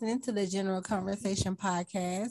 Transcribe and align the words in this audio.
listening 0.00 0.20
to 0.22 0.32
the 0.32 0.46
General 0.46 0.80
Conversation 0.80 1.54
Podcast, 1.54 2.30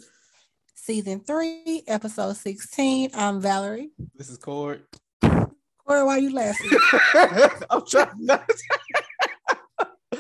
Season 0.73 1.19
3, 1.19 1.83
Episode 1.87 2.35
16. 2.35 3.11
I'm 3.13 3.39
Valerie. 3.39 3.91
This 4.15 4.27
is 4.27 4.39
Cord. 4.39 4.85
Corey, 5.21 6.03
why 6.03 6.15
are 6.15 6.19
you 6.19 6.33
laughing? 6.33 6.71
I'm 7.69 7.85
trying 7.85 8.07
not. 8.17 8.47
To. 8.47 9.87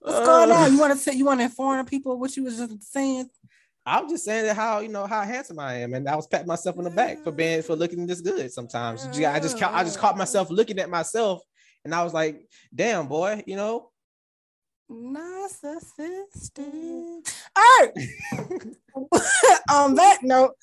What's 0.00 0.26
going 0.26 0.50
on? 0.50 0.50
Uh. 0.50 0.66
You 0.66 0.80
want 0.80 0.92
to 0.92 0.98
say 0.98 1.12
you 1.12 1.24
want 1.24 1.38
to 1.38 1.44
inform 1.44 1.86
people 1.86 2.18
what 2.18 2.36
you 2.36 2.42
was 2.42 2.56
just 2.58 2.92
saying? 2.92 3.30
I'm 3.86 4.08
just 4.08 4.24
saying 4.24 4.46
that 4.46 4.56
how 4.56 4.80
you 4.80 4.88
know 4.88 5.06
how 5.06 5.22
handsome 5.22 5.60
I 5.60 5.74
am, 5.74 5.94
and 5.94 6.08
I 6.08 6.16
was 6.16 6.26
patting 6.26 6.48
myself 6.48 6.76
on 6.76 6.84
the 6.84 6.90
back 6.90 7.22
for 7.22 7.30
being 7.30 7.62
for 7.62 7.76
looking 7.76 8.04
this 8.04 8.20
good. 8.20 8.50
Sometimes 8.50 9.06
I 9.06 9.38
just 9.38 9.62
I 9.62 9.84
just 9.84 10.00
caught 10.00 10.18
myself 10.18 10.50
looking 10.50 10.80
at 10.80 10.90
myself, 10.90 11.40
and 11.84 11.94
I 11.94 12.02
was 12.02 12.12
like, 12.12 12.48
"Damn, 12.74 13.06
boy, 13.06 13.44
you 13.46 13.54
know." 13.54 13.89
Narcissistic. 14.90 17.32
All 17.56 17.80
right. 17.80 17.92
on 19.70 19.94
that 19.94 20.18
note, 20.22 20.54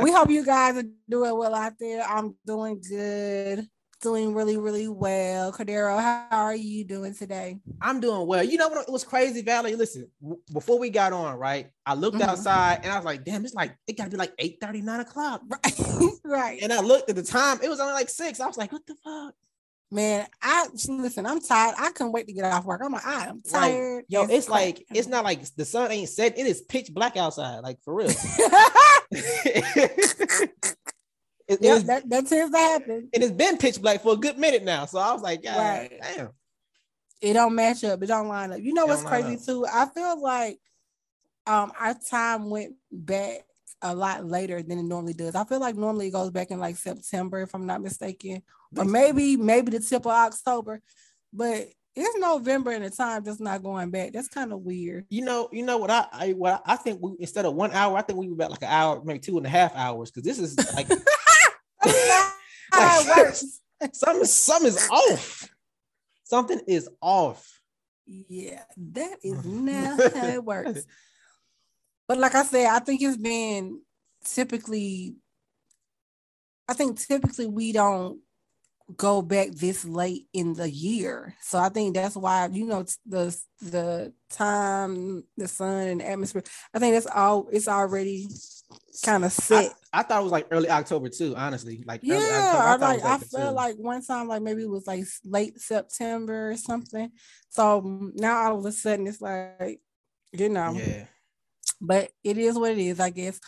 we 0.00 0.12
hope 0.12 0.30
you 0.30 0.44
guys 0.44 0.76
are 0.76 0.84
doing 1.08 1.36
well 1.36 1.54
out 1.54 1.74
there. 1.78 2.02
I'm 2.02 2.36
doing 2.46 2.80
good 2.88 3.68
doing 4.02 4.34
really, 4.34 4.56
really 4.56 4.88
well. 4.88 5.52
Cordero, 5.52 6.00
how 6.00 6.26
are 6.30 6.54
you 6.54 6.84
doing 6.84 7.14
today? 7.14 7.58
I'm 7.80 8.00
doing 8.00 8.26
well. 8.26 8.44
You 8.44 8.58
know 8.58 8.68
what? 8.68 8.86
It 8.86 8.92
was 8.92 9.04
crazy, 9.04 9.42
Valley. 9.42 9.74
Listen, 9.74 10.10
w- 10.20 10.40
before 10.52 10.78
we 10.78 10.90
got 10.90 11.12
on, 11.12 11.38
right? 11.38 11.68
I 11.84 11.94
looked 11.94 12.18
mm-hmm. 12.18 12.28
outside 12.28 12.80
and 12.82 12.92
I 12.92 12.96
was 12.96 13.04
like, 13.04 13.24
damn, 13.24 13.44
it's 13.44 13.54
like, 13.54 13.76
it 13.86 13.96
got 13.96 14.04
to 14.04 14.10
be 14.10 14.16
like 14.16 14.32
8 14.38 14.58
30, 14.60 14.82
9 14.82 15.00
o'clock. 15.00 15.42
Right. 15.48 15.80
right. 16.24 16.62
And 16.62 16.72
I 16.72 16.80
looked 16.80 17.10
at 17.10 17.16
the 17.16 17.22
time, 17.22 17.58
it 17.62 17.68
was 17.68 17.80
only 17.80 17.94
like 17.94 18.08
six. 18.08 18.40
I 18.40 18.46
was 18.46 18.56
like, 18.56 18.72
what 18.72 18.86
the 18.86 18.96
fuck? 19.02 19.34
Man, 19.90 20.26
I 20.42 20.66
listen, 20.88 21.26
I'm 21.26 21.40
tired. 21.40 21.76
I 21.78 21.92
couldn't 21.92 22.12
wait 22.12 22.26
to 22.26 22.32
get 22.32 22.44
off 22.44 22.64
work. 22.64 22.80
I'm 22.84 22.92
like, 22.92 23.06
I'm 23.06 23.40
tired. 23.42 23.94
Right. 23.94 24.04
Yo, 24.08 24.24
it's, 24.24 24.32
it's 24.32 24.48
like, 24.48 24.84
it's 24.92 25.06
not 25.06 25.22
like 25.22 25.42
the 25.54 25.64
sun 25.64 25.92
ain't 25.92 26.08
set. 26.08 26.36
It 26.36 26.46
is 26.46 26.62
pitch 26.62 26.92
black 26.92 27.16
outside, 27.16 27.60
like 27.60 27.78
for 27.84 27.94
real. 27.94 28.10
It, 31.48 31.62
yep, 31.62 31.82
that, 31.82 32.08
that 32.08 32.26
tends 32.26 32.52
to 32.52 32.58
happen. 32.58 33.08
It 33.12 33.22
has 33.22 33.30
been 33.30 33.56
pitch 33.56 33.80
black 33.80 34.02
for 34.02 34.14
a 34.14 34.16
good 34.16 34.36
minute 34.36 34.64
now. 34.64 34.84
So 34.86 34.98
I 34.98 35.12
was 35.12 35.22
like, 35.22 35.44
God, 35.44 35.56
right. 35.56 35.92
damn. 36.02 36.30
It 37.20 37.34
don't 37.34 37.54
match 37.54 37.84
up. 37.84 38.02
It 38.02 38.06
don't 38.06 38.28
line 38.28 38.52
up. 38.52 38.60
You 38.60 38.74
know 38.74 38.84
it 38.84 38.88
what's 38.88 39.04
crazy 39.04 39.36
too? 39.36 39.64
I 39.64 39.86
feel 39.86 40.20
like 40.20 40.58
um 41.46 41.72
our 41.78 41.94
time 42.10 42.50
went 42.50 42.74
back 42.90 43.44
a 43.82 43.94
lot 43.94 44.24
later 44.24 44.62
than 44.62 44.78
it 44.78 44.84
normally 44.84 45.12
does. 45.12 45.34
I 45.34 45.44
feel 45.44 45.60
like 45.60 45.76
normally 45.76 46.08
it 46.08 46.12
goes 46.12 46.30
back 46.30 46.50
in 46.50 46.58
like 46.58 46.76
September, 46.76 47.40
if 47.40 47.54
I'm 47.54 47.66
not 47.66 47.82
mistaken, 47.82 48.42
or 48.76 48.84
maybe 48.84 49.36
maybe 49.36 49.70
the 49.70 49.80
tip 49.80 50.06
of 50.06 50.12
October, 50.12 50.80
but 51.32 51.66
it's 51.94 52.18
November 52.18 52.72
and 52.72 52.84
the 52.84 52.90
time 52.90 53.24
just 53.24 53.40
not 53.40 53.62
going 53.62 53.90
back. 53.90 54.12
That's 54.12 54.28
kind 54.28 54.52
of 54.52 54.60
weird. 54.60 55.06
You 55.08 55.24
know, 55.24 55.48
you 55.50 55.62
know 55.62 55.78
what 55.78 55.90
I, 55.90 56.06
I 56.12 56.30
what 56.32 56.62
I 56.66 56.76
think 56.76 57.00
we 57.02 57.12
instead 57.18 57.46
of 57.46 57.54
one 57.54 57.72
hour, 57.72 57.96
I 57.96 58.02
think 58.02 58.18
we 58.18 58.28
were 58.28 58.34
about 58.34 58.50
like 58.50 58.62
an 58.62 58.68
hour, 58.68 59.02
maybe 59.04 59.18
two 59.18 59.36
and 59.38 59.46
a 59.46 59.50
half 59.50 59.74
hours, 59.74 60.10
because 60.10 60.24
this 60.24 60.38
is 60.38 60.74
like 60.74 60.88
like, 62.72 63.34
something, 63.92 64.24
something 64.24 64.68
is 64.68 64.88
off. 64.90 65.48
Something 66.24 66.60
is 66.66 66.88
off. 67.00 67.60
Yeah, 68.06 68.62
that 68.76 69.18
is 69.22 69.44
not 69.44 70.14
how 70.14 70.26
it 70.26 70.44
works. 70.44 70.84
But 72.08 72.18
like 72.18 72.34
I 72.34 72.44
said, 72.44 72.66
I 72.66 72.78
think 72.78 73.02
it's 73.02 73.16
been 73.16 73.80
typically, 74.24 75.16
I 76.68 76.74
think 76.74 76.98
typically 77.00 77.46
we 77.46 77.72
don't 77.72 78.20
go 78.96 79.20
back 79.20 79.50
this 79.50 79.84
late 79.84 80.26
in 80.32 80.54
the 80.54 80.70
year. 80.70 81.34
So 81.40 81.58
I 81.58 81.68
think 81.68 81.94
that's 81.94 82.16
why 82.16 82.48
you 82.52 82.66
know 82.66 82.84
the 83.04 83.36
the 83.60 84.12
time, 84.30 85.24
the 85.36 85.48
sun, 85.48 85.88
and 85.88 86.00
the 86.00 86.08
atmosphere. 86.08 86.44
I 86.72 86.78
think 86.78 86.94
that's 86.94 87.06
all. 87.06 87.48
It's 87.50 87.68
already 87.68 88.28
kind 89.04 89.24
of 89.24 89.32
set. 89.32 89.72
I, 89.92 90.00
I, 90.00 90.02
thought 90.02 90.20
it 90.20 90.24
was 90.24 90.32
like 90.32 90.46
early 90.50 90.70
October 90.70 91.08
too. 91.08 91.34
Honestly, 91.36 91.82
like 91.86 92.00
yeah, 92.02 92.18
I, 92.54 92.74
I 92.74 92.76
like 92.76 93.04
I 93.04 93.18
felt 93.18 93.56
like 93.56 93.76
one 93.76 94.04
time 94.04 94.28
like 94.28 94.42
maybe 94.42 94.62
it 94.62 94.70
was 94.70 94.86
like 94.86 95.04
late 95.24 95.58
September 95.60 96.50
or 96.50 96.56
something. 96.56 97.10
So 97.48 97.82
mm, 97.82 98.10
now 98.14 98.50
all 98.50 98.58
of 98.58 98.66
a 98.66 98.72
sudden 98.72 99.06
it's 99.06 99.20
like 99.20 99.80
you 100.32 100.48
know, 100.48 100.72
yeah. 100.72 101.04
But 101.80 102.10
it 102.24 102.38
is 102.38 102.58
what 102.58 102.72
it 102.72 102.78
is, 102.78 103.00
I 103.00 103.10
guess. 103.10 103.40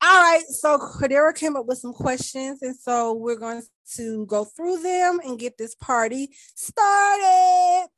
All 0.00 0.22
right, 0.22 0.44
so 0.46 0.78
Cordero 0.78 1.34
came 1.34 1.56
up 1.56 1.66
with 1.66 1.78
some 1.78 1.92
questions, 1.92 2.62
and 2.62 2.76
so 2.76 3.14
we're 3.14 3.36
going 3.36 3.62
to 3.96 4.26
go 4.26 4.44
through 4.44 4.80
them 4.80 5.20
and 5.24 5.38
get 5.38 5.58
this 5.58 5.74
party 5.74 6.30
started. 6.54 7.88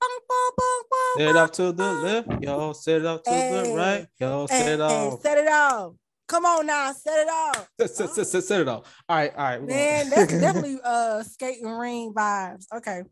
set 1.19 1.29
it 1.29 1.37
off 1.37 1.53
to 1.53 1.73
the 1.73 1.93
left, 1.93 2.43
y'all. 2.43 2.73
Set 2.73 3.03
it 3.03 3.07
off 3.07 3.23
to 3.25 3.31
hey, 3.31 3.63
the 3.71 3.77
right, 3.77 4.07
y'all. 4.19 4.49
Set 4.49 4.69
it 4.69 4.81
off. 4.81 5.21
Set 5.21 5.39
it 5.39 5.49
off. 5.49 5.93
Come 6.27 6.47
on 6.47 6.65
now, 6.65 6.93
set 6.93 7.19
it 7.19 7.29
off. 7.29 7.69
Set, 7.81 7.91
set, 7.97 8.11
set, 8.11 8.27
set, 8.29 8.45
set 8.45 8.61
it 8.61 8.69
off. 8.69 8.85
All 9.09 9.17
right, 9.17 9.33
all 9.37 9.45
right. 9.45 9.63
Man, 9.63 10.09
that's 10.09 10.33
definitely 10.41 10.79
uh 10.83 11.23
skating 11.25 11.69
ring 11.69 12.15
vibes. 12.15 12.67
Okay. 12.75 13.03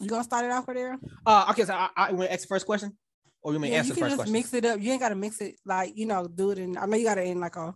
You 0.00 0.08
gonna 0.08 0.24
start 0.24 0.44
it 0.44 0.52
off 0.52 0.64
for? 0.64 0.98
Uh 1.26 1.46
okay, 1.50 1.64
so 1.64 1.74
I, 1.74 1.90
I 1.96 2.12
want 2.12 2.28
to 2.28 2.32
ask 2.32 2.42
the 2.42 2.48
first 2.48 2.64
question. 2.64 2.96
Or 3.44 3.52
you 3.52 3.58
may 3.58 3.70
yeah, 3.70 3.78
answer 3.78 3.90
you 3.90 3.94
can 3.94 4.04
just 4.04 4.16
question? 4.16 4.32
mix 4.32 4.54
it 4.54 4.64
up. 4.64 4.80
You 4.80 4.90
ain't 4.90 5.00
gotta 5.00 5.14
mix 5.14 5.40
it 5.42 5.56
like 5.66 5.96
you 5.96 6.06
know, 6.06 6.26
do 6.26 6.50
it 6.50 6.58
in 6.58 6.78
I 6.78 6.86
know 6.86 6.96
you 6.96 7.04
gotta 7.04 7.22
in 7.22 7.40
like 7.40 7.56
a 7.56 7.74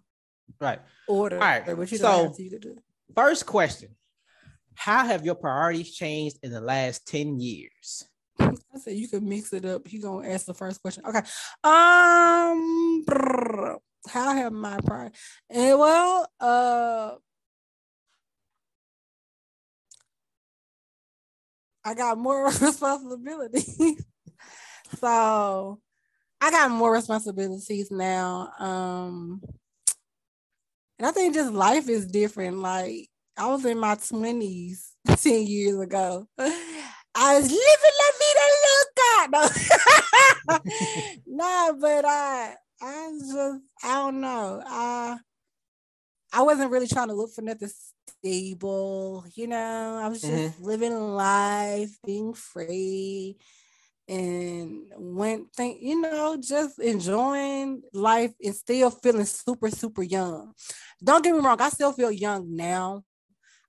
right 0.59 0.81
order. 1.07 1.37
All 1.37 1.43
right. 1.43 1.65
But 1.65 1.93
you 1.93 1.99
so, 1.99 2.35
first 3.15 3.45
question. 3.45 3.91
How 4.75 5.05
have 5.05 5.27
your 5.27 5.35
priorities 5.35 5.95
changed 5.95 6.39
in 6.43 6.53
the 6.53 6.61
last 6.61 7.07
10 7.07 7.41
years? 7.41 8.09
I 8.41 8.55
said 8.81 8.95
you 8.95 9.09
can 9.09 9.29
mix 9.29 9.53
it 9.53 9.67
up. 9.67 9.93
You 9.93 10.01
gonna 10.01 10.29
ask 10.29 10.47
the 10.47 10.55
first 10.55 10.81
question. 10.81 11.05
Okay. 11.05 11.19
Um 11.65 13.05
how 14.09 14.33
have 14.35 14.53
my 14.55 14.79
priorities? 14.87 15.21
And 15.51 15.63
eh, 15.63 15.75
well, 15.75 16.31
uh 16.41 17.17
I 21.85 21.95
got 21.95 22.17
more 22.17 22.47
responsibility. 22.61 23.65
So 24.99 25.81
I 26.41 26.51
got 26.51 26.71
more 26.71 26.93
responsibilities 26.93 27.91
now. 27.91 28.51
Um, 28.59 29.43
and 30.99 31.07
I 31.07 31.11
think 31.13 31.35
just 31.35 31.53
life 31.53 31.89
is 31.89 32.07
different. 32.07 32.59
Like 32.59 33.09
I 33.37 33.47
was 33.49 33.65
in 33.65 33.79
my 33.79 33.95
20s 33.95 34.91
10 35.07 35.47
years 35.47 35.81
ago. 35.81 36.27
I 37.15 37.41
was 37.41 37.51
living 37.51 37.97
la 37.99 38.11
vida 38.21 38.47
loca. 38.65 39.51
No, 41.27 41.45
nah, 41.45 41.73
but 41.73 42.05
I 42.05 42.55
I 42.81 43.11
just 43.19 43.61
I 43.83 43.95
don't 43.95 44.21
know. 44.21 44.63
I 44.65 45.17
I 46.33 46.43
wasn't 46.43 46.71
really 46.71 46.87
trying 46.87 47.09
to 47.09 47.15
look 47.15 47.33
for 47.33 47.43
nothing 47.43 47.71
stable, 48.21 49.25
you 49.35 49.47
know. 49.47 50.01
I 50.03 50.09
was 50.09 50.21
just 50.21 50.33
mm-hmm. 50.33 50.65
living 50.65 50.95
life, 50.95 51.91
being 52.05 52.35
free, 52.35 53.37
and 54.09 54.87
went 54.97 55.53
think 55.53 55.83
you 55.83 56.01
know 56.01 56.37
just 56.41 56.79
enjoying 56.79 57.83
life 57.93 58.33
and 58.43 58.55
still 58.55 58.91
feeling 58.91 59.25
super 59.27 59.71
super 59.71 60.03
young. 60.03 60.53
Don't 61.03 61.23
get 61.23 61.35
me 61.35 61.41
wrong 61.41 61.61
i 61.61 61.69
still 61.69 61.93
feel 61.93 62.11
young 62.11 62.57
now. 62.57 63.05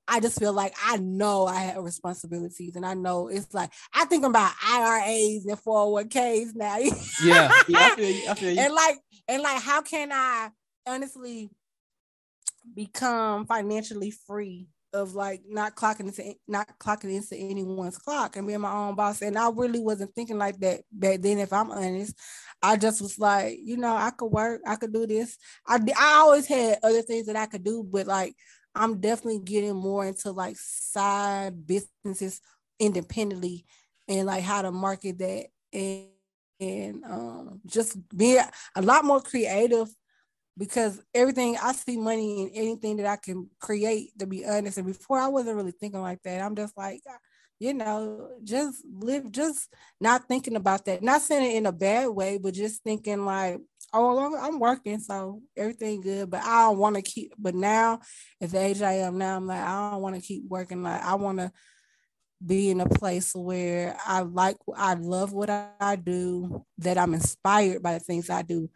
I 0.07 0.19
just 0.19 0.39
feel 0.39 0.53
like 0.53 0.73
i 0.83 0.97
know 0.97 1.45
i 1.45 1.55
have 1.55 1.83
responsibilities 1.83 2.75
and 2.75 2.85
i 2.85 2.95
know 2.95 3.27
it's 3.27 3.53
like 3.53 3.71
i 3.93 4.05
think 4.05 4.25
about 4.25 4.51
IRAs 4.65 5.45
and 5.45 5.57
401ks 5.59 6.55
now. 6.55 6.77
Yeah, 7.23 7.51
yeah 7.67 7.77
I, 7.77 7.95
feel 7.95 8.09
you, 8.09 8.29
I 8.29 8.33
feel 8.33 8.51
you. 8.51 8.59
and 8.61 8.73
like 8.73 8.97
and 9.27 9.43
like 9.43 9.61
how 9.61 9.81
can 9.81 10.11
i 10.11 10.49
honestly 10.87 11.49
become 12.73 13.45
financially 13.45 14.11
free 14.11 14.67
of 14.93 15.13
like 15.15 15.41
not 15.47 15.75
clocking 15.75 16.07
into 16.07 16.35
not 16.47 16.67
clocking 16.79 17.15
into 17.15 17.35
anyone's 17.35 17.97
clock 17.97 18.35
and 18.35 18.47
being 18.47 18.61
my 18.61 18.71
own 18.71 18.95
boss. 18.95 19.21
And 19.21 19.37
I 19.37 19.49
really 19.49 19.79
wasn't 19.79 20.13
thinking 20.15 20.37
like 20.37 20.59
that 20.59 20.81
back 20.91 21.21
then, 21.21 21.39
if 21.39 21.53
I'm 21.53 21.71
honest. 21.71 22.15
I 22.61 22.75
just 22.75 23.01
was 23.01 23.17
like, 23.19 23.57
you 23.63 23.77
know, 23.77 23.95
I 23.95 24.11
could 24.11 24.27
work, 24.27 24.61
I 24.65 24.75
could 24.75 24.93
do 24.93 25.05
this. 25.07 25.37
I 25.67 25.79
I 25.97 26.15
always 26.19 26.47
had 26.47 26.79
other 26.83 27.01
things 27.01 27.27
that 27.27 27.35
I 27.35 27.45
could 27.45 27.63
do, 27.63 27.83
but 27.83 28.07
like 28.07 28.35
I'm 28.75 28.99
definitely 28.99 29.39
getting 29.39 29.75
more 29.75 30.05
into 30.05 30.31
like 30.31 30.57
side 30.57 31.65
businesses 31.65 32.41
independently 32.79 33.65
and 34.07 34.27
like 34.27 34.43
how 34.43 34.61
to 34.61 34.71
market 34.71 35.19
that 35.19 35.45
and 35.73 36.07
and 36.59 37.03
um 37.05 37.61
just 37.65 37.97
be 38.15 38.37
a 38.75 38.81
lot 38.81 39.05
more 39.05 39.21
creative 39.21 39.87
because 40.59 41.01
everything 41.15 41.57
I 41.63 41.71
see 41.71 41.95
money 41.95 42.43
in 42.43 42.49
anything 42.49 42.97
that 42.97 43.05
I 43.05 43.15
can 43.15 43.49
create, 43.59 44.11
to 44.19 44.27
be 44.27 44.45
honest. 44.45 44.77
And 44.77 44.85
before 44.85 45.17
I 45.17 45.29
wasn't 45.29 45.55
really 45.55 45.71
thinking 45.71 46.01
like 46.01 46.21
that. 46.23 46.41
I'm 46.41 46.53
just 46.53 46.77
like, 46.77 46.99
uh, 47.09 47.15
you 47.59 47.73
know, 47.73 48.29
just 48.43 48.83
live, 48.85 49.31
just 49.31 49.73
not 50.01 50.27
thinking 50.27 50.57
about 50.57 50.83
that. 50.85 51.01
Not 51.01 51.21
saying 51.21 51.49
it 51.49 51.57
in 51.57 51.65
a 51.65 51.71
bad 51.71 52.09
way, 52.09 52.37
but 52.37 52.53
just 52.53 52.83
thinking 52.83 53.25
like, 53.25 53.59
oh, 53.93 54.35
I'm 54.37 54.59
working, 54.59 54.99
so 54.99 55.41
everything 55.55 56.01
good. 56.01 56.29
But 56.29 56.43
I 56.43 56.63
don't 56.63 56.77
want 56.77 56.97
to 56.97 57.01
keep. 57.01 57.33
But 57.37 57.55
now, 57.55 58.01
at 58.41 58.51
the 58.51 58.59
age 58.59 58.81
I 58.81 58.93
am 58.93 59.17
now, 59.17 59.37
I'm 59.37 59.47
like, 59.47 59.61
I 59.61 59.91
don't 59.91 60.01
want 60.01 60.15
to 60.15 60.21
keep 60.21 60.43
working. 60.45 60.83
Like 60.83 61.01
I 61.01 61.15
want 61.15 61.39
to 61.39 61.53
be 62.45 62.69
in 62.69 62.81
a 62.81 62.89
place 62.89 63.33
where 63.33 63.95
I 64.05 64.21
like, 64.21 64.57
I 64.75 64.95
love 64.95 65.31
what 65.31 65.49
I 65.49 65.95
do, 65.95 66.65
that 66.79 66.97
I'm 66.97 67.13
inspired 67.13 67.81
by 67.81 67.93
the 67.93 67.99
things 68.01 68.29
I 68.29 68.41
do. 68.41 68.69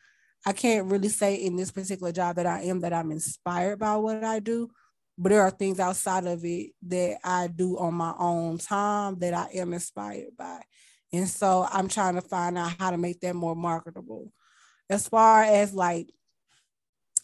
I 0.46 0.54
can't 0.54 0.92
really 0.92 1.10
say 1.10 1.36
in 1.36 1.56
this 1.56 1.72
particular 1.72 2.12
job 2.12 2.36
that 2.36 2.46
I 2.46 2.64
am 2.64 2.82
that 2.82 2.94
I'm 2.94 3.12
inspired 3.12 3.80
by 3.80 3.96
what 3.96 4.24
I 4.24 4.40
do, 4.40 4.70
but 5.18 5.30
there 5.30 5.42
are 5.42 5.52
things 5.52 5.80
outside 5.80 6.26
of 6.26 6.44
it 6.44 6.72
that 6.88 7.18
I 7.24 7.48
do 7.48 7.78
on 7.78 7.94
my 7.94 8.14
own 8.18 8.58
time 8.58 9.20
that 9.20 9.34
I 9.34 9.48
am 9.56 9.74
inspired 9.74 10.36
by. 10.38 10.62
And 11.14 11.28
so 11.28 11.68
I'm 11.72 11.88
trying 11.88 12.16
to 12.16 12.22
find 12.22 12.58
out 12.58 12.74
how 12.80 12.92
to 12.92 12.98
make 12.98 13.22
that 13.22 13.36
more 13.36 13.56
marketable. 13.56 14.32
As 14.90 15.08
far 15.08 15.44
as 15.44 15.74
like, 15.74 16.12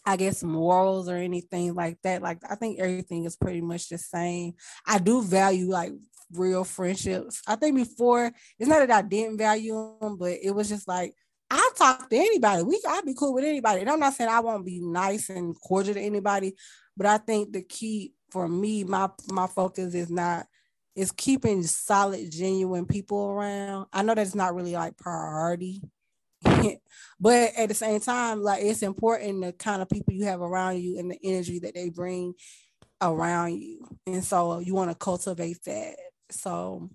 I 0.06 0.16
guess 0.16 0.42
morals 0.42 1.08
or 1.08 1.16
anything 1.16 1.74
like 1.74 1.98
that, 2.04 2.22
like 2.22 2.38
I 2.48 2.54
think 2.54 2.78
everything 2.78 3.24
is 3.24 3.36
pretty 3.36 3.60
much 3.60 3.88
the 3.88 3.98
same. 3.98 4.54
I 4.86 4.98
do 4.98 5.22
value 5.22 5.68
like 5.68 5.92
real 6.32 6.64
friendships. 6.64 7.42
I 7.46 7.56
think 7.56 7.76
before 7.76 8.32
it's 8.58 8.68
not 8.68 8.78
that 8.78 8.90
I 8.90 9.02
didn't 9.02 9.36
value 9.36 9.96
them, 10.00 10.16
but 10.16 10.38
it 10.42 10.54
was 10.54 10.68
just 10.68 10.88
like 10.88 11.14
I 11.50 11.70
talk 11.76 12.08
to 12.08 12.16
anybody. 12.16 12.62
We 12.62 12.80
I'd 12.88 13.04
be 13.04 13.14
cool 13.14 13.34
with 13.34 13.44
anybody. 13.44 13.80
And 13.80 13.90
I'm 13.90 14.00
not 14.00 14.14
saying 14.14 14.30
I 14.30 14.40
won't 14.40 14.64
be 14.64 14.80
nice 14.80 15.30
and 15.30 15.54
cordial 15.60 15.94
to 15.94 16.00
anybody, 16.00 16.54
but 16.96 17.06
I 17.06 17.18
think 17.18 17.52
the 17.52 17.62
key 17.62 18.12
for 18.30 18.48
me, 18.48 18.84
my 18.84 19.08
my 19.30 19.46
focus 19.46 19.94
is 19.94 20.10
not 20.10 20.46
is 20.94 21.12
keeping 21.12 21.62
solid, 21.62 22.30
genuine 22.30 22.86
people 22.86 23.30
around. 23.30 23.86
I 23.92 24.02
know 24.02 24.14
that's 24.14 24.34
not 24.34 24.54
really 24.54 24.72
like 24.72 24.96
priority. 24.96 25.82
but 27.20 27.52
at 27.56 27.68
the 27.68 27.74
same 27.74 28.00
time, 28.00 28.42
like 28.42 28.62
it's 28.62 28.82
important 28.82 29.42
the 29.42 29.52
kind 29.52 29.82
of 29.82 29.88
people 29.88 30.14
you 30.14 30.24
have 30.24 30.40
around 30.40 30.78
you 30.80 30.98
and 30.98 31.10
the 31.10 31.18
energy 31.22 31.58
that 31.60 31.74
they 31.74 31.90
bring 31.90 32.34
around 33.00 33.60
you. 33.60 33.86
And 34.06 34.24
so 34.24 34.58
you 34.58 34.74
want 34.74 34.90
to 34.90 34.96
cultivate 34.96 35.62
that. 35.64 35.96
So 36.30 36.90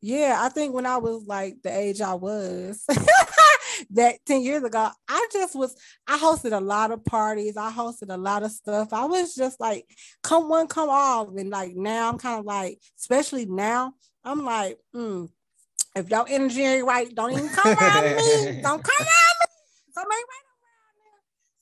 yeah, 0.00 0.38
I 0.40 0.48
think 0.50 0.74
when 0.74 0.86
I 0.86 0.98
was 0.98 1.26
like 1.26 1.56
the 1.62 1.76
age 1.76 2.00
I 2.00 2.14
was, 2.14 2.84
that 3.90 4.16
10 4.26 4.42
years 4.42 4.62
ago, 4.62 4.90
I 5.08 5.28
just 5.32 5.54
was, 5.54 5.76
I 6.06 6.18
hosted 6.18 6.56
a 6.56 6.60
lot 6.60 6.90
of 6.90 7.04
parties. 7.04 7.56
I 7.56 7.70
hosted 7.70 8.12
a 8.12 8.16
lot 8.16 8.42
of 8.42 8.50
stuff. 8.50 8.92
I 8.92 9.04
was 9.04 9.34
just 9.34 9.60
like, 9.60 9.86
come 10.22 10.48
one, 10.48 10.66
come 10.66 10.88
all. 10.90 11.36
And 11.36 11.50
like 11.50 11.74
now 11.74 12.08
I'm 12.08 12.18
kind 12.18 12.38
of 12.38 12.44
like, 12.44 12.78
especially 12.98 13.46
now, 13.46 13.94
I'm 14.24 14.44
like, 14.44 14.78
mm, 14.94 15.28
if 15.94 16.10
your 16.10 16.26
energy 16.28 16.62
ain't 16.62 16.86
right, 16.86 17.14
don't 17.14 17.32
even 17.32 17.48
come 17.48 17.78
around 17.78 18.04
me. 18.04 18.60
Don't 18.62 18.82
come 18.82 18.96
around 19.00 19.36
me. 19.40 19.92
Somebody 19.92 20.20
right 20.20 20.46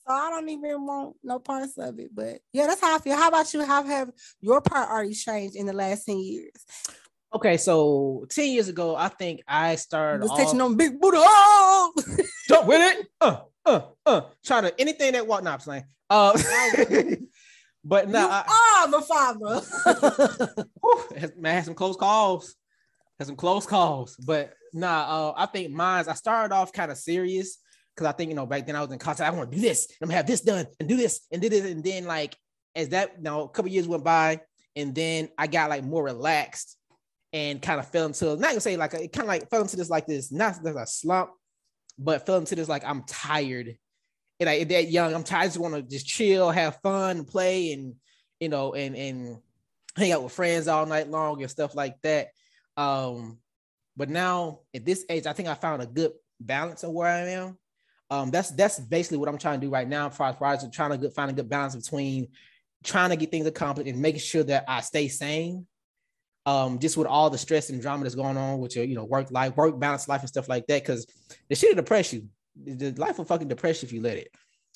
so 0.06 0.12
I 0.12 0.30
don't 0.30 0.48
even 0.50 0.84
want 0.84 1.16
no 1.22 1.38
parts 1.38 1.78
of 1.78 1.98
it. 1.98 2.14
But 2.14 2.40
yeah, 2.52 2.66
that's 2.66 2.80
how 2.80 2.96
I 2.96 2.98
feel. 2.98 3.16
How 3.16 3.28
about 3.28 3.52
you? 3.54 3.64
How 3.64 3.82
have 3.82 4.10
your 4.40 4.60
priorities 4.60 5.24
changed 5.24 5.56
in 5.56 5.66
the 5.66 5.72
last 5.72 6.04
10 6.04 6.18
years? 6.18 6.52
Okay, 7.34 7.56
so 7.56 8.24
10 8.30 8.48
years 8.52 8.68
ago, 8.68 8.94
I 8.94 9.08
think 9.08 9.42
I 9.48 9.74
started 9.74 10.22
was 10.22 10.30
off, 10.30 10.60
on 10.60 10.76
big 10.76 11.00
booty. 11.00 11.16
Oh! 11.18 11.92
Jump 12.48 12.68
with 12.68 12.80
it. 12.80 13.08
Uh, 13.20 13.40
uh, 13.66 13.80
uh. 14.06 14.20
Trying 14.44 14.64
to 14.64 14.80
anything 14.80 15.12
that 15.12 15.26
walk 15.26 15.42
not 15.42 15.60
playing. 15.60 15.84
Uh 16.08 16.32
but 17.84 18.08
now 18.08 18.28
nah, 18.28 18.44
I, 18.46 18.86
the 18.88 19.00
father. 19.00 19.62
man, 21.36 21.54
had 21.56 21.64
some 21.64 21.74
close 21.74 21.96
calls. 21.96 22.54
Had 23.18 23.26
some 23.26 23.36
close 23.36 23.66
calls. 23.66 24.16
But 24.16 24.52
nah, 24.72 25.30
uh, 25.30 25.34
I 25.36 25.46
think 25.46 25.72
mine's 25.72 26.06
I 26.06 26.14
started 26.14 26.54
off 26.54 26.72
kind 26.72 26.92
of 26.92 26.98
serious 26.98 27.58
because 27.96 28.06
I 28.06 28.12
think 28.12 28.28
you 28.28 28.36
know 28.36 28.46
back 28.46 28.64
then 28.64 28.76
I 28.76 28.80
was 28.80 28.92
in 28.92 28.98
contact. 29.00 29.32
I 29.32 29.36
want 29.36 29.50
to 29.50 29.56
do 29.56 29.62
this. 29.62 29.88
I'm 30.00 30.06
gonna 30.06 30.18
have 30.18 30.26
this 30.26 30.42
done 30.42 30.66
and 30.78 30.88
do 30.88 30.96
this 30.96 31.26
and 31.32 31.42
do 31.42 31.48
this. 31.48 31.64
And 31.64 31.82
then 31.82 32.04
like 32.04 32.36
as 32.76 32.90
that 32.90 33.14
you 33.16 33.22
know, 33.22 33.42
a 33.42 33.48
couple 33.48 33.72
years 33.72 33.88
went 33.88 34.04
by, 34.04 34.40
and 34.76 34.94
then 34.94 35.30
I 35.36 35.48
got 35.48 35.70
like 35.70 35.82
more 35.82 36.04
relaxed 36.04 36.76
and 37.34 37.60
kind 37.60 37.80
of 37.80 37.88
fell 37.88 38.06
into 38.06 38.36
not 38.36 38.40
gonna 38.40 38.60
say 38.60 38.76
like 38.76 38.94
it 38.94 39.12
kind 39.12 39.24
of 39.24 39.28
like 39.28 39.50
fell 39.50 39.62
into 39.62 39.76
this 39.76 39.90
like 39.90 40.06
this 40.06 40.30
not 40.30 40.62
there's 40.62 40.76
a 40.76 40.86
slump, 40.86 41.30
but 41.98 42.24
fell 42.24 42.38
into 42.38 42.54
this 42.54 42.68
like 42.68 42.84
I'm 42.86 43.02
tired. 43.02 43.76
And 44.38 44.48
I 44.48 44.62
that 44.62 44.88
young, 44.88 45.12
I'm 45.12 45.24
tired. 45.24 45.42
I 45.42 45.46
just 45.46 45.58
want 45.58 45.74
to 45.74 45.82
just 45.82 46.06
chill, 46.06 46.50
have 46.50 46.80
fun, 46.80 47.24
play, 47.24 47.72
and 47.72 47.96
you 48.38 48.48
know, 48.48 48.74
and 48.74 48.96
and 48.96 49.38
hang 49.96 50.12
out 50.12 50.22
with 50.22 50.32
friends 50.32 50.68
all 50.68 50.86
night 50.86 51.10
long 51.10 51.42
and 51.42 51.50
stuff 51.50 51.74
like 51.74 52.00
that. 52.02 52.28
Um, 52.76 53.38
but 53.96 54.08
now 54.08 54.60
at 54.72 54.84
this 54.84 55.04
age, 55.08 55.26
I 55.26 55.32
think 55.32 55.48
I 55.48 55.54
found 55.54 55.82
a 55.82 55.86
good 55.86 56.12
balance 56.38 56.84
of 56.84 56.92
where 56.92 57.08
I 57.08 57.30
am. 57.30 57.58
Um, 58.10 58.30
that's 58.30 58.50
that's 58.50 58.78
basically 58.78 59.18
what 59.18 59.28
I'm 59.28 59.38
trying 59.38 59.60
to 59.60 59.66
do 59.66 59.72
right 59.72 59.88
now. 59.88 60.06
As 60.06 60.16
far 60.16 60.36
as 60.52 60.64
trying 60.70 61.00
to 61.00 61.10
find 61.10 61.32
a 61.32 61.34
good 61.34 61.48
balance 61.48 61.74
between 61.74 62.28
trying 62.84 63.10
to 63.10 63.16
get 63.16 63.32
things 63.32 63.46
accomplished 63.46 63.90
and 63.90 64.00
making 64.00 64.20
sure 64.20 64.44
that 64.44 64.64
I 64.68 64.82
stay 64.82 65.08
sane 65.08 65.66
um, 66.46 66.78
just 66.78 66.96
with 66.96 67.06
all 67.06 67.30
the 67.30 67.38
stress 67.38 67.70
and 67.70 67.80
drama 67.80 68.02
that's 68.02 68.14
going 68.14 68.36
on 68.36 68.58
with 68.58 68.76
your, 68.76 68.84
you 68.84 68.94
know, 68.94 69.04
work 69.04 69.30
life, 69.30 69.56
work 69.56 69.78
balance 69.78 70.08
life 70.08 70.20
and 70.20 70.28
stuff 70.28 70.48
like 70.48 70.66
that. 70.66 70.84
Cause 70.84 71.06
the 71.48 71.54
shit 71.54 71.70
will 71.70 71.82
depress 71.82 72.12
you. 72.12 72.28
The 72.62 72.92
life 72.92 73.18
will 73.18 73.24
fucking 73.24 73.48
depress 73.48 73.82
you 73.82 73.86
if 73.86 73.92
you 73.92 74.02
let 74.02 74.18
it. 74.18 74.28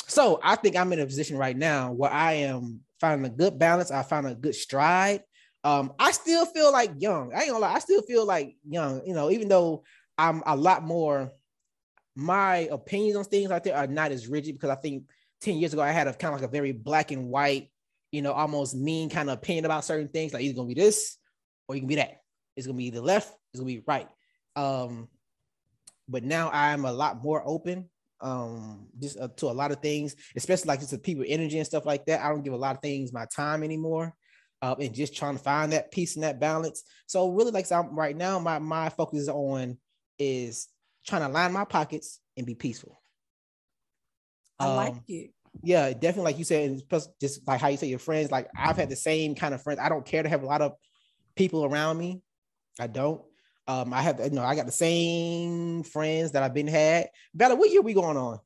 So 0.06 0.41
I 0.43 0.56
think 0.56 0.76
I'm 0.76 0.93
in 0.93 1.00
a 1.00 1.06
position 1.06 1.37
right 1.37 1.56
now 1.56 1.93
where 1.93 2.11
I 2.11 2.35
am 2.35 2.81
finding 3.00 3.31
a 3.31 3.35
good 3.35 3.59
balance. 3.59 3.91
I 3.91 4.03
found 4.03 4.26
a 4.26 4.35
good 4.35 4.55
stride. 4.55 5.23
Um, 5.62 5.93
I 5.99 6.12
still 6.12 6.47
feel 6.47 6.73
like 6.73 6.93
young. 6.99 7.32
I 7.35 7.41
ain't 7.41 7.50
gonna 7.50 7.59
lie, 7.59 7.75
I 7.75 7.79
still 7.81 8.03
feel 8.03 8.25
like 8.25 8.56
young, 8.67 9.03
you 9.05 9.12
know, 9.12 9.31
even 9.31 9.49
though 9.49 9.85
I'm 10.17 10.43
a 10.47 10.56
lot 10.56 10.82
more, 10.82 11.31
my 12.17 12.69
opinions 12.73 13.17
on 13.17 13.25
things 13.25 13.50
like 13.50 13.65
that 13.65 13.76
are 13.76 13.87
not 13.87 14.11
as 14.11 14.29
rigid 14.29 14.55
because 14.55 14.70
I 14.70 14.76
think 14.76 15.05
10 15.43 15.59
years 15.59 15.73
ago 15.73 15.82
I 15.82 15.91
had 15.91 16.09
a 16.09 16.15
kind 16.15 16.35
of 16.35 16.41
like 16.41 16.49
a 16.49 16.53
very 16.53 16.73
black 16.73 17.11
and 17.11 17.29
white, 17.29 17.70
you 18.11 18.23
know, 18.23 18.32
almost 18.32 18.75
mean 18.75 19.11
kind 19.11 19.29
of 19.29 19.38
opinion 19.38 19.67
about 19.67 19.85
certain 19.85 20.09
things, 20.09 20.32
like 20.32 20.43
either 20.43 20.55
gonna 20.55 20.69
be 20.69 20.75
this 20.75 21.19
or 21.69 21.75
you 21.75 21.82
can 21.82 21.88
be 21.88 21.97
that. 21.97 22.23
It's 22.56 22.67
gonna 22.67 22.76
be 22.76 22.91
the 22.91 23.03
left, 23.03 23.32
it's 23.53 23.61
gonna 23.61 23.73
be 23.73 23.85
right. 23.87 24.09
Um, 24.56 25.09
but 26.09 26.25
now 26.25 26.50
I'm 26.53 26.85
a 26.85 26.93
lot 26.93 27.23
more 27.23 27.43
open 27.44 27.88
um 28.20 28.88
just 28.99 29.17
uh, 29.19 29.29
to 29.37 29.47
a 29.47 29.53
lot 29.53 29.70
of 29.70 29.81
things, 29.81 30.17
especially 30.37 30.69
like 30.69 30.81
just 30.81 30.91
the 30.91 30.99
people 30.99 31.25
energy 31.26 31.59
and 31.59 31.67
stuff 31.67 31.87
like 31.87 32.05
that. 32.06 32.20
I 32.20 32.29
don't 32.29 32.43
give 32.43 32.53
a 32.53 32.56
lot 32.56 32.75
of 32.75 32.82
things 32.82 33.12
my 33.12 33.26
time 33.35 33.62
anymore. 33.62 34.15
Uh, 34.61 34.75
and 34.81 34.93
just 34.93 35.15
trying 35.15 35.37
to 35.37 35.43
find 35.43 35.73
that 35.73 35.93
peace 35.93 36.17
and 36.17 36.25
that 36.25 36.41
balance. 36.41 36.82
So 37.06 37.31
really, 37.31 37.53
like 37.53 37.67
so 37.67 37.81
right 37.93 38.17
now, 38.17 38.41
my 38.41 38.59
my 38.59 38.88
focus 38.88 39.20
is 39.20 39.29
on 39.29 39.79
is 40.19 40.67
trying 41.06 41.23
to 41.23 41.29
line 41.29 41.53
my 41.53 41.65
pockets 41.65 42.19
and 42.37 42.44
be 42.44 42.56
peaceful. 42.56 43.00
I 44.58 44.67
um, 44.67 44.77
like 44.77 44.94
it. 45.06 45.31
Yeah, 45.63 45.93
definitely. 45.93 46.25
Like 46.25 46.39
you 46.39 46.44
said, 46.44 46.81
plus 46.89 47.08
just 47.20 47.46
like 47.46 47.60
how 47.60 47.69
you 47.69 47.77
say 47.77 47.87
your 47.87 48.01
friends. 48.01 48.32
Like 48.32 48.48
I've 48.56 48.77
had 48.77 48.91
the 48.91 48.96
same 48.96 49.37
kind 49.37 49.55
of 49.55 49.63
friends. 49.63 49.79
I 49.81 49.89
don't 49.89 50.05
care 50.05 50.25
to 50.25 50.29
have 50.29 50.43
a 50.43 50.46
lot 50.46 50.60
of 50.60 50.72
people 51.39 51.65
around 51.65 51.97
me. 51.97 52.21
I 52.79 52.87
don't. 52.87 53.23
Um, 53.67 53.93
I 53.93 54.03
have, 54.03 54.21
you 54.21 54.31
know, 54.31 54.43
I 54.43 54.55
got 54.55 54.67
the 54.67 54.73
same 54.73 55.83
friends 55.83 56.33
that 56.33 56.43
I've 56.43 56.55
been 56.55 56.69
had. 56.69 57.09
Bella, 57.35 57.55
what 57.55 57.71
year 57.71 57.83
we 57.83 57.95
going 57.95 58.17
on? 58.17 58.41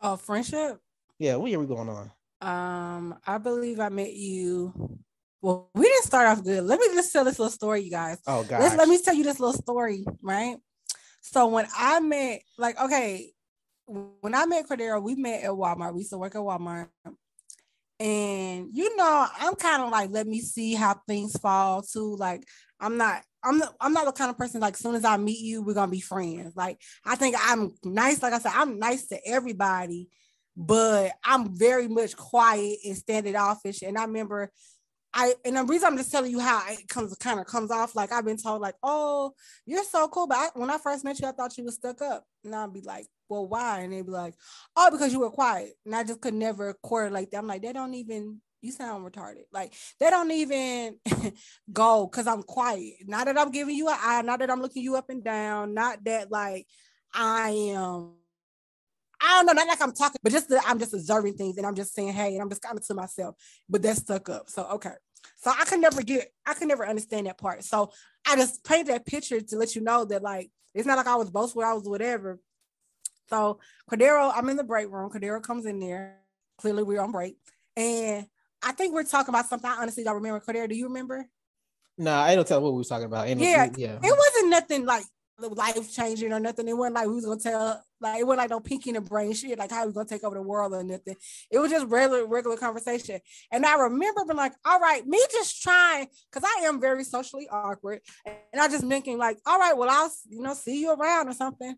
Oh, 0.00 0.16
friendship. 0.16 0.78
Yeah, 1.18 1.36
what 1.36 1.50
year 1.50 1.58
we 1.58 1.66
going 1.66 1.88
on? 1.88 2.10
Um, 2.40 3.18
I 3.26 3.38
believe 3.38 3.80
I 3.80 3.88
met 3.88 4.12
you. 4.12 4.98
Well, 5.40 5.70
we 5.74 5.84
didn't 5.84 6.04
start 6.04 6.28
off 6.28 6.44
good. 6.44 6.64
Let 6.64 6.78
me 6.78 6.86
just 6.88 7.12
tell 7.12 7.24
this 7.24 7.38
little 7.38 7.50
story, 7.50 7.82
you 7.82 7.90
guys. 7.90 8.18
Oh 8.26 8.44
God. 8.44 8.76
Let 8.76 8.88
me 8.88 9.00
tell 9.00 9.14
you 9.14 9.24
this 9.24 9.40
little 9.40 9.58
story, 9.58 10.04
right? 10.22 10.56
So 11.22 11.46
when 11.46 11.66
I 11.76 12.00
met, 12.00 12.40
like, 12.58 12.78
okay, 12.80 13.32
when 13.86 14.34
I 14.34 14.44
met 14.46 14.68
Cordero, 14.68 15.02
we 15.02 15.14
met 15.14 15.44
at 15.44 15.50
Walmart. 15.50 15.94
We 15.94 16.00
used 16.00 16.10
to 16.10 16.18
work 16.18 16.34
at 16.34 16.40
Walmart. 16.40 16.88
And 17.98 18.68
you 18.72 18.96
know, 18.96 19.26
I'm 19.38 19.54
kind 19.54 19.82
of 19.82 19.90
like, 19.90 20.10
let 20.10 20.26
me 20.26 20.40
see 20.40 20.74
how 20.74 21.00
things 21.08 21.36
fall 21.38 21.82
too. 21.82 22.16
Like, 22.16 22.44
I'm 22.78 22.96
not, 22.98 23.22
I'm 23.42 23.58
not, 23.58 23.74
I'm 23.80 23.92
not 23.92 24.04
the 24.04 24.12
kind 24.12 24.30
of 24.30 24.36
person 24.36 24.60
like, 24.60 24.74
as 24.74 24.80
soon 24.80 24.94
as 24.94 25.04
I 25.04 25.16
meet 25.16 25.40
you, 25.40 25.62
we're 25.62 25.74
gonna 25.74 25.90
be 25.90 26.00
friends. 26.00 26.54
Like, 26.56 26.80
I 27.04 27.16
think 27.16 27.36
I'm 27.38 27.72
nice. 27.84 28.22
Like 28.22 28.34
I 28.34 28.38
said, 28.38 28.52
I'm 28.54 28.78
nice 28.78 29.06
to 29.08 29.18
everybody, 29.26 30.08
but 30.56 31.12
I'm 31.24 31.56
very 31.56 31.88
much 31.88 32.16
quiet 32.16 32.78
and 32.84 32.96
standoffish. 32.96 33.82
And 33.82 33.96
I 33.96 34.04
remember 34.04 34.50
I 35.18 35.34
and 35.46 35.56
the 35.56 35.64
reason 35.64 35.88
I'm 35.88 35.96
just 35.96 36.12
telling 36.12 36.30
you 36.30 36.40
how 36.40 36.62
it 36.68 36.86
comes 36.88 37.14
kind 37.16 37.40
of 37.40 37.46
comes 37.46 37.70
off 37.70 37.96
like 37.96 38.12
I've 38.12 38.26
been 38.26 38.36
told 38.36 38.60
like 38.60 38.74
oh 38.82 39.32
you're 39.64 39.82
so 39.82 40.08
cool 40.08 40.26
but 40.26 40.36
I, 40.36 40.48
when 40.54 40.68
I 40.68 40.76
first 40.76 41.04
met 41.04 41.18
you 41.18 41.26
I 41.26 41.32
thought 41.32 41.56
you 41.56 41.64
was 41.64 41.76
stuck 41.76 42.02
up. 42.02 42.24
And 42.44 42.54
I'd 42.54 42.72
be 42.72 42.82
like 42.82 43.06
well 43.30 43.48
why? 43.48 43.80
And 43.80 43.92
they'd 43.94 44.04
be 44.04 44.12
like 44.12 44.34
oh 44.76 44.90
because 44.90 45.14
you 45.14 45.20
were 45.20 45.30
quiet. 45.30 45.72
And 45.86 45.94
I 45.94 46.04
just 46.04 46.20
could 46.20 46.34
never 46.34 46.74
correlate 46.82 47.30
that. 47.30 47.38
I'm 47.38 47.46
like 47.46 47.62
they 47.62 47.72
don't 47.72 47.94
even 47.94 48.42
you 48.60 48.72
sound 48.72 49.10
retarded. 49.10 49.44
Like 49.52 49.72
they 49.98 50.10
don't 50.10 50.30
even 50.30 50.98
go 51.72 52.06
because 52.06 52.26
I'm 52.26 52.42
quiet. 52.42 52.94
Not 53.06 53.24
that 53.24 53.38
I'm 53.38 53.50
giving 53.50 53.74
you 53.74 53.88
an 53.88 53.96
eye 53.98 54.20
not 54.20 54.40
that 54.40 54.50
I'm 54.50 54.60
looking 54.60 54.82
you 54.82 54.96
up 54.96 55.08
and 55.08 55.24
down 55.24 55.72
not 55.72 56.04
that 56.04 56.30
like 56.30 56.66
I 57.14 57.50
am 57.74 58.12
I 59.18 59.28
don't 59.38 59.46
know, 59.46 59.52
not 59.54 59.68
like 59.68 59.80
I'm 59.80 59.92
talking, 59.94 60.20
but 60.22 60.30
just 60.30 60.50
that 60.50 60.62
I'm 60.66 60.78
just 60.78 60.92
observing 60.92 61.34
things 61.34 61.56
and 61.56 61.66
I'm 61.66 61.74
just 61.74 61.94
saying, 61.94 62.12
hey, 62.12 62.34
and 62.34 62.42
I'm 62.42 62.50
just 62.50 62.60
kind 62.60 62.76
of 62.76 62.86
to 62.86 62.94
myself, 62.94 63.34
but 63.66 63.80
that's 63.80 64.00
stuck 64.00 64.28
up. 64.28 64.50
So 64.50 64.64
okay. 64.72 64.92
So 65.36 65.50
I 65.50 65.64
could 65.64 65.80
never 65.80 66.02
get, 66.02 66.32
I 66.46 66.54
could 66.54 66.68
never 66.68 66.86
understand 66.86 67.26
that 67.26 67.38
part. 67.38 67.64
So 67.64 67.90
I 68.26 68.36
just 68.36 68.64
painted 68.64 68.88
that 68.88 69.06
picture 69.06 69.40
to 69.40 69.56
let 69.56 69.74
you 69.74 69.82
know 69.82 70.04
that 70.06 70.22
like 70.22 70.50
it's 70.74 70.86
not 70.86 70.96
like 70.96 71.06
I 71.06 71.16
was 71.16 71.30
boastful, 71.30 71.62
I 71.62 71.72
was 71.72 71.88
whatever. 71.88 72.38
So 73.28 73.58
Cordero, 73.90 74.32
I'm 74.34 74.48
in 74.48 74.56
the 74.56 74.64
break 74.64 74.90
room. 74.90 75.10
Cordero 75.10 75.42
comes 75.42 75.66
in 75.66 75.80
there. 75.80 76.18
Clearly, 76.58 76.82
we're 76.84 77.00
on 77.02 77.12
break, 77.12 77.36
and 77.76 78.26
I 78.62 78.72
think 78.72 78.94
we're 78.94 79.04
talking 79.04 79.28
about 79.34 79.46
something. 79.46 79.68
I 79.70 79.74
honestly 79.76 80.04
don't 80.04 80.14
remember. 80.14 80.40
Cordero, 80.40 80.68
do 80.68 80.74
you 80.74 80.86
remember? 80.86 81.26
Nah, 81.98 82.22
I 82.22 82.34
don't 82.34 82.46
tell 82.46 82.60
what 82.62 82.72
we 82.72 82.78
was 82.78 82.88
talking 82.88 83.04
about. 83.06 83.28
No- 83.28 83.42
Yeah, 83.42 83.68
yeah. 83.76 83.98
It 84.02 84.16
wasn't 84.18 84.50
nothing 84.50 84.86
like 84.86 85.04
life 85.38 85.92
changing 85.92 86.32
or 86.32 86.40
nothing. 86.40 86.68
It 86.68 86.76
wasn't 86.76 86.94
like 86.94 87.06
we 87.06 87.14
was 87.14 87.26
gonna 87.26 87.40
tell 87.40 87.82
like 88.00 88.20
it 88.20 88.26
wasn't 88.26 88.38
like 88.38 88.50
no 88.50 88.60
Pinky 88.60 88.90
and 88.90 88.96
the 88.96 89.00
Brain 89.00 89.32
shit, 89.32 89.58
like 89.58 89.70
how 89.70 89.86
we 89.86 89.92
gonna 89.92 90.08
take 90.08 90.24
over 90.24 90.36
the 90.36 90.42
world 90.42 90.74
or 90.74 90.82
nothing. 90.82 91.16
It 91.50 91.58
was 91.58 91.70
just 91.70 91.86
regular, 91.86 92.26
regular 92.26 92.56
conversation. 92.56 93.20
And 93.52 93.64
I 93.64 93.74
remember 93.74 94.24
being 94.24 94.36
like, 94.36 94.54
all 94.64 94.80
right, 94.80 95.06
me 95.06 95.20
just 95.30 95.62
trying, 95.62 96.08
because 96.30 96.48
I 96.58 96.64
am 96.64 96.80
very 96.80 97.04
socially 97.04 97.48
awkward. 97.50 98.00
And 98.24 98.60
I 98.60 98.68
just 98.68 98.86
thinking, 98.86 99.18
like, 99.18 99.38
all 99.46 99.58
right, 99.58 99.76
well, 99.76 99.90
I'll 99.90 100.10
you 100.28 100.42
know 100.42 100.54
see 100.54 100.80
you 100.80 100.92
around 100.92 101.28
or 101.28 101.34
something. 101.34 101.76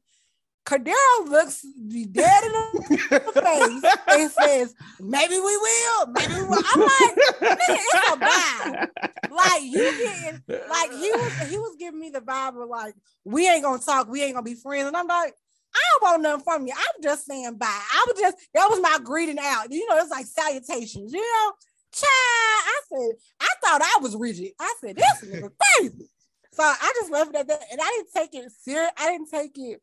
Cordero 0.69 1.27
looks 1.27 1.65
me 1.79 2.05
dead 2.05 2.45
in 2.45 2.53
the 2.53 3.21
face 3.43 3.97
and 4.07 4.31
says, 4.31 4.75
maybe 5.01 5.37
we 5.37 5.57
will, 5.57 6.07
maybe 6.09 6.35
we 6.35 6.43
will. 6.43 6.63
I'm 6.63 6.81
like, 6.81 7.17
nigga, 7.41 7.57
it's 7.71 7.95
a 7.95 8.17
vibe. 8.19 8.89
Like 9.31 9.63
you 9.63 9.79
getting 9.79 10.43
like 10.69 10.91
he 10.93 11.11
was 11.11 11.49
he 11.49 11.59
was 11.59 11.77
giving 11.79 11.99
me 11.99 12.11
the 12.11 12.21
vibe 12.21 12.63
of 12.63 12.69
like 12.69 12.95
we 13.25 13.49
ain't 13.49 13.63
gonna 13.63 13.79
talk, 13.79 14.09
we 14.09 14.23
ain't 14.23 14.35
gonna 14.35 14.45
be 14.45 14.55
friends, 14.55 14.89
and 14.89 14.97
I'm 14.97 15.07
like. 15.07 15.35
I 15.75 15.81
don't 15.93 16.03
want 16.03 16.23
nothing 16.23 16.45
from 16.45 16.67
you. 16.67 16.73
I'm 16.75 17.03
just 17.03 17.27
saying 17.27 17.57
bye. 17.59 17.67
I 17.69 18.07
was 18.09 18.19
just 18.19 18.39
that 18.55 18.67
was 18.71 18.81
my 18.81 18.99
greeting 19.05 19.39
out. 19.39 19.71
You 19.71 19.87
know, 19.87 19.99
it's 19.99 20.11
like 20.11 20.25
salutations. 20.25 21.13
You 21.13 21.21
know, 21.21 21.53
child. 21.93 22.09
I 22.09 22.81
said 22.89 23.11
I 23.39 23.55
thought 23.63 23.83
I 23.83 23.99
was 24.01 24.17
rigid. 24.17 24.53
I 24.59 24.75
said 24.81 24.97
this 24.97 25.31
nigga 25.31 25.51
crazy. 25.77 26.09
So 26.53 26.63
I 26.63 26.93
just 26.99 27.13
left 27.13 27.31
it 27.31 27.37
at 27.37 27.49
that, 27.49 27.61
and 27.71 27.81
I 27.83 27.85
didn't 27.85 28.09
take 28.17 28.35
it 28.35 28.51
serious. 28.51 28.91
I 28.97 29.11
didn't 29.11 29.31
take 29.31 29.53
it 29.57 29.83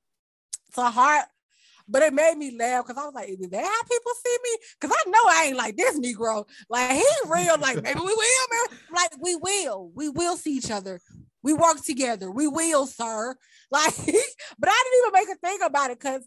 to 0.76 0.84
heart, 0.84 1.26
but 1.88 2.02
it 2.02 2.14
made 2.14 2.38
me 2.38 2.58
laugh 2.58 2.86
because 2.86 3.02
I 3.02 3.06
was 3.06 3.14
like, 3.14 3.30
is 3.30 3.38
that 3.50 3.64
how 3.64 3.84
people 3.84 4.12
see 4.24 4.38
me? 4.44 4.58
Because 4.80 4.96
I 4.96 5.10
know 5.10 5.20
I 5.28 5.44
ain't 5.48 5.58
like 5.58 5.78
this 5.78 6.00
Negro. 6.00 6.48
Like 6.70 6.92
he 6.92 7.06
real, 7.28 7.58
like 7.60 7.82
maybe 7.82 8.00
we 8.00 8.06
will, 8.06 8.48
man. 8.52 8.80
Like 8.92 9.12
we 9.20 9.36
will, 9.36 9.92
we 9.94 10.10
will 10.10 10.38
see 10.38 10.58
each 10.58 10.72
other. 10.72 11.00
We 11.44 11.54
work 11.54 11.84
together. 11.84 12.32
We 12.32 12.48
will, 12.48 12.88
sir. 12.88 13.36
Like, 13.72 13.96
but 13.98 14.70
I 14.70 14.84
didn't 14.84 15.00
even 15.00 15.12
make 15.12 15.36
a 15.36 15.40
thing 15.40 15.58
about 15.66 15.90
it 15.90 16.00
because 16.00 16.26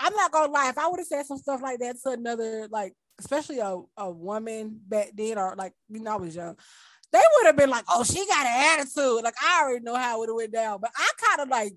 I'm 0.00 0.14
not 0.14 0.32
gonna 0.32 0.50
lie. 0.50 0.70
If 0.70 0.78
I 0.78 0.88
would 0.88 1.00
have 1.00 1.06
said 1.06 1.26
some 1.26 1.36
stuff 1.36 1.60
like 1.62 1.78
that 1.80 1.96
to 2.02 2.10
another, 2.12 2.66
like, 2.70 2.94
especially 3.20 3.58
a, 3.58 3.78
a 3.98 4.10
woman 4.10 4.80
back 4.88 5.10
then, 5.14 5.38
or 5.38 5.54
like, 5.54 5.74
you 5.90 6.00
know, 6.00 6.14
I 6.14 6.16
was 6.16 6.34
young, 6.34 6.56
they 7.12 7.20
would 7.20 7.46
have 7.46 7.56
been 7.56 7.68
like, 7.70 7.84
oh, 7.90 8.02
she 8.04 8.26
got 8.26 8.46
an 8.46 8.80
attitude. 8.80 9.22
Like, 9.22 9.34
I 9.40 9.62
already 9.62 9.84
know 9.84 9.94
how 9.94 10.22
it 10.22 10.34
went 10.34 10.52
down. 10.52 10.80
But 10.80 10.92
I 10.96 11.10
kind 11.20 11.42
of 11.42 11.48
like 11.50 11.74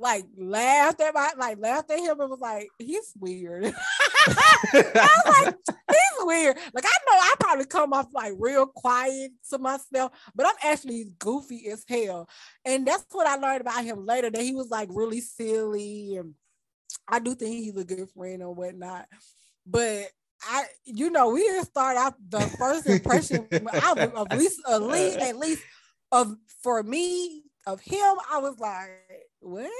like 0.00 0.24
laughed 0.36 1.00
at 1.00 1.14
my 1.14 1.30
like 1.36 1.58
laughed 1.60 1.90
at 1.90 1.98
him 1.98 2.18
and 2.20 2.30
was 2.30 2.40
like, 2.40 2.68
he's 2.78 3.12
weird. 3.18 3.64
I 4.26 4.72
was 4.74 5.44
like, 5.44 5.54
he's 5.90 6.24
weird. 6.24 6.56
Like 6.72 6.84
I 6.86 6.98
know 7.06 7.18
I 7.18 7.34
probably 7.38 7.66
come 7.66 7.92
off 7.92 8.08
like 8.14 8.32
real 8.38 8.66
quiet 8.66 9.32
to 9.50 9.58
myself, 9.58 10.12
but 10.34 10.46
I'm 10.46 10.54
actually 10.72 11.12
goofy 11.18 11.68
as 11.68 11.84
hell. 11.86 12.28
And 12.64 12.86
that's 12.86 13.04
what 13.12 13.26
I 13.26 13.36
learned 13.36 13.60
about 13.60 13.84
him 13.84 14.06
later, 14.06 14.30
that 14.30 14.42
he 14.42 14.54
was 14.54 14.70
like 14.70 14.88
really 14.90 15.20
silly. 15.20 16.16
And 16.16 16.34
I 17.06 17.18
do 17.18 17.34
think 17.34 17.56
he's 17.56 17.76
a 17.76 17.84
good 17.84 18.08
friend 18.10 18.42
or 18.42 18.54
whatnot. 18.54 19.06
But 19.66 20.06
I, 20.42 20.64
you 20.84 21.10
know, 21.10 21.30
we 21.30 21.40
didn't 21.40 21.66
start 21.66 21.98
out 21.98 22.14
the 22.26 22.40
first 22.40 22.86
impression 22.86 23.46
I 23.52 23.92
was 23.92 24.26
at 24.30 24.38
least, 24.38 24.60
at 24.66 24.82
least, 24.82 25.18
at 25.18 25.36
least 25.36 25.62
of 26.10 26.34
for 26.62 26.82
me 26.82 27.42
of 27.66 27.80
him. 27.80 28.16
I 28.30 28.38
was 28.38 28.58
like, 28.58 28.90
what? 29.40 29.70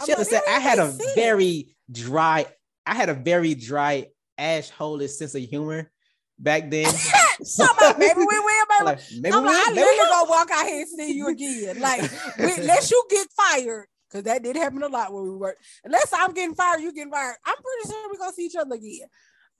I'm 0.00 0.06
Should 0.06 0.18
have 0.18 0.18
like, 0.18 0.28
said 0.28 0.42
I 0.48 0.60
had 0.60 0.78
a 0.78 0.96
very 1.14 1.76
dry, 1.90 2.46
I 2.86 2.94
had 2.94 3.08
a 3.08 3.14
very 3.14 3.54
dry 3.54 4.06
ash 4.36 4.70
holish 4.70 5.12
sense 5.12 5.34
of 5.34 5.42
humor 5.42 5.90
back 6.38 6.70
then. 6.70 6.92
So, 7.40 7.64
about 7.64 7.98
maybe 8.00 8.18
we 8.18 8.24
will, 8.26 8.64
baby. 8.68 8.84
like, 8.84 8.98
maybe 9.20 9.32
I'm 9.32 9.44
we 9.44 9.48
like, 9.48 9.68
I 9.68 9.70
maybe 9.70 9.80
literally 9.80 10.10
gonna 10.10 10.28
walk 10.30 10.50
out 10.52 10.66
here 10.66 10.80
and 10.80 10.88
see 10.88 11.12
you 11.12 11.28
again. 11.28 11.78
Like, 11.78 12.02
we, 12.36 12.52
unless 12.58 12.90
you 12.90 13.00
get 13.08 13.28
fired, 13.30 13.86
because 14.10 14.24
that 14.24 14.42
did 14.42 14.56
happen 14.56 14.82
a 14.82 14.88
lot 14.88 15.12
when 15.12 15.22
we 15.22 15.30
worked. 15.30 15.62
Unless 15.84 16.12
I'm 16.12 16.32
getting 16.32 16.56
fired, 16.56 16.80
you 16.80 16.92
getting 16.92 17.12
fired. 17.12 17.36
I'm 17.46 17.54
pretty 17.54 17.90
sure 17.92 18.10
we're 18.10 18.18
gonna 18.18 18.32
see 18.32 18.46
each 18.46 18.56
other 18.56 18.74
again. 18.74 19.06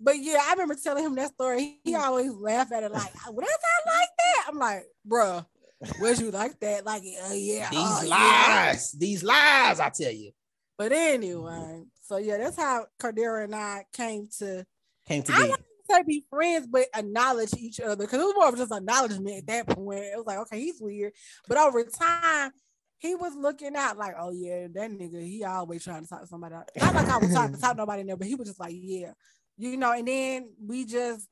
But 0.01 0.19
yeah, 0.19 0.41
I 0.43 0.53
remember 0.55 0.75
telling 0.75 1.05
him 1.05 1.15
that 1.17 1.33
story. 1.35 1.61
He, 1.85 1.91
he 1.91 1.95
always 1.95 2.33
laughed 2.33 2.73
at 2.73 2.83
it 2.83 2.91
like, 2.91 3.13
"What 3.31 3.45
is 3.45 3.51
that 3.51 3.93
like 3.93 4.09
that?" 4.19 4.45
I'm 4.49 4.59
like, 4.59 4.83
"Bruh, 5.09 5.47
was 6.01 6.21
you 6.21 6.31
like 6.31 6.59
that?" 6.61 6.85
Like, 6.85 7.03
uh, 7.03 7.33
yeah, 7.35 7.69
These 7.71 8.05
yeah. 8.05 8.09
lies, 8.09 8.93
these 8.93 9.23
lies, 9.23 9.81
I 9.81 9.91
tell 9.91 10.13
you, 10.13 10.33
But 10.77 10.93
anyway, 10.93 11.85
so 12.03 12.17
yeah, 12.19 12.39
that's 12.39 12.57
how 12.57 12.87
Cordero 13.01 13.45
and 13.45 13.55
I 13.55 13.85
came 13.93 14.29
to 14.39 14.65
came 15.07 15.23
to 15.25 15.33
I 15.33 15.47
be. 15.47 15.55
say 15.91 16.03
be 16.07 16.25
friends, 16.31 16.67
but 16.67 16.87
acknowledge 16.95 17.55
each 17.59 17.81
other 17.81 17.97
because 18.05 18.21
it 18.21 18.25
was 18.25 18.35
more 18.35 18.49
of 18.49 18.57
just 18.57 18.73
acknowledgement 18.73 19.39
at 19.39 19.47
that 19.47 19.67
point. 19.77 20.01
It 20.01 20.17
was 20.17 20.27
like, 20.27 20.39
okay, 20.39 20.61
he's 20.61 20.81
weird, 20.81 21.13
but 21.49 21.59
over 21.59 21.83
time, 21.85 22.53
he 22.99 23.15
was 23.15 23.35
looking 23.37 23.75
out 23.77 23.97
like, 23.97 24.15
oh 24.19 24.33
yeah, 24.33 24.67
that 24.75 24.91
nigga, 24.91 25.25
he 25.25 25.45
always 25.45 25.85
trying 25.85 26.03
to 26.03 26.09
talk 26.09 26.21
to 26.21 26.27
somebody. 26.27 26.55
Out. 26.55 26.69
Not 26.81 26.95
like 26.95 27.09
I 27.09 27.19
was 27.19 27.33
trying 27.33 27.55
to 27.55 27.61
talk 27.61 27.73
to 27.73 27.79
nobody 27.79 28.01
in 28.01 28.07
there, 28.09 28.17
but 28.17 28.27
he 28.27 28.35
was 28.35 28.49
just 28.49 28.61
like, 28.61 28.75
yeah, 28.77 29.13
you 29.57 29.77
know. 29.77 29.93
And 29.93 30.07
then 30.07 30.51
we 30.61 30.85
just, 30.85 31.27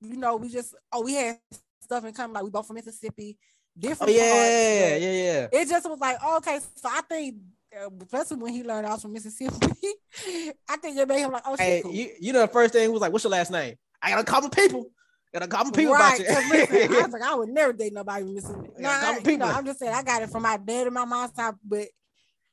you 0.00 0.16
know, 0.16 0.36
we 0.36 0.48
just, 0.48 0.74
oh, 0.92 1.02
we 1.02 1.14
had 1.14 1.38
stuff 1.80 2.04
in 2.04 2.12
common. 2.12 2.34
Like 2.34 2.44
we 2.44 2.50
both 2.50 2.66
from 2.66 2.74
Mississippi, 2.74 3.38
Oh 3.76 3.80
different. 3.80 4.12
yeah, 4.12 4.30
parts, 4.30 4.48
but 4.48 5.00
yeah, 5.02 5.48
yeah. 5.52 5.60
It 5.60 5.68
just 5.68 5.88
was 5.88 5.98
like, 6.00 6.16
oh, 6.22 6.36
okay, 6.38 6.58
so 6.76 6.88
I 6.88 7.00
think. 7.02 7.36
uh, 7.76 7.88
Especially 8.02 8.36
when 8.38 8.52
he 8.52 8.62
learned 8.64 8.86
I 8.86 8.92
was 8.92 9.02
from 9.02 9.12
Mississippi, 9.12 9.54
I 10.68 10.76
think 10.78 10.96
it 10.98 11.06
made 11.08 11.20
him 11.20 11.32
like, 11.32 11.42
oh, 11.46 11.56
shit, 11.56 11.66
Hey, 11.66 11.82
cool. 11.82 11.92
you, 11.92 12.10
you 12.20 12.32
know 12.32 12.40
the 12.40 12.48
first 12.48 12.72
thing 12.72 12.90
was 12.90 13.00
like, 13.02 13.12
what's 13.12 13.24
your 13.24 13.30
last 13.32 13.50
name? 13.50 13.74
I 14.00 14.10
gotta 14.10 14.24
call 14.24 14.40
my 14.42 14.48
people. 14.48 14.86
Gotta 15.32 15.48
call 15.48 15.64
my 15.64 15.70
people 15.72 15.92
right, 15.92 16.18
about 16.20 16.34
'cause 16.34 16.46
listen, 16.50 16.76
I 16.76 17.02
was 17.02 17.12
like, 17.12 17.22
I 17.22 17.34
would 17.34 17.48
never 17.50 17.72
date 17.74 17.92
nobody 17.92 18.24
missing. 18.24 18.66
Yeah, 18.78 18.82
No, 18.82 18.88
I, 18.88 19.20
you 19.30 19.36
know. 19.36 19.46
I'm 19.46 19.66
just 19.66 19.78
saying, 19.78 19.92
I 19.92 20.02
got 20.02 20.22
it 20.22 20.30
from 20.30 20.42
my 20.44 20.56
dad 20.56 20.86
and 20.86 20.94
my 20.94 21.04
mom's 21.04 21.34
side, 21.34 21.54
but 21.64 21.88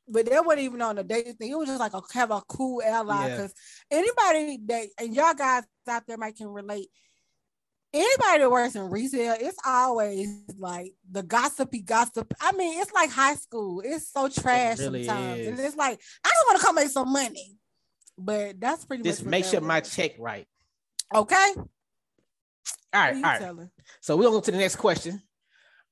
but 0.06 0.26
that 0.30 0.46
wasn't 0.46 0.64
even 0.66 0.82
on 0.82 0.98
the 0.98 1.04
dating 1.04 1.36
thing. 1.36 1.52
It 1.52 1.58
was 1.58 1.70
just 1.70 1.80
like 1.80 1.94
a 1.94 2.02
have 2.14 2.32
a 2.32 2.42
cool 2.42 2.82
ally. 2.84 3.28
Yeah. 3.28 3.36
Because 3.36 3.54
anybody 3.90 4.60
that 4.66 4.88
and 5.00 5.16
y'all 5.16 5.34
guys 5.34 5.64
out 5.88 6.04
there 6.06 6.18
might 6.18 6.36
can 6.36 6.48
relate. 6.50 6.90
Anybody 7.94 8.40
that 8.40 8.50
works 8.52 8.76
in 8.76 8.90
retail, 8.90 9.36
it's 9.40 9.58
always 9.66 10.28
like 10.58 10.94
the 11.12 11.22
gossipy 11.22 11.82
gossip. 11.82 12.34
I 12.42 12.52
mean, 12.54 12.82
it's 12.82 12.92
like 12.92 13.12
high 13.12 13.36
school. 13.36 13.82
It's 13.86 14.12
so 14.12 14.28
trash 14.30 14.80
really 14.80 15.04
sometimes, 15.04 15.48
and 15.48 15.60
it's 15.60 15.76
like 15.76 16.00
I 16.26 16.30
just 16.30 16.46
want 16.48 16.60
to 16.60 16.66
come 16.66 16.76
make 16.76 16.90
some 16.90 17.14
money. 17.14 17.58
But 18.18 18.60
that's 18.60 18.86
pretty 18.86 19.04
Just 19.04 19.24
much 19.24 19.32
make 19.32 19.46
sure 19.46 19.62
my 19.62 19.82
check 19.82 20.14
right. 20.18 20.48
okay. 21.14 21.54
All 21.56 21.64
right. 22.94 23.16
All 23.16 23.22
right. 23.22 23.40
telling? 23.40 23.70
So 24.02 24.18
we're 24.18 24.24
gonna 24.24 24.38
go 24.38 24.42
to 24.42 24.52
the 24.52 24.58
next 24.58 24.78
question. 24.78 25.22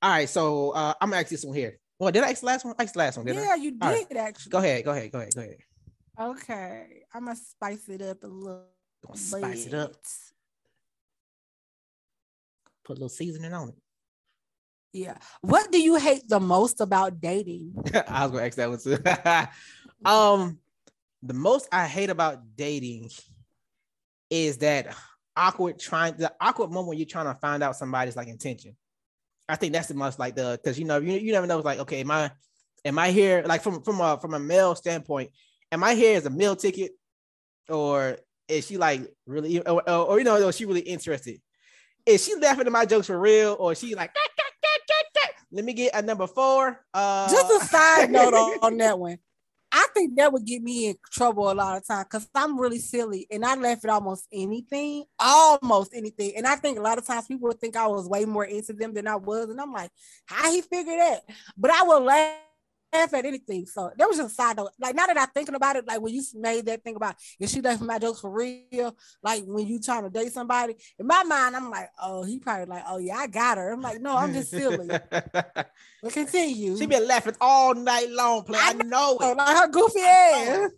All 0.02 0.10
right, 0.10 0.28
so 0.28 0.70
uh, 0.70 0.94
I'm 1.00 1.10
gonna 1.10 1.20
ask 1.20 1.30
this 1.30 1.44
one 1.44 1.56
here. 1.56 1.78
Well, 2.00 2.10
did 2.10 2.24
I 2.24 2.30
ask 2.30 2.40
the 2.40 2.46
last 2.46 2.64
one? 2.64 2.74
I 2.76 2.82
asked 2.82 2.94
the 2.94 2.98
last 2.98 3.16
one, 3.16 3.28
Yeah, 3.28 3.54
you 3.54 3.76
All 3.80 3.90
right. 3.90 4.08
did 4.08 4.16
actually. 4.16 4.50
Go 4.50 4.58
ahead, 4.58 4.84
go 4.84 4.90
ahead, 4.90 5.12
go 5.12 5.20
ahead, 5.20 5.34
go 5.34 5.40
ahead. 5.42 5.58
Okay, 6.20 7.04
I'm 7.14 7.26
gonna 7.26 7.36
spice 7.36 7.88
it 7.88 8.02
up 8.02 8.24
a 8.24 8.26
little. 8.26 8.64
Gonna 9.06 9.16
spice 9.16 9.66
it 9.66 9.74
up. 9.74 9.94
Bit. 12.82 12.86
Put 12.86 12.92
a 12.92 13.00
little 13.00 13.08
seasoning 13.08 13.52
on 13.52 13.70
it. 13.70 13.74
Yeah. 14.92 15.16
What 15.40 15.72
do 15.72 15.80
you 15.80 15.96
hate 15.96 16.28
the 16.28 16.40
most 16.40 16.80
about 16.80 17.20
dating? 17.20 17.74
I 18.08 18.26
was 18.26 18.32
gonna 18.32 18.46
ask 18.46 18.56
that 18.56 18.68
one 18.68 18.78
too. 18.78 18.98
um, 20.10 20.58
the 21.22 21.34
most 21.34 21.68
I 21.72 21.86
hate 21.86 22.10
about 22.10 22.40
dating 22.56 23.10
is 24.28 24.58
that 24.58 24.94
awkward 25.34 25.78
trying 25.78 26.14
the 26.14 26.32
awkward 26.40 26.70
moment 26.70 26.88
when 26.88 26.98
you're 26.98 27.06
trying 27.06 27.32
to 27.32 27.40
find 27.40 27.62
out 27.62 27.76
somebody's 27.76 28.16
like 28.16 28.28
intention. 28.28 28.76
I 29.48 29.56
think 29.56 29.72
that's 29.72 29.88
the 29.88 29.94
most 29.94 30.18
like 30.18 30.36
the 30.36 30.58
because 30.62 30.78
you 30.78 30.84
know 30.84 30.98
you, 30.98 31.12
you 31.12 31.32
never 31.32 31.46
know 31.46 31.58
it's 31.58 31.64
like 31.64 31.80
okay 31.80 32.00
am 32.00 32.10
I 32.10 32.30
am 32.84 32.98
I 32.98 33.10
here 33.10 33.42
like 33.46 33.62
from 33.62 33.82
from 33.82 34.00
a 34.00 34.18
from 34.20 34.34
a 34.34 34.38
male 34.38 34.74
standpoint 34.74 35.30
am 35.70 35.82
I 35.84 35.94
here 35.94 36.16
as 36.16 36.26
a 36.26 36.30
meal 36.30 36.56
ticket 36.56 36.92
or 37.68 38.18
is 38.48 38.66
she 38.66 38.76
like 38.76 39.10
really 39.26 39.60
or, 39.60 39.88
or, 39.88 40.06
or, 40.06 40.18
you 40.18 40.24
know 40.24 40.36
is 40.36 40.56
she 40.56 40.64
really 40.64 40.80
interested 40.80 41.40
is 42.06 42.24
she 42.24 42.34
laughing 42.36 42.66
at 42.66 42.72
my 42.72 42.84
jokes 42.84 43.06
for 43.06 43.18
real 43.18 43.56
or 43.58 43.72
is 43.72 43.78
she 43.78 43.94
like 43.94 44.14
let 45.50 45.64
me 45.64 45.72
get 45.72 45.94
a 45.94 46.02
number 46.02 46.26
four 46.26 46.84
uh 46.94 47.30
Just 47.30 47.62
a 47.62 47.66
side 47.66 48.10
note 48.10 48.34
on, 48.34 48.58
on 48.62 48.76
that 48.78 48.98
one. 48.98 49.18
I 49.74 49.86
think 49.94 50.16
that 50.16 50.30
would 50.30 50.44
get 50.44 50.62
me 50.62 50.88
in 50.88 50.96
trouble 51.10 51.50
a 51.50 51.54
lot 51.54 51.78
of 51.78 51.86
times 51.86 52.04
because 52.04 52.28
I'm 52.34 52.60
really 52.60 52.78
silly 52.78 53.26
and 53.30 53.42
I 53.42 53.54
laugh 53.54 53.82
at 53.82 53.90
almost 53.90 54.28
anything, 54.30 55.04
almost 55.18 55.92
anything. 55.94 56.34
And 56.36 56.46
I 56.46 56.56
think 56.56 56.78
a 56.78 56.82
lot 56.82 56.98
of 56.98 57.06
times 57.06 57.26
people 57.26 57.48
would 57.48 57.58
think 57.58 57.74
I 57.74 57.86
was 57.86 58.06
way 58.06 58.26
more 58.26 58.44
into 58.44 58.74
them 58.74 58.92
than 58.92 59.06
I 59.06 59.16
was. 59.16 59.48
And 59.48 59.58
I'm 59.58 59.72
like, 59.72 59.90
how 60.26 60.52
he 60.52 60.60
figured 60.60 60.98
that? 60.98 61.22
But 61.56 61.70
I 61.70 61.84
will 61.84 62.02
laugh 62.02 62.36
at 62.92 63.24
anything. 63.24 63.66
So 63.66 63.90
that 63.96 64.08
was 64.08 64.16
just 64.18 64.32
a 64.32 64.34
side 64.34 64.56
note. 64.56 64.70
Like 64.78 64.94
now 64.94 65.06
that 65.06 65.18
I'm 65.18 65.28
thinking 65.28 65.54
about 65.54 65.76
it, 65.76 65.86
like 65.86 66.00
when 66.00 66.12
you 66.14 66.22
made 66.34 66.66
that 66.66 66.82
thing 66.84 66.96
about 66.96 67.16
if 67.40 67.50
she 67.50 67.60
left 67.60 67.82
my 67.82 67.98
jokes 67.98 68.20
for 68.20 68.30
real, 68.30 68.96
like 69.22 69.44
when 69.46 69.66
you 69.66 69.80
trying 69.80 70.02
to 70.04 70.10
date 70.10 70.32
somebody, 70.32 70.74
in 70.98 71.06
my 71.06 71.22
mind, 71.24 71.56
I'm 71.56 71.70
like, 71.70 71.88
oh, 72.00 72.24
he 72.24 72.38
probably 72.38 72.66
like, 72.66 72.84
oh 72.86 72.98
yeah, 72.98 73.16
I 73.16 73.26
got 73.26 73.58
her. 73.58 73.72
I'm 73.72 73.80
like, 73.80 74.00
no, 74.00 74.16
I'm 74.16 74.32
just 74.32 74.50
silly. 74.50 74.88
But 76.02 76.14
continue. 76.14 76.76
she 76.76 76.86
been 76.86 77.06
laughing 77.06 77.36
all 77.40 77.74
night 77.74 78.10
long. 78.10 78.42
Play. 78.42 78.58
I 78.60 78.70
I 78.70 78.72
know 78.72 79.16
it. 79.20 79.36
like 79.36 79.56
her 79.56 79.68
goofy 79.68 80.00
ass. 80.00 80.68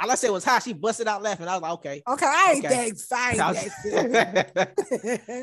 All 0.00 0.10
I 0.12 0.14
said 0.14 0.30
was 0.30 0.44
hi. 0.44 0.60
She 0.60 0.72
busted 0.74 1.08
out 1.08 1.22
laughing. 1.22 1.48
I 1.48 1.54
was 1.54 1.62
like, 1.62 1.72
okay. 1.72 2.00
Okay, 2.06 2.26
I 2.26 2.52
ain't 2.54 2.64
Okay. 2.64 2.74
that 2.76 2.86
excited. 2.86 3.40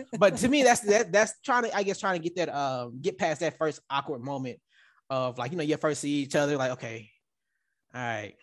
but 0.17 0.38
to 0.38 0.48
me, 0.48 0.63
that's 0.63 0.79
that, 0.82 1.12
that's 1.12 1.34
trying 1.44 1.63
to, 1.63 1.75
I 1.75 1.84
guess, 1.84 2.00
trying 2.00 2.22
to 2.22 2.24
get 2.24 2.38
that, 2.38 2.48
um, 2.56 3.00
get 3.01 3.17
past 3.17 3.41
that 3.41 3.58
first 3.58 3.82
awkward 3.89 4.22
moment 4.22 4.60
of 5.10 5.38
like, 5.38 5.52
you 5.52 5.58
know, 5.58 5.64
you 5.64 5.78
first 5.78 6.02
see 6.02 6.10
each 6.10 6.36
other, 6.36 6.58
like, 6.58 6.72
okay, 6.72 7.10
all 7.94 8.02
right, 8.02 8.34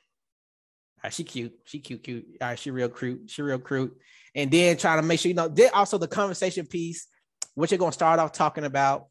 all 0.98 1.04
right, 1.04 1.12
she 1.12 1.24
cute, 1.24 1.52
she 1.64 1.78
cute, 1.80 2.02
cute, 2.02 2.26
all 2.40 2.48
right, 2.48 2.58
she 2.58 2.70
real 2.70 2.88
cute, 2.88 3.30
she 3.30 3.42
real 3.42 3.58
cute, 3.58 3.96
and 4.34 4.50
then 4.50 4.76
trying 4.76 5.00
to 5.00 5.06
make 5.06 5.20
sure, 5.20 5.28
you 5.28 5.34
know, 5.34 5.48
then 5.48 5.70
also 5.74 5.98
the 5.98 6.08
conversation 6.08 6.66
piece, 6.66 7.06
what 7.54 7.70
you're 7.70 7.78
gonna 7.78 7.92
start 7.92 8.18
off 8.18 8.32
talking 8.32 8.64
about, 8.64 9.06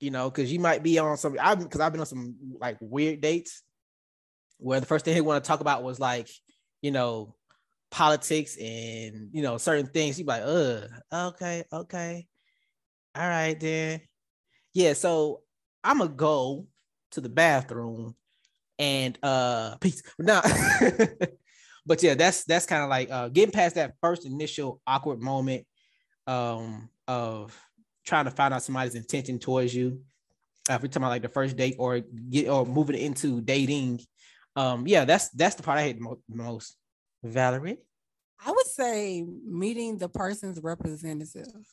you 0.00 0.10
know, 0.10 0.30
because 0.30 0.52
you 0.52 0.58
might 0.58 0.82
be 0.82 0.98
on 0.98 1.16
some, 1.16 1.36
I've 1.40 1.58
because 1.58 1.80
I've 1.80 1.92
been 1.92 2.00
on 2.00 2.06
some 2.06 2.36
like 2.60 2.76
weird 2.80 3.20
dates 3.20 3.62
where 4.58 4.80
the 4.80 4.86
first 4.86 5.04
thing 5.04 5.14
he 5.14 5.20
want 5.20 5.42
to 5.42 5.46
talk 5.46 5.60
about 5.60 5.82
was 5.82 6.00
like, 6.00 6.28
you 6.82 6.90
know, 6.90 7.34
politics 7.90 8.56
and 8.56 9.30
you 9.32 9.42
know 9.42 9.58
certain 9.58 9.86
things. 9.86 10.18
You 10.18 10.24
be 10.24 10.28
like, 10.28 10.42
uh, 10.44 10.80
okay, 11.28 11.64
okay, 11.72 12.26
all 13.14 13.28
right 13.28 13.58
then, 13.58 14.00
yeah. 14.74 14.92
So 14.92 15.42
I'm 15.84 15.98
gonna 15.98 16.10
go 16.10 16.66
to 17.16 17.20
the 17.20 17.28
bathroom 17.28 18.14
and 18.78 19.18
uh, 19.22 19.76
peace. 19.80 20.02
Now, 20.18 20.42
but 21.86 22.02
yeah, 22.02 22.14
that's 22.14 22.44
that's 22.44 22.66
kind 22.66 22.82
of 22.82 22.88
like 22.88 23.10
uh, 23.10 23.28
getting 23.28 23.52
past 23.52 23.74
that 23.74 23.94
first 24.00 24.24
initial 24.24 24.80
awkward 24.86 25.20
moment 25.20 25.66
um 26.28 26.88
of 27.06 27.56
trying 28.04 28.24
to 28.24 28.30
find 28.30 28.52
out 28.52 28.62
somebody's 28.62 28.94
intention 28.94 29.38
towards 29.38 29.74
you. 29.74 30.00
Uh, 30.68 30.74
if 30.74 30.82
we're 30.82 30.88
talking 30.88 31.02
about 31.02 31.10
like 31.10 31.22
the 31.22 31.28
first 31.28 31.56
date 31.56 31.76
or 31.78 32.00
get 32.30 32.48
or 32.48 32.66
moving 32.66 32.96
into 32.96 33.40
dating, 33.40 34.00
um, 34.54 34.86
yeah, 34.86 35.04
that's 35.04 35.30
that's 35.30 35.54
the 35.54 35.62
part 35.62 35.78
I 35.78 35.82
hate 35.82 36.00
mo- 36.00 36.20
most. 36.28 36.76
Valerie, 37.24 37.78
I 38.44 38.50
would 38.50 38.66
say 38.66 39.24
meeting 39.44 39.98
the 39.98 40.08
person's 40.08 40.60
representative. 40.60 41.64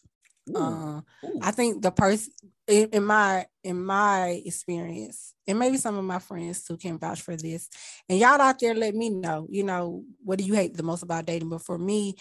Ooh, 0.50 0.58
Uh, 0.58 1.02
ooh. 1.26 1.40
I 1.42 1.52
think 1.52 1.82
the 1.82 1.92
person 1.92 2.34
in, 2.68 2.90
in 2.90 3.04
my 3.06 3.46
in 3.64 3.84
my 3.84 4.42
experience, 4.46 5.34
and 5.48 5.58
maybe 5.60 5.78
some 5.78 5.98
of 5.98 6.04
my 6.04 6.20
friends 6.20 6.64
too 6.64 6.78
can 6.78 6.98
vouch 6.98 7.22
for 7.22 7.36
this. 7.36 7.70
And 8.10 8.20
y'all 8.20 8.42
out 8.42 8.60
there, 8.60 8.76
let 8.76 8.94
me 8.96 9.10
know. 9.10 9.48
You 9.50 9.64
know, 9.64 10.04
what 10.24 10.40
do 10.40 10.46
you 10.46 10.54
hate 10.54 10.76
the 10.76 10.84
most 10.84 11.04
about 11.04 11.26
dating? 11.26 11.50
But 11.50 11.62
for 11.62 11.78
me, 11.78 12.16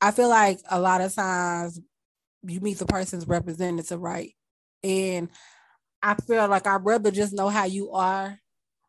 I 0.00 0.12
feel 0.12 0.28
like 0.28 0.60
a 0.70 0.80
lot 0.80 1.00
of 1.02 1.14
times 1.14 1.80
you 2.46 2.60
meet 2.60 2.78
the 2.78 2.86
person's 2.86 3.26
representative, 3.28 4.00
right? 4.00 4.32
And 4.84 5.30
I 6.02 6.14
feel 6.14 6.48
like 6.48 6.66
I'd 6.66 6.84
rather 6.84 7.10
just 7.10 7.32
know 7.32 7.48
how 7.48 7.64
you 7.64 7.92
are. 7.92 8.38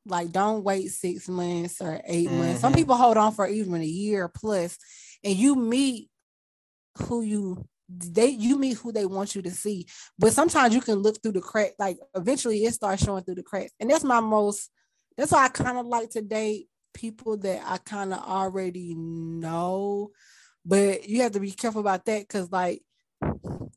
Like, 0.05 0.31
don't 0.31 0.63
wait 0.63 0.89
six 0.89 1.29
months 1.29 1.81
or 1.81 2.01
8 2.05 2.31
months. 2.31 2.61
Some 2.61 2.73
Mhm. 2.73 2.77
people 2.77 2.95
hold 2.97 3.17
on 3.17 3.33
for 3.33 3.47
even 3.47 3.75
a 3.81 3.85
year 3.85 4.29
plus, 4.29 4.77
and 5.23 5.35
you 5.35 5.55
meet 5.55 6.09
who 6.97 7.21
you 7.21 7.65
they 7.99 8.27
you 8.27 8.57
meet 8.57 8.77
who 8.77 8.91
they 8.91 9.05
want 9.05 9.35
you 9.35 9.41
to 9.41 9.51
see. 9.51 9.85
But 10.17 10.33
sometimes 10.33 10.73
you 10.73 10.81
can 10.81 10.95
look 10.95 11.21
through 11.21 11.33
the 11.33 11.41
crack. 11.41 11.71
Like 11.79 11.97
eventually, 12.15 12.63
it 12.65 12.73
starts 12.73 13.03
showing 13.03 13.23
through 13.23 13.35
the 13.35 13.43
cracks, 13.43 13.71
and 13.79 13.89
that's 13.89 14.03
my 14.03 14.19
most. 14.19 14.69
That's 15.17 15.31
why 15.31 15.45
I 15.45 15.49
kind 15.49 15.77
of 15.77 15.85
like 15.85 16.11
to 16.11 16.21
date 16.21 16.67
people 16.93 17.37
that 17.37 17.61
I 17.65 17.77
kind 17.77 18.13
of 18.13 18.19
already 18.19 18.95
know. 18.95 20.11
But 20.65 21.07
you 21.07 21.21
have 21.23 21.31
to 21.33 21.39
be 21.39 21.51
careful 21.51 21.81
about 21.81 22.05
that 22.05 22.21
because, 22.21 22.51
like, 22.51 22.81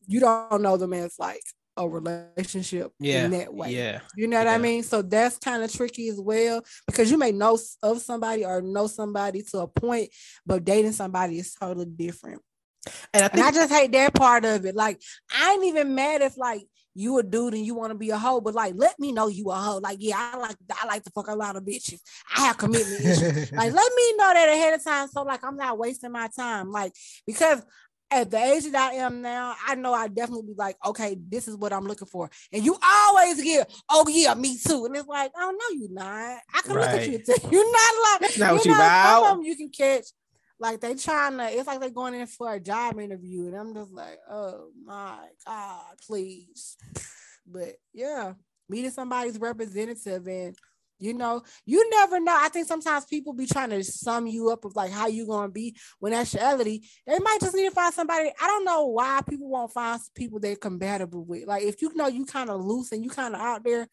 you 0.07 0.21
don't 0.21 0.63
know 0.63 0.77
them 0.77 0.93
as 0.93 1.19
like 1.19 1.43
a 1.77 1.89
relationship 1.89 2.93
yeah, 3.01 3.25
in 3.25 3.31
that 3.33 3.53
way. 3.53 3.73
yeah, 3.73 4.01
You 4.17 4.29
know 4.29 4.39
what 4.39 4.47
Yeah. 4.47 4.53
I 4.55 4.59
mean? 4.59 4.83
So 4.83 5.03
that's 5.03 5.39
kind 5.39 5.63
of 5.63 5.73
tricky 5.73 6.09
as 6.09 6.21
well 6.21 6.63
because 6.87 7.11
you 7.11 7.19
may 7.19 7.33
know 7.33 7.59
of 7.83 8.01
somebody 8.01 8.45
or 8.45 8.63
know 8.63 8.87
somebody 8.87 9.43
to 9.51 9.59
a 9.61 9.67
point, 9.67 10.11
but 10.47 10.65
dating 10.65 10.93
somebody 10.93 11.39
is 11.39 11.55
totally 11.55 11.87
different. 11.87 12.43
And 13.13 13.25
I 13.25 13.29
And 13.33 13.41
I 13.41 13.51
just 13.51 13.73
hate 13.73 13.93
that 13.93 14.15
part 14.15 14.45
of 14.45 14.65
it. 14.65 14.75
Like, 14.75 15.01
I 15.33 15.53
ain't 15.53 15.65
even 15.65 15.95
mad 15.95 16.23
if 16.23 16.37
like 16.37 16.67
you 16.95 17.19
a 17.19 17.23
dude 17.23 17.55
and 17.55 17.67
you 17.67 17.75
want 17.75 17.91
to 17.91 17.99
be 17.99 18.11
a 18.11 18.19
hoe, 18.19 18.41
but 18.41 18.55
like 18.55 18.75
let 18.77 18.99
me 18.99 19.13
know 19.13 19.27
you 19.27 19.51
a 19.51 19.55
hoe. 19.55 19.79
Like, 19.79 19.99
yeah, 20.01 20.31
I 20.33 20.37
like 20.39 20.57
I 20.81 20.87
like 20.87 21.03
to 21.05 21.11
fuck 21.11 21.29
a 21.29 21.35
lot 21.35 21.57
of 21.57 21.65
bitches. 21.65 22.01
I 22.37 22.43
have 22.43 22.59
commitment 22.59 23.01
issues. 23.01 23.53
Like, 23.53 23.73
let 23.73 23.93
me 23.97 24.17
know 24.17 24.33
that 24.33 24.49
ahead 24.49 24.75
of 24.75 24.85
time. 24.85 25.09
So 25.09 25.23
like 25.23 25.45
I'm 25.45 25.57
not 25.57 25.79
wasting 25.79 26.13
my 26.13 26.29
time. 26.37 26.71
Like, 26.71 26.93
because 27.27 27.63
at 28.11 28.31
the 28.31 28.39
age 28.39 28.71
that 28.71 28.93
I 28.93 28.95
am 28.97 29.23
now, 29.23 29.57
I 29.67 29.75
know 29.75 29.93
I 29.93 30.09
definitely 30.09 30.47
be 30.47 30.55
like, 30.57 30.77
okay, 30.87 31.17
this 31.29 31.49
is 31.49 31.57
what 31.57 31.73
I'm 31.73 31.85
looking 31.85 32.07
for. 32.07 32.31
And 32.53 32.65
you 32.65 32.77
always 32.83 33.43
get, 33.43 33.73
oh 33.91 34.07
yeah, 34.09 34.35
me 34.35 34.57
too. 34.57 34.85
And 34.85 34.97
it's 34.97 35.09
like, 35.09 35.33
oh 35.37 35.51
no, 35.51 35.79
you're 35.79 35.93
not. 35.93 36.39
I 36.55 36.61
can 36.63 36.75
look 36.75 36.85
at 36.85 37.09
you 37.09 37.17
and 37.17 37.25
tell 37.25 37.37
you're 37.51 37.73
not 37.73 37.95
like 38.13 38.21
That's 38.21 38.39
not 38.39 38.53
what 38.53 38.65
you 38.65 38.73
you 38.73 38.79
know, 38.79 39.03
some 39.05 39.25
of 39.25 39.37
them 39.37 39.45
you 39.45 39.57
can 39.57 39.71
catch. 39.71 40.07
Like 40.65 40.81
they 40.81 40.95
trying 40.95 41.37
to, 41.37 41.45
it's 41.45 41.67
like 41.67 41.79
they 41.79 41.91
going 41.91 42.15
in 42.15 42.27
for 42.27 42.51
a 42.51 42.59
job 42.59 42.99
interview, 42.99 43.49
and 43.49 43.55
I'm 43.55 43.75
just 43.75 43.93
like, 43.93 44.19
oh 44.31 44.71
my 44.83 45.19
god, 45.47 45.85
please. 46.07 46.79
But 47.47 47.75
yeah, 47.93 48.33
meeting 48.67 48.91
somebody's 48.91 49.39
representative, 49.39 50.27
and 50.27 50.57
you 50.99 51.13
know, 51.13 51.43
you 51.67 51.91
never 51.91 52.19
know. 52.19 52.35
I 52.35 52.49
think 52.49 52.67
sometimes 52.67 53.05
people 53.05 53.35
be 53.35 53.45
trying 53.45 53.69
to 53.69 53.85
sum 53.85 54.27
you 54.27 54.49
up 54.49 54.65
of 54.65 54.75
like 54.75 54.91
how 54.91 55.07
you 55.07 55.27
gonna 55.27 55.51
be 55.51 55.77
when 55.99 56.15
actuality 56.15 56.81
they 57.07 57.19
might 57.19 57.41
just 57.43 57.55
need 57.55 57.69
to 57.69 57.75
find 57.75 57.93
somebody. 57.93 58.33
I 58.41 58.47
don't 58.47 58.65
know 58.65 58.87
why 58.87 59.21
people 59.29 59.51
won't 59.51 59.71
find 59.71 60.01
people 60.15 60.41
they're 60.41 60.57
compatible 60.57 61.27
with. 61.27 61.47
Like 61.47 61.65
if 61.65 61.83
you 61.83 61.95
know 61.95 62.07
you 62.07 62.25
kind 62.25 62.49
of 62.49 62.65
loose 62.65 62.91
and 62.93 63.05
you 63.05 63.11
kind 63.11 63.35
of 63.35 63.41
out 63.43 63.65
there, 63.65 63.87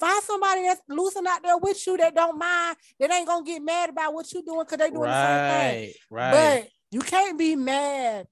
find 0.00 0.22
somebody 0.24 0.62
that's 0.62 0.80
loose 0.88 1.14
and 1.16 1.26
out 1.26 1.42
there 1.42 1.58
with 1.58 1.86
you 1.86 1.96
that 1.98 2.14
don't 2.14 2.38
mind, 2.38 2.76
that 2.98 3.12
ain't 3.12 3.26
gonna 3.26 3.44
get 3.44 3.62
mad 3.62 3.90
about 3.90 4.14
what 4.14 4.32
you're 4.32 4.42
doing 4.42 4.60
because 4.60 4.78
they 4.78 4.90
doing 4.90 5.02
the 5.02 5.26
same 5.26 5.60
thing. 5.60 5.94
right, 6.10 6.32
right. 6.32 6.62
But 6.62 6.68
you 6.90 7.00
can't 7.00 7.38
be 7.38 7.54
mad. 7.54 8.26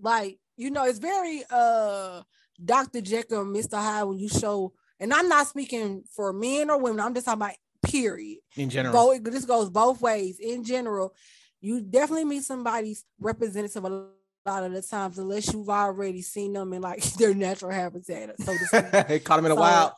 Like, 0.00 0.38
you 0.56 0.70
know, 0.70 0.84
it's 0.86 0.98
very 0.98 1.44
uh 1.50 2.22
Dr. 2.62 3.00
Jekyll 3.00 3.42
and 3.42 3.54
Mr. 3.54 3.74
Hyde 3.74 4.06
when 4.06 4.18
you 4.18 4.28
show, 4.28 4.72
and 4.98 5.14
I'm 5.14 5.28
not 5.28 5.46
speaking 5.46 6.04
for 6.14 6.32
men 6.32 6.70
or 6.70 6.78
women, 6.78 7.00
I'm 7.00 7.14
just 7.14 7.26
talking 7.26 7.42
about 7.42 7.54
period. 7.82 8.38
in 8.56 8.70
general. 8.70 8.92
Both 8.92 9.24
this 9.24 9.44
goes 9.44 9.70
both 9.70 10.00
ways. 10.00 10.38
In 10.40 10.64
general, 10.64 11.14
you 11.60 11.80
definitely 11.80 12.24
meet 12.24 12.42
somebody's 12.42 13.04
representative 13.18 13.84
a 13.84 14.08
lot 14.46 14.64
of 14.64 14.72
the 14.72 14.82
times, 14.82 15.18
unless 15.18 15.52
you've 15.52 15.68
already 15.68 16.22
seen 16.22 16.52
them 16.54 16.72
in 16.72 16.82
like 16.82 17.02
their 17.14 17.34
natural 17.34 17.70
habitat, 17.72 18.40
so 18.40 18.52
to 18.52 18.58
speak. 18.66 19.24
Caught 19.24 19.36
them 19.36 19.46
in 19.46 19.52
a 19.52 19.54
So- 19.54 19.60
wild. 19.60 19.92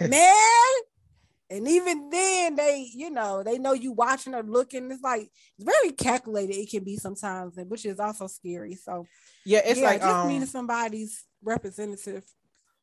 man. 0.10 0.74
And 1.50 1.66
even 1.66 2.10
then, 2.10 2.56
they, 2.56 2.90
you 2.94 3.08
know, 3.08 3.42
they 3.42 3.56
know 3.58 3.72
you 3.72 3.92
watching 3.92 4.34
or 4.34 4.42
looking. 4.42 4.90
It's 4.90 5.02
like 5.02 5.30
it's 5.56 5.64
very 5.64 5.92
calculated. 5.92 6.54
It 6.56 6.70
can 6.70 6.84
be 6.84 6.96
sometimes, 6.96 7.56
and 7.56 7.70
which 7.70 7.86
is 7.86 7.98
also 7.98 8.26
scary. 8.26 8.74
So 8.74 9.06
yeah, 9.46 9.60
it's 9.64 9.80
yeah, 9.80 9.86
like 9.86 10.00
just 10.00 10.14
um, 10.14 10.28
meeting 10.28 10.44
somebody's 10.46 11.24
representative. 11.42 12.22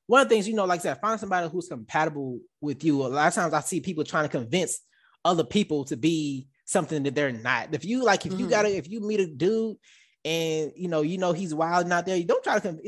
one 0.07 0.21
of 0.21 0.29
the 0.29 0.33
things 0.33 0.47
you 0.47 0.55
know, 0.55 0.65
like 0.65 0.79
I 0.79 0.83
said, 0.83 0.99
find 0.99 1.19
somebody 1.19 1.47
who's 1.47 1.67
compatible 1.67 2.39
with 2.59 2.83
you. 2.83 3.03
A 3.03 3.07
lot 3.07 3.27
of 3.27 3.33
times 3.35 3.53
I 3.53 3.59
see 3.61 3.81
people 3.81 4.03
trying 4.03 4.23
to 4.25 4.29
convince 4.29 4.79
other 5.23 5.43
people 5.43 5.85
to 5.85 5.95
be 5.95 6.47
something 6.65 7.03
that 7.03 7.13
they're 7.13 7.31
not. 7.31 7.71
If 7.71 7.85
you 7.85 8.03
like, 8.03 8.25
if 8.25 8.33
you 8.33 8.47
Mhm. 8.47 8.49
gotta, 8.49 8.75
if 8.75 8.89
you 8.89 8.99
meet 8.99 9.19
a 9.19 9.27
dude 9.27 9.77
and 10.25 10.71
you 10.75 10.87
know, 10.87 11.03
you 11.03 11.19
know 11.19 11.31
he's 11.31 11.53
wild 11.53 11.89
out 11.91 12.05
there, 12.07 12.17
you 12.17 12.25
don't 12.25 12.43
try 12.43 12.55
to 12.55 12.61
con- 12.61 12.81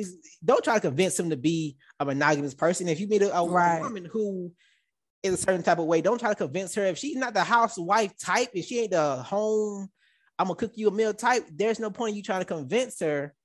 don't 0.44 0.64
try 0.64 0.74
to 0.74 0.82
convince 0.82 1.18
him 1.20 1.30
to 1.30 1.38
be 1.38 1.78
a 2.00 2.06
monogamous 2.06 2.56
person. 2.56 2.88
If 2.90 3.00
you 3.00 3.08
meet 3.08 3.22
a, 3.22 3.34
a 3.34 3.48
Right. 3.48 3.80
woman 3.80 4.06
who 4.12 4.52
is 5.22 5.36
a 5.36 5.38
certain 5.38 5.62
type 5.62 5.78
of 5.78 5.86
way, 5.86 6.02
don't 6.02 6.20
try 6.20 6.30
to 6.30 6.36
convince 6.36 6.74
her. 6.76 6.84
If 6.86 6.98
she's 6.98 7.16
not 7.16 7.36
the 7.36 7.44
housewife 7.44 8.18
type, 8.18 8.50
if 8.54 8.66
she 8.66 8.80
ain't 8.80 8.92
the 8.92 9.18
home, 9.18 9.88
I'm 10.40 10.48
gonna 10.48 10.56
cook 10.56 10.74
you 10.76 10.88
a 10.88 10.92
meal 10.92 11.14
type, 11.14 11.48
there's 11.54 11.80
no 11.80 11.92
point 11.92 12.12
in 12.12 12.18
you 12.18 12.24
trying 12.24 12.42
to 12.42 12.46
convince 12.46 13.00
her 13.02 13.36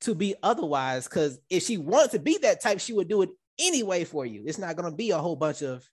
to 0.00 0.14
be 0.14 0.34
otherwise. 0.42 1.04
Because 1.04 1.38
if 1.50 1.62
she 1.64 1.76
wants 1.76 2.12
to 2.12 2.18
be 2.18 2.38
that 2.38 2.62
type, 2.62 2.80
she 2.80 2.94
would 2.94 3.08
do 3.08 3.22
it 3.22 3.30
anyway 3.58 4.04
for 4.04 4.24
you. 4.24 4.44
It's 4.46 4.58
not 4.58 4.74
gonna 4.74 4.90
be 4.94 5.10
a 5.10 5.18
whole 5.18 5.36
bunch 5.36 5.62
of 5.62 5.86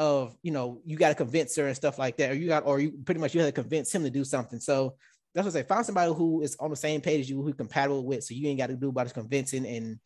of 0.00 0.36
you 0.42 0.50
know, 0.50 0.80
you 0.84 0.96
got 0.96 1.10
to 1.10 1.14
convince 1.14 1.54
her 1.56 1.66
and 1.66 1.76
stuff 1.76 1.96
like 1.98 2.16
that, 2.16 2.32
or 2.32 2.34
you 2.34 2.48
got, 2.48 2.66
or 2.66 2.80
you 2.80 2.92
pretty 3.04 3.20
much 3.20 3.34
you 3.34 3.40
have 3.40 3.48
to 3.54 3.62
convince 3.62 3.94
him 3.94 4.02
to 4.02 4.10
do 4.10 4.24
something. 4.24 4.58
So 4.58 4.96
that's 5.34 5.46
what 5.46 5.56
I 5.56 5.60
say. 5.60 5.66
Find 5.66 5.86
somebody 5.86 6.12
who 6.12 6.42
is 6.42 6.56
on 6.60 6.70
the 6.70 6.76
same 6.76 7.00
page 7.00 7.20
as 7.20 7.30
you, 7.30 7.42
who 7.42 7.52
compatible 7.54 8.04
with, 8.04 8.24
so 8.24 8.34
you 8.34 8.48
ain't 8.48 8.58
got 8.58 8.68
to 8.68 8.76
do 8.76 8.90
about 8.90 9.04
this 9.04 9.12
convincing 9.12 9.66
and 9.66 9.98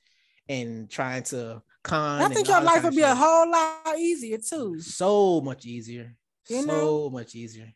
and 0.49 0.89
trying 0.89 1.23
to 1.25 1.63
con. 1.83 2.23
I 2.23 2.29
think 2.29 2.49
your 2.49 2.61
life 2.61 2.85
would 2.85 2.95
be 2.95 3.03
a 3.03 3.15
whole 3.15 3.51
lot 3.51 3.99
easier 3.99 4.39
too. 4.39 4.81
so 4.81 5.41
much 5.41 5.67
easier. 5.67 6.15
You 6.49 6.63
so 6.63 6.67
know? 6.67 7.11
much 7.11 7.35
easier. 7.35 7.73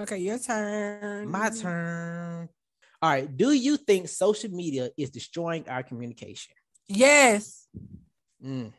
Okay, 0.00 0.18
your 0.18 0.38
turn. 0.38 1.28
My 1.28 1.50
turn. 1.50 2.48
All 3.02 3.10
right. 3.10 3.36
Do 3.36 3.52
you 3.52 3.76
think 3.76 4.08
social 4.08 4.50
media 4.50 4.90
is 4.96 5.10
destroying 5.10 5.68
our 5.68 5.82
communication? 5.82 6.54
Yes. 6.88 7.66
Mm, 8.44 8.72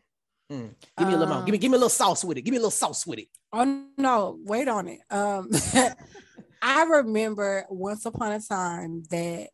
mm. 0.52 0.74
Give 0.98 1.08
me 1.08 1.14
a 1.14 1.18
little 1.18 1.34
more. 1.34 1.44
Give 1.44 1.52
me, 1.52 1.58
Um, 1.58 1.62
give 1.62 1.72
me 1.72 1.76
a 1.76 1.80
little 1.80 1.90
sauce 1.90 2.24
with 2.24 2.38
it. 2.38 2.42
Give 2.42 2.52
me 2.52 2.58
a 2.58 2.62
little 2.62 2.72
sauce 2.72 3.06
with 3.06 3.20
it. 3.20 3.28
Oh 3.52 3.84
no, 3.98 4.38
wait 4.44 4.68
on 4.68 4.88
it. 4.88 5.00
Um 5.10 5.50
I 6.62 6.84
remember 6.84 7.66
once 7.70 8.06
upon 8.06 8.34
a 8.34 8.40
time 8.40 9.04
that 9.10 9.50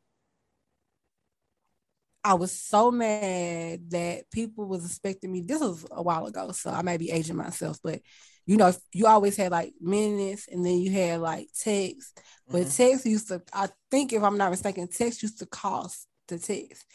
I 2.24 2.34
was 2.34 2.52
so 2.52 2.90
mad 2.90 3.92
that 3.92 4.32
people 4.32 4.66
was 4.66 4.84
expecting 4.84 5.32
me. 5.32 5.42
This 5.42 5.62
was 5.62 5.86
a 5.92 6.02
while 6.02 6.26
ago, 6.26 6.52
so 6.54 6.72
I 6.72 6.82
may 6.82 6.98
be 6.98 7.12
aging 7.12 7.36
myself, 7.36 7.78
but 7.84 8.02
you 8.48 8.58
know, 8.58 8.74
you 8.92 9.08
always 9.08 9.38
had 9.38 9.52
like 9.52 9.74
minutes 9.80 10.48
and 10.52 10.66
then 10.66 10.80
you 10.80 10.92
had 10.92 11.20
like 11.20 11.50
text. 11.60 12.20
But 12.48 12.62
mm-hmm. 12.62 12.70
text 12.70 13.06
used 13.06 13.28
to, 13.30 13.42
I 13.54 13.70
think 13.92 14.14
if 14.14 14.24
I'm 14.24 14.38
not 14.38 14.52
mistaken, 14.52 14.88
text 14.88 15.24
used 15.24 15.40
to 15.40 15.46
cost 15.46 16.08
the 16.28 16.40
text. 16.40 16.86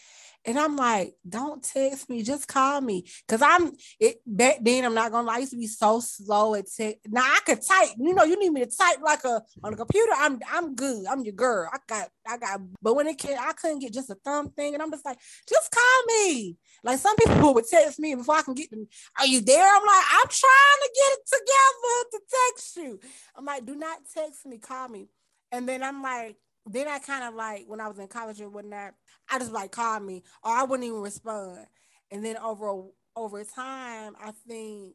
And 0.45 0.59
I'm 0.59 0.77
like, 0.77 1.15
don't 1.29 1.63
text 1.63 2.09
me, 2.09 2.23
just 2.23 2.49
call 2.49 2.81
me. 2.81 3.05
Cause 3.29 3.43
I'm 3.43 3.73
it 3.99 4.17
back 4.27 4.59
then, 4.63 4.85
I'm 4.85 4.95
not 4.95 5.13
gonna 5.13 5.27
lie, 5.27 5.37
I 5.37 5.39
used 5.41 5.53
to 5.53 5.59
be 5.59 5.67
so 5.67 6.01
slow 6.01 6.55
at 6.55 6.67
text. 6.75 7.01
Now 7.09 7.23
I 7.23 7.41
could 7.45 7.61
type, 7.63 7.91
you 7.99 8.15
know, 8.15 8.25
you 8.25 8.39
need 8.39 8.51
me 8.51 8.65
to 8.65 8.71
type 8.71 8.99
like 9.03 9.25
a 9.25 9.43
on 9.63 9.75
a 9.75 9.77
computer. 9.77 10.13
I'm 10.17 10.41
I'm 10.51 10.75
good. 10.75 11.07
I'm 11.07 11.23
your 11.23 11.35
girl. 11.35 11.69
I 11.73 11.79
got 11.87 12.09
I 12.27 12.39
got, 12.39 12.61
but 12.81 12.95
when 12.95 13.07
it 13.07 13.19
came, 13.19 13.37
I 13.39 13.53
couldn't 13.53 13.81
get 13.81 13.93
just 13.93 14.11
a 14.11 14.17
thumb 14.25 14.51
thing. 14.51 14.75
And 14.75 14.83
I'm 14.83 14.91
just 14.91 15.05
like, 15.05 15.19
just 15.49 15.71
call 15.71 16.03
me. 16.07 16.57
Like 16.83 16.99
some 16.99 17.17
people 17.17 17.55
would 17.55 17.67
text 17.69 17.99
me 17.99 18.15
before 18.15 18.37
I 18.37 18.43
can 18.43 18.55
get 18.55 18.71
them. 18.71 18.87
Are 19.19 19.27
you 19.27 19.41
there? 19.41 19.67
I'm 19.67 19.87
like, 19.87 20.05
I'm 20.11 20.29
trying 20.29 20.81
to 20.83 20.91
get 20.95 21.19
it 21.19 21.27
together 21.27 22.11
to 22.13 22.21
text 22.49 22.77
you. 22.77 23.01
I'm 23.37 23.45
like, 23.45 23.67
do 23.67 23.75
not 23.75 23.99
text 24.15 24.47
me, 24.47 24.59
call 24.59 24.89
me. 24.89 25.09
And 25.53 25.69
then 25.69 25.83
I'm 25.83 26.03
like, 26.03 26.37
then 26.73 26.89
I 26.89 26.99
kind 26.99 27.25
of 27.25 27.35
like 27.35 27.65
when 27.67 27.81
I 27.81 27.89
was 27.89 27.99
in 27.99 28.09
college 28.09 28.41
and 28.41 28.53
whatnot, 28.53 28.95
I 29.31 29.39
just 29.39 29.53
like 29.53 29.73
call 29.73 30.01
me 30.01 30.23
or 30.43 30.53
I 30.53 30.65
wouldn't 30.65 30.87
even 30.87 31.01
respond. 31.01 31.67
And 32.11 32.25
then 32.25 32.37
over 32.39 32.85
over 33.17 33.45
time, 33.45 34.15
I 34.23 34.33
think 34.49 34.95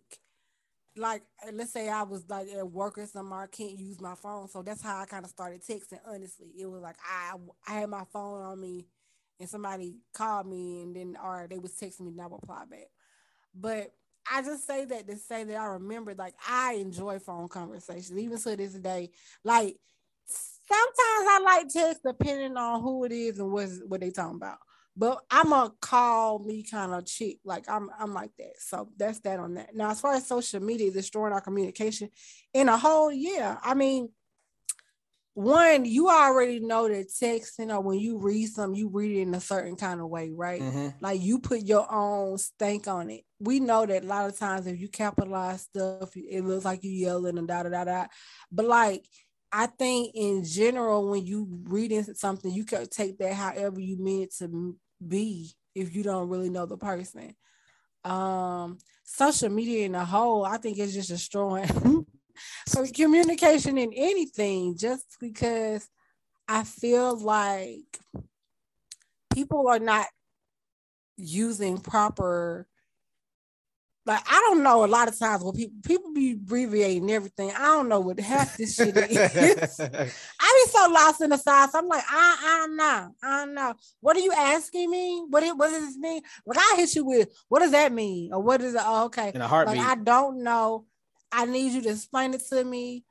like 0.97 1.23
let's 1.51 1.71
say 1.73 1.89
I 1.89 2.03
was 2.03 2.23
like 2.29 2.47
at 2.49 2.69
work 2.71 2.97
or 2.97 3.05
something, 3.05 3.33
I 3.33 3.47
can't 3.47 3.77
use 3.77 3.99
my 3.99 4.15
phone. 4.15 4.47
So 4.47 4.61
that's 4.61 4.81
how 4.81 4.97
I 4.99 5.05
kind 5.05 5.25
of 5.25 5.31
started 5.31 5.61
texting. 5.61 5.99
Honestly, 6.07 6.47
it 6.57 6.65
was 6.67 6.81
like 6.81 6.95
I 7.05 7.33
I 7.67 7.79
had 7.81 7.89
my 7.89 8.03
phone 8.13 8.41
on 8.43 8.61
me, 8.61 8.85
and 9.39 9.49
somebody 9.49 9.97
called 10.13 10.47
me, 10.47 10.83
and 10.83 10.95
then 10.95 11.17
or 11.21 11.47
they 11.49 11.59
was 11.59 11.73
texting 11.73 12.01
me, 12.01 12.11
and 12.11 12.21
I 12.21 12.27
would 12.27 12.39
reply 12.41 12.63
back. 12.69 12.87
But 13.53 13.91
I 14.31 14.41
just 14.41 14.65
say 14.67 14.85
that 14.85 15.07
to 15.07 15.17
say 15.17 15.43
that 15.43 15.55
I 15.57 15.65
remember 15.65 16.13
like 16.15 16.35
I 16.49 16.73
enjoy 16.75 17.19
phone 17.19 17.47
conversations 17.47 18.17
even 18.17 18.39
to 18.39 18.55
this 18.55 18.73
day. 18.73 19.11
Like 19.43 19.77
sometimes 20.67 21.27
I 21.29 21.41
like 21.43 21.69
text 21.69 22.01
depending 22.05 22.57
on 22.57 22.81
who 22.81 23.03
it 23.05 23.11
is 23.11 23.39
and 23.39 23.51
what 23.51 23.69
what 23.87 24.01
they 24.01 24.11
talking 24.11 24.37
about. 24.37 24.57
But 24.97 25.21
I'm 25.29 25.51
a 25.51 25.73
call 25.81 26.39
me 26.39 26.63
kind 26.63 26.93
of 26.93 27.05
chick. 27.05 27.39
Like 27.43 27.69
I'm 27.69 27.89
I'm 27.99 28.13
like 28.13 28.31
that. 28.39 28.53
So 28.59 28.89
that's 28.97 29.19
that 29.21 29.39
on 29.39 29.55
that. 29.55 29.75
Now, 29.75 29.91
as 29.91 29.99
far 29.99 30.13
as 30.13 30.27
social 30.27 30.61
media 30.61 30.91
destroying 30.91 31.33
our 31.33 31.41
communication 31.41 32.09
in 32.53 32.69
a 32.69 32.77
whole 32.77 33.11
year, 33.11 33.57
I 33.61 33.73
mean, 33.73 34.09
one, 35.35 35.83
you 35.83 36.07
already 36.07 36.61
know 36.61 36.87
that 36.87 37.09
texting 37.09 37.69
or 37.69 37.81
when 37.81 37.99
you 37.99 38.17
read 38.17 38.47
something, 38.47 38.79
you 38.79 38.87
read 38.87 39.17
it 39.17 39.21
in 39.23 39.35
a 39.35 39.41
certain 39.41 39.75
kind 39.75 39.99
of 39.99 40.07
way, 40.07 40.31
right? 40.33 40.61
Mm-hmm. 40.61 40.87
Like 41.01 41.21
you 41.21 41.39
put 41.39 41.63
your 41.63 41.91
own 41.91 42.37
stank 42.37 42.87
on 42.87 43.09
it. 43.09 43.25
We 43.41 43.59
know 43.59 43.85
that 43.85 44.05
a 44.05 44.07
lot 44.07 44.29
of 44.29 44.39
times 44.39 44.65
if 44.65 44.79
you 44.79 44.87
capitalize 44.87 45.63
stuff, 45.63 46.11
it 46.15 46.45
looks 46.45 46.63
like 46.63 46.85
you 46.85 46.91
yelling 46.91 47.37
and 47.37 47.49
da 47.49 47.63
da 47.63 47.69
da 47.69 47.83
da. 47.83 48.05
But 48.49 48.65
like 48.65 49.05
I 49.51 49.67
think 49.67 50.11
in 50.15 50.43
general, 50.43 51.09
when 51.09 51.25
you 51.25 51.47
reading 51.63 52.03
something, 52.03 52.51
you 52.51 52.65
can 52.65 52.87
take 52.87 53.17
that 53.19 53.33
however 53.33 53.79
you 53.79 53.97
mean 53.97 54.23
it 54.23 54.35
to 54.39 54.75
be 55.05 55.51
if 55.73 55.95
you 55.95 56.03
don't 56.03 56.29
really 56.29 56.49
know 56.49 56.65
the 56.65 56.77
person. 56.77 57.35
Um, 58.03 58.77
social 59.03 59.49
media 59.49 59.85
in 59.85 59.95
a 59.95 60.05
whole, 60.05 60.45
I 60.45 60.57
think 60.57 60.77
it's 60.77 60.93
just 60.93 61.09
destroying 61.09 61.67
so 62.67 62.85
communication 62.85 63.77
in 63.77 63.91
anything 63.93 64.77
just 64.77 65.05
because 65.19 65.87
I 66.47 66.63
feel 66.63 67.17
like 67.17 67.99
people 69.33 69.67
are 69.67 69.79
not 69.79 70.07
using 71.17 71.79
proper 71.79 72.67
like 74.05 74.21
I 74.29 74.35
don't 74.47 74.61
know 74.61 74.85
a 74.85 74.87
lot 74.87 75.07
of 75.07 75.17
times 75.17 75.43
when 75.43 75.55
people 75.55 75.77
people 75.83 76.13
be 76.13 76.33
abbreviating 76.33 77.09
everything. 77.09 77.51
I 77.51 77.65
don't 77.65 77.89
know 77.89 77.99
what 77.99 78.19
half 78.19 78.55
this 78.55 78.75
shit 78.75 78.95
is. 78.95 79.79
I 79.79 80.65
be 80.65 80.71
so 80.71 80.89
lost 80.91 81.21
in 81.21 81.31
the 81.31 81.37
sauce. 81.37 81.73
I'm 81.73 81.87
like, 81.87 82.03
I, 82.07 82.37
I 82.39 82.59
don't 82.59 82.77
know. 82.77 83.15
I 83.23 83.45
don't 83.45 83.55
know. 83.55 83.73
What 84.01 84.15
are 84.15 84.19
you 84.19 84.31
asking 84.31 84.91
me? 84.91 85.23
What, 85.27 85.43
what 85.57 85.71
does 85.71 85.87
this 85.87 85.97
mean? 85.97 86.21
Like 86.45 86.59
I 86.59 86.75
hit 86.77 86.93
you 86.95 87.05
with 87.05 87.29
what 87.49 87.59
does 87.59 87.71
that 87.71 87.91
mean? 87.91 88.31
Or 88.31 88.41
what 88.41 88.61
is 88.61 88.75
it? 88.75 88.81
Oh, 88.83 89.05
okay. 89.05 89.31
In 89.33 89.41
a 89.41 89.47
heartbeat. 89.47 89.77
Like 89.77 89.85
I 89.85 89.95
don't 89.95 90.43
know. 90.43 90.85
I 91.31 91.45
need 91.45 91.73
you 91.73 91.81
to 91.81 91.89
explain 91.89 92.35
it 92.35 92.43
to 92.49 92.63
me 92.63 93.03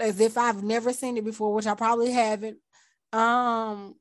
as 0.00 0.18
if 0.18 0.36
I've 0.36 0.64
never 0.64 0.92
seen 0.92 1.16
it 1.16 1.24
before, 1.24 1.54
which 1.54 1.66
I 1.66 1.74
probably 1.74 2.10
haven't. 2.10 2.58
Um 3.12 3.94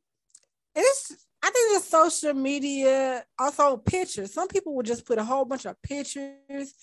it's 0.75 1.13
I 1.41 1.49
think 1.51 1.77
it's 1.77 1.89
social 1.89 2.33
media, 2.33 3.23
also 3.37 3.77
pictures. 3.77 4.33
Some 4.33 4.47
people 4.47 4.75
will 4.75 4.83
just 4.83 5.05
put 5.05 5.17
a 5.17 5.23
whole 5.23 5.45
bunch 5.45 5.65
of 5.65 5.81
pictures. 5.81 6.73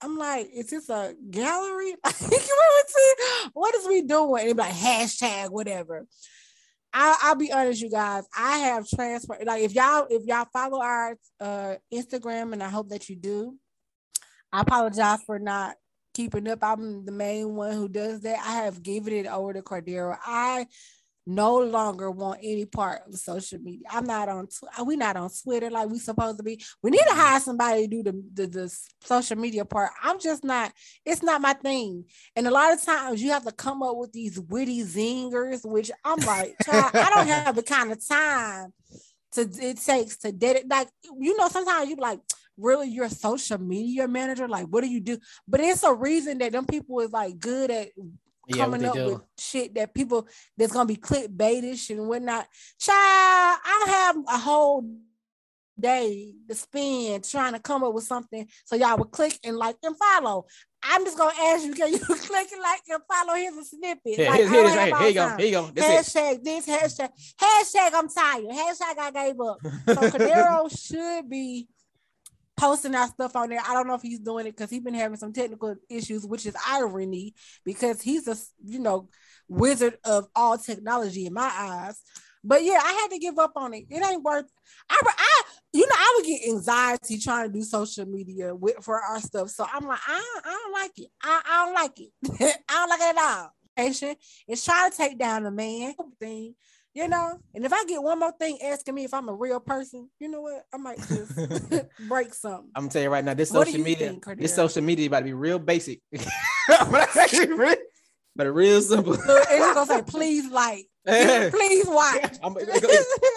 I'm 0.00 0.18
like, 0.18 0.50
is 0.54 0.70
this 0.70 0.88
a 0.90 1.14
gallery? 1.30 1.94
what 3.52 3.74
is 3.74 3.88
we 3.88 4.02
doing? 4.02 4.50
And 4.50 4.58
like 4.58 4.74
hashtag 4.74 5.50
whatever. 5.50 6.06
I, 6.92 7.18
I'll 7.22 7.34
be 7.34 7.52
honest, 7.52 7.82
you 7.82 7.90
guys. 7.90 8.24
I 8.36 8.58
have 8.58 8.88
transferred. 8.88 9.44
Like 9.44 9.62
if 9.62 9.74
y'all 9.74 10.06
if 10.08 10.24
y'all 10.24 10.46
follow 10.52 10.80
our 10.80 11.16
uh, 11.40 11.74
Instagram, 11.92 12.52
and 12.52 12.62
I 12.62 12.68
hope 12.68 12.90
that 12.90 13.08
you 13.08 13.16
do. 13.16 13.56
I 14.52 14.62
apologize 14.62 15.20
for 15.26 15.38
not 15.38 15.76
keeping 16.14 16.48
up. 16.48 16.60
I'm 16.62 17.04
the 17.04 17.12
main 17.12 17.54
one 17.54 17.72
who 17.72 17.88
does 17.88 18.22
that. 18.22 18.38
I 18.38 18.64
have 18.64 18.82
given 18.82 19.12
it 19.12 19.26
over 19.26 19.52
to 19.52 19.62
Cordero. 19.62 20.16
I 20.24 20.66
no 21.28 21.58
longer 21.58 22.10
want 22.10 22.40
any 22.42 22.64
part 22.64 23.02
of 23.06 23.14
social 23.18 23.58
media. 23.58 23.86
I'm 23.90 24.06
not 24.06 24.30
on. 24.30 24.48
We 24.86 24.96
not 24.96 25.16
on 25.16 25.28
Twitter 25.42 25.70
like 25.70 25.90
we 25.90 25.98
supposed 25.98 26.38
to 26.38 26.42
be. 26.42 26.64
We 26.82 26.90
need 26.90 26.98
to 27.00 27.04
mm-hmm. 27.10 27.20
hire 27.20 27.40
somebody 27.40 27.82
to 27.82 27.88
do 27.88 28.02
the, 28.02 28.24
the, 28.32 28.46
the 28.46 28.78
social 29.02 29.36
media 29.36 29.66
part. 29.66 29.90
I'm 30.02 30.18
just 30.18 30.42
not. 30.42 30.72
It's 31.04 31.22
not 31.22 31.42
my 31.42 31.52
thing. 31.52 32.04
And 32.34 32.46
a 32.46 32.50
lot 32.50 32.72
of 32.72 32.82
times 32.82 33.22
you 33.22 33.30
have 33.30 33.44
to 33.44 33.52
come 33.52 33.82
up 33.82 33.96
with 33.98 34.12
these 34.12 34.40
witty 34.40 34.82
zingers, 34.84 35.70
which 35.70 35.90
I'm 36.02 36.18
like, 36.20 36.56
I 36.66 37.10
don't 37.14 37.28
have 37.28 37.54
the 37.54 37.62
kind 37.62 37.92
of 37.92 38.08
time 38.08 38.72
to 39.32 39.42
it 39.42 39.82
takes 39.82 40.16
to 40.18 40.32
dedicate. 40.32 40.70
Like 40.70 40.88
you 41.20 41.36
know, 41.36 41.48
sometimes 41.48 41.90
you 41.90 41.96
like 41.96 42.20
really 42.56 42.88
you're 42.88 43.04
a 43.04 43.10
social 43.10 43.58
media 43.58 44.08
manager 44.08 44.48
like 44.48 44.66
what 44.66 44.82
do 44.82 44.90
you 44.90 44.98
do 44.98 45.16
but 45.46 45.60
it's 45.60 45.84
a 45.84 45.94
reason 45.94 46.38
that 46.38 46.50
them 46.50 46.66
people 46.66 46.98
is 46.98 47.12
like 47.12 47.38
good 47.38 47.70
at 47.70 47.86
yeah, 48.48 48.64
coming 48.64 48.84
up 48.84 48.94
do. 48.94 49.06
with 49.06 49.22
shit 49.38 49.74
that 49.74 49.94
people 49.94 50.26
that's 50.56 50.72
gonna 50.72 50.86
be 50.86 50.96
clickbaitish 50.96 51.90
and 51.90 52.08
whatnot. 52.08 52.46
Child, 52.78 53.58
I 53.64 53.84
have 53.88 54.16
a 54.28 54.38
whole 54.38 54.84
day 55.78 56.34
to 56.48 56.54
spend 56.54 57.24
trying 57.24 57.52
to 57.52 57.60
come 57.60 57.84
up 57.84 57.94
with 57.94 58.04
something 58.04 58.48
so 58.64 58.76
y'all 58.76 58.98
would 58.98 59.10
click 59.10 59.38
and 59.44 59.56
like 59.56 59.76
and 59.82 59.96
follow. 59.96 60.46
I'm 60.82 61.04
just 61.04 61.18
gonna 61.18 61.34
ask 61.40 61.64
you, 61.64 61.74
can 61.74 61.92
you 61.92 61.98
click 62.06 62.48
and 62.52 62.62
like 62.62 62.80
and 62.88 63.02
follow? 63.10 63.34
Here's 63.36 63.56
a 63.56 63.64
snippet. 63.64 64.00
Yeah, 64.18 64.30
like, 64.30 64.40
here's, 64.40 64.50
here's, 64.50 64.72
here, 64.72 64.96
here 64.96 65.08
you 65.08 65.14
go. 65.14 65.36
Here 65.36 65.46
you 65.46 65.52
go. 65.52 65.70
That's 65.74 66.14
hashtag 66.14 66.34
it. 66.34 66.44
this, 66.44 66.66
hashtag, 66.66 67.10
hashtag 67.40 67.90
I'm 67.94 68.08
tired. 68.08 68.44
Hashtag 68.44 68.98
I 68.98 69.10
gave 69.10 69.40
up. 69.40 69.58
So 69.62 70.10
Cordero 70.10 70.86
should 70.86 71.28
be 71.28 71.68
posting 72.58 72.94
our 72.94 73.06
stuff 73.06 73.36
on 73.36 73.48
there. 73.48 73.60
I 73.66 73.72
don't 73.72 73.86
know 73.86 73.94
if 73.94 74.02
he's 74.02 74.18
doing 74.18 74.46
it 74.46 74.56
because 74.56 74.70
he's 74.70 74.82
been 74.82 74.94
having 74.94 75.16
some 75.16 75.32
technical 75.32 75.76
issues, 75.88 76.26
which 76.26 76.44
is 76.44 76.56
irony 76.66 77.34
because 77.64 78.02
he's 78.02 78.28
a 78.28 78.36
you 78.64 78.80
know 78.80 79.08
wizard 79.48 79.96
of 80.04 80.26
all 80.34 80.58
technology 80.58 81.26
in 81.26 81.32
my 81.32 81.50
eyes. 81.54 82.00
But 82.44 82.62
yeah, 82.64 82.80
I 82.82 82.92
had 82.92 83.08
to 83.08 83.18
give 83.18 83.38
up 83.38 83.52
on 83.56 83.74
it. 83.74 83.86
It 83.88 84.04
ain't 84.04 84.22
worth. 84.22 84.46
I, 84.90 85.00
I 85.04 85.42
you 85.72 85.86
know, 85.86 85.94
I 85.96 86.14
would 86.16 86.26
get 86.26 86.48
anxiety 86.48 87.18
trying 87.18 87.48
to 87.48 87.52
do 87.52 87.62
social 87.62 88.06
media 88.06 88.54
with 88.54 88.76
for 88.82 89.00
our 89.00 89.20
stuff. 89.20 89.50
So 89.50 89.66
I'm 89.72 89.86
like, 89.86 90.00
I, 90.06 90.40
I 90.44 90.50
don't 90.50 90.72
like 90.72 90.98
it. 90.98 91.08
I, 91.22 91.42
I 91.44 91.64
don't 91.64 91.74
like 91.74 92.00
it. 92.00 92.58
I 92.68 92.74
don't 92.74 92.88
like 92.90 93.00
it 93.00 93.16
at 93.16 93.40
all. 93.40 93.54
It's 94.48 94.64
trying 94.64 94.90
to 94.90 94.96
take 94.96 95.18
down 95.18 95.44
the 95.44 95.52
man 95.52 95.94
thing 96.18 96.54
you 96.98 97.06
know. 97.06 97.38
And 97.54 97.64
if 97.64 97.72
I 97.72 97.84
get 97.84 98.02
one 98.02 98.18
more 98.18 98.32
thing 98.32 98.58
asking 98.60 98.94
me 98.96 99.04
if 99.04 99.14
I'm 99.14 99.28
a 99.28 99.34
real 99.34 99.60
person, 99.60 100.10
you 100.18 100.28
know 100.28 100.40
what? 100.40 100.64
I 100.74 100.76
might 100.78 100.98
just 100.98 101.88
break 102.08 102.34
something. 102.34 102.70
I'm 102.74 102.84
gonna 102.84 102.90
tell 102.90 103.02
you 103.02 103.10
right 103.10 103.24
now, 103.24 103.34
this 103.34 103.50
social 103.50 103.80
media, 103.80 104.08
think, 104.08 104.40
this 104.40 104.54
social 104.54 104.82
media 104.82 105.06
about 105.06 105.20
to 105.20 105.26
be 105.26 105.32
real 105.32 105.60
basic. 105.60 106.00
but 106.68 108.44
real 108.46 108.82
simple. 108.82 109.14
It's 109.14 109.74
gonna 109.74 109.86
say, 109.86 110.02
please 110.02 110.50
like, 110.50 110.86
please 111.06 111.86
watch. 111.86 112.36
I'm, 112.42 112.56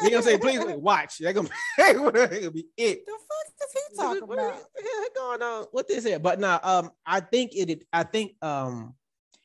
he 0.02 0.10
gonna 0.10 0.24
say, 0.24 0.40
please 0.40 0.64
watch. 0.78 1.20
They're 1.20 1.34
gonna, 1.34 1.50
gonna 1.78 2.52
be 2.52 2.66
it. 2.78 3.06
The 3.06 3.12
fuck 3.12 3.54
is 3.62 3.74
he 3.74 3.96
talking 3.96 4.28
what, 4.28 4.40
about? 4.40 4.64
What 4.74 5.16
going 5.16 5.42
on? 5.44 5.66
What 5.72 5.88
this 5.88 6.04
here? 6.04 6.18
But 6.18 6.40
now, 6.40 6.60
um, 6.64 6.90
I 7.06 7.20
think 7.20 7.52
it. 7.54 7.84
I 7.94 8.04
think 8.04 8.34
um 8.42 8.96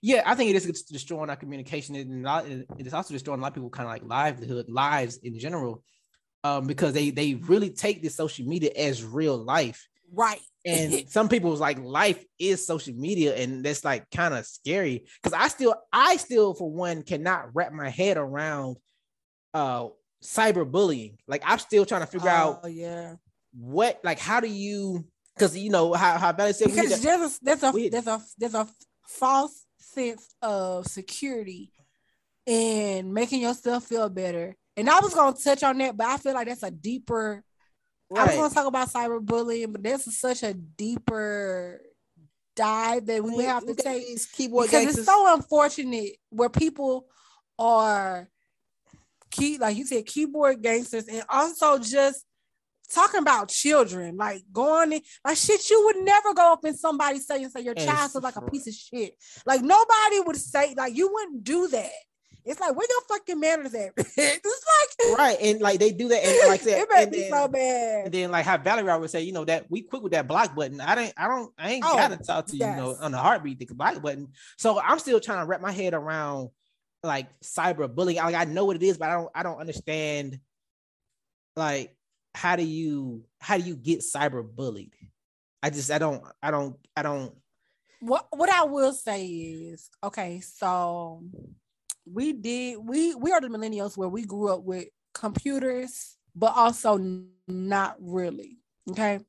yeah, 0.02 0.22
I 0.26 0.34
think 0.34 0.50
it 0.50 0.56
is 0.56 0.82
destroying 0.82 1.30
our 1.30 1.36
communication, 1.36 1.96
and 1.96 2.64
it 2.78 2.86
is 2.86 2.94
also 2.94 3.14
destroying 3.14 3.40
a 3.40 3.42
lot 3.42 3.48
of 3.48 3.54
people 3.54 3.70
kind 3.70 3.86
of 3.88 3.92
like 3.92 4.04
livelihood, 4.04 4.66
lives 4.68 5.18
in 5.18 5.38
general, 5.38 5.82
um, 6.44 6.66
because 6.66 6.92
they 6.92 7.10
they 7.10 7.34
really 7.34 7.70
take 7.70 8.02
this 8.02 8.16
social 8.16 8.46
media 8.46 8.70
as 8.76 9.02
real 9.02 9.36
life, 9.36 9.86
right? 10.12 10.40
And 10.64 11.08
some 11.08 11.28
people's 11.28 11.60
like 11.60 11.78
life 11.78 12.22
is 12.38 12.66
social 12.66 12.94
media, 12.94 13.34
and 13.36 13.64
that's 13.64 13.84
like 13.84 14.10
kind 14.10 14.34
of 14.34 14.46
scary 14.46 15.06
because 15.22 15.38
I 15.38 15.48
still, 15.48 15.74
I 15.92 16.16
still 16.18 16.54
for 16.54 16.70
one 16.70 17.02
cannot 17.02 17.54
wrap 17.54 17.72
my 17.72 17.88
head 17.88 18.18
around, 18.18 18.76
uh, 19.54 19.88
cyberbullying. 20.22 21.16
Like 21.26 21.42
I'm 21.44 21.58
still 21.58 21.86
trying 21.86 22.02
to 22.02 22.06
figure 22.06 22.30
oh, 22.30 22.32
out 22.64 22.70
yeah. 22.70 23.14
what, 23.58 24.00
like, 24.04 24.18
how 24.18 24.40
do 24.40 24.48
you? 24.48 25.06
Because 25.34 25.56
you 25.56 25.70
know 25.70 25.94
how 25.94 26.18
how 26.18 26.32
Valley 26.32 26.52
said 26.52 26.68
Because 26.68 26.90
hit 26.90 27.02
that- 27.02 27.02
there's 27.02 27.36
a 27.36 27.44
there's 27.44 27.62
a 27.62 27.90
there's 27.90 28.06
a 28.06 28.22
there's 28.38 28.54
a 28.54 28.68
false 29.06 29.65
sense 29.96 30.34
of 30.42 30.86
security 30.86 31.72
and 32.46 33.12
making 33.12 33.42
yourself 33.42 33.84
feel 33.84 34.08
better. 34.08 34.56
And 34.76 34.88
I 34.90 35.00
was 35.00 35.14
gonna 35.14 35.36
touch 35.36 35.62
on 35.62 35.78
that, 35.78 35.96
but 35.96 36.06
I 36.06 36.16
feel 36.18 36.34
like 36.34 36.48
that's 36.48 36.62
a 36.62 36.70
deeper. 36.70 37.42
I 38.14 38.26
was 38.26 38.34
gonna 38.36 38.54
talk 38.54 38.66
about 38.66 38.90
cyberbullying, 38.90 39.72
but 39.72 39.82
that's 39.82 40.18
such 40.18 40.42
a 40.42 40.54
deeper 40.54 41.80
dive 42.54 43.06
that 43.06 43.22
we 43.22 43.44
have 43.44 43.66
to 43.66 43.74
take 43.74 44.06
these 44.06 44.26
keyboard 44.26 44.66
because 44.66 44.84
gangsters. 44.84 44.98
it's 44.98 45.06
so 45.06 45.34
unfortunate 45.34 46.12
where 46.30 46.48
people 46.48 47.06
are 47.58 48.28
key 49.30 49.58
like 49.58 49.76
you 49.76 49.84
said 49.84 50.06
keyboard 50.06 50.62
gangsters 50.62 51.06
and 51.06 51.22
also 51.28 51.78
just 51.78 52.24
talking 52.86 53.20
about 53.20 53.48
children 53.48 54.16
like 54.16 54.42
going 54.52 54.92
in 54.92 55.00
like 55.24 55.36
shit 55.36 55.68
you 55.70 55.84
would 55.86 55.96
never 56.04 56.34
go 56.34 56.52
up 56.52 56.64
in 56.64 56.74
somebody 56.76 57.18
say 57.18 57.42
and 57.42 57.52
say 57.52 57.60
your 57.60 57.74
child 57.74 58.10
is 58.14 58.22
like 58.22 58.36
a 58.36 58.42
piece 58.50 58.66
of 58.66 58.74
shit 58.74 59.14
like 59.44 59.62
nobody 59.62 60.20
would 60.24 60.36
say 60.36 60.74
like 60.76 60.94
you 60.96 61.12
wouldn't 61.12 61.42
do 61.44 61.68
that 61.68 61.90
it's 62.44 62.60
like 62.60 62.76
where 62.76 62.86
your 62.88 63.00
fucking 63.08 63.40
manners 63.40 63.74
at 63.74 63.92
it's 63.96 64.16
like 64.16 64.36
right, 65.18 65.36
and 65.40 65.60
like 65.60 65.78
they 65.80 65.90
do 65.90 66.08
that, 66.08 66.24
and 66.24 66.48
like 66.48 66.62
that, 66.62 66.78
it 66.82 66.88
made 66.90 67.10
me 67.10 67.20
then, 67.22 67.30
so 67.30 67.48
bad 67.48 68.04
and 68.06 68.14
then 68.14 68.30
like 68.30 68.44
how 68.44 68.56
Valerie 68.56 68.98
would 68.98 69.10
say, 69.10 69.22
you 69.22 69.32
know, 69.32 69.44
that 69.44 69.70
we 69.70 69.82
quick 69.82 70.02
with 70.02 70.12
that 70.12 70.28
block 70.28 70.54
button. 70.54 70.80
I 70.80 70.94
didn't, 70.94 71.14
I 71.16 71.28
don't, 71.28 71.52
I 71.58 71.72
ain't 71.72 71.84
Oh, 71.86 71.96
gotta 71.96 72.16
talk 72.16 72.46
to 72.46 72.56
you, 72.56 72.64
you 72.66 72.76
know, 72.76 72.96
on 73.00 73.12
the 73.12 73.18
heartbeat, 73.18 73.58
the 73.58 73.66
block 73.74 74.00
button. 74.00 74.28
So 74.58 74.80
I'm 74.80 74.98
still 74.98 75.20
trying 75.20 75.40
to 75.40 75.46
wrap 75.46 75.60
my 75.60 75.72
head 75.72 75.92
around 75.92 76.50
like 77.02 77.28
cyberbullying. 77.40 78.16
Like 78.16 78.34
I 78.34 78.44
know 78.44 78.64
what 78.64 78.76
it 78.76 78.82
is, 78.82 78.96
but 78.96 79.10
I 79.10 79.14
don't, 79.14 79.30
I 79.34 79.42
don't 79.42 79.58
understand. 79.58 80.38
Like, 81.56 81.95
how 82.36 82.54
do 82.56 82.62
you, 82.62 83.24
how 83.40 83.56
do 83.56 83.64
you 83.64 83.76
get 83.76 84.00
cyber 84.00 84.44
bullied? 84.44 84.94
I 85.62 85.70
just, 85.70 85.90
I 85.90 85.98
don't, 85.98 86.22
I 86.42 86.50
don't, 86.50 86.76
I 86.96 87.02
don't. 87.02 87.34
what 88.00 88.26
what 88.30 88.50
I 88.50 88.64
will 88.64 88.92
say 88.92 89.26
is 89.26 89.90
okay, 90.04 90.40
so 90.40 91.24
we 92.04 92.32
did 92.32 92.78
we 92.78 93.14
we 93.14 93.32
are 93.32 93.40
the 93.40 93.48
millennials 93.48 93.96
where 93.96 94.08
we 94.08 94.24
grew 94.24 94.52
up 94.52 94.62
with 94.62 94.86
computers, 95.14 96.16
but 96.34 96.52
also 96.54 96.98
not 97.48 97.96
really. 97.98 98.58
Okay. 98.90 99.20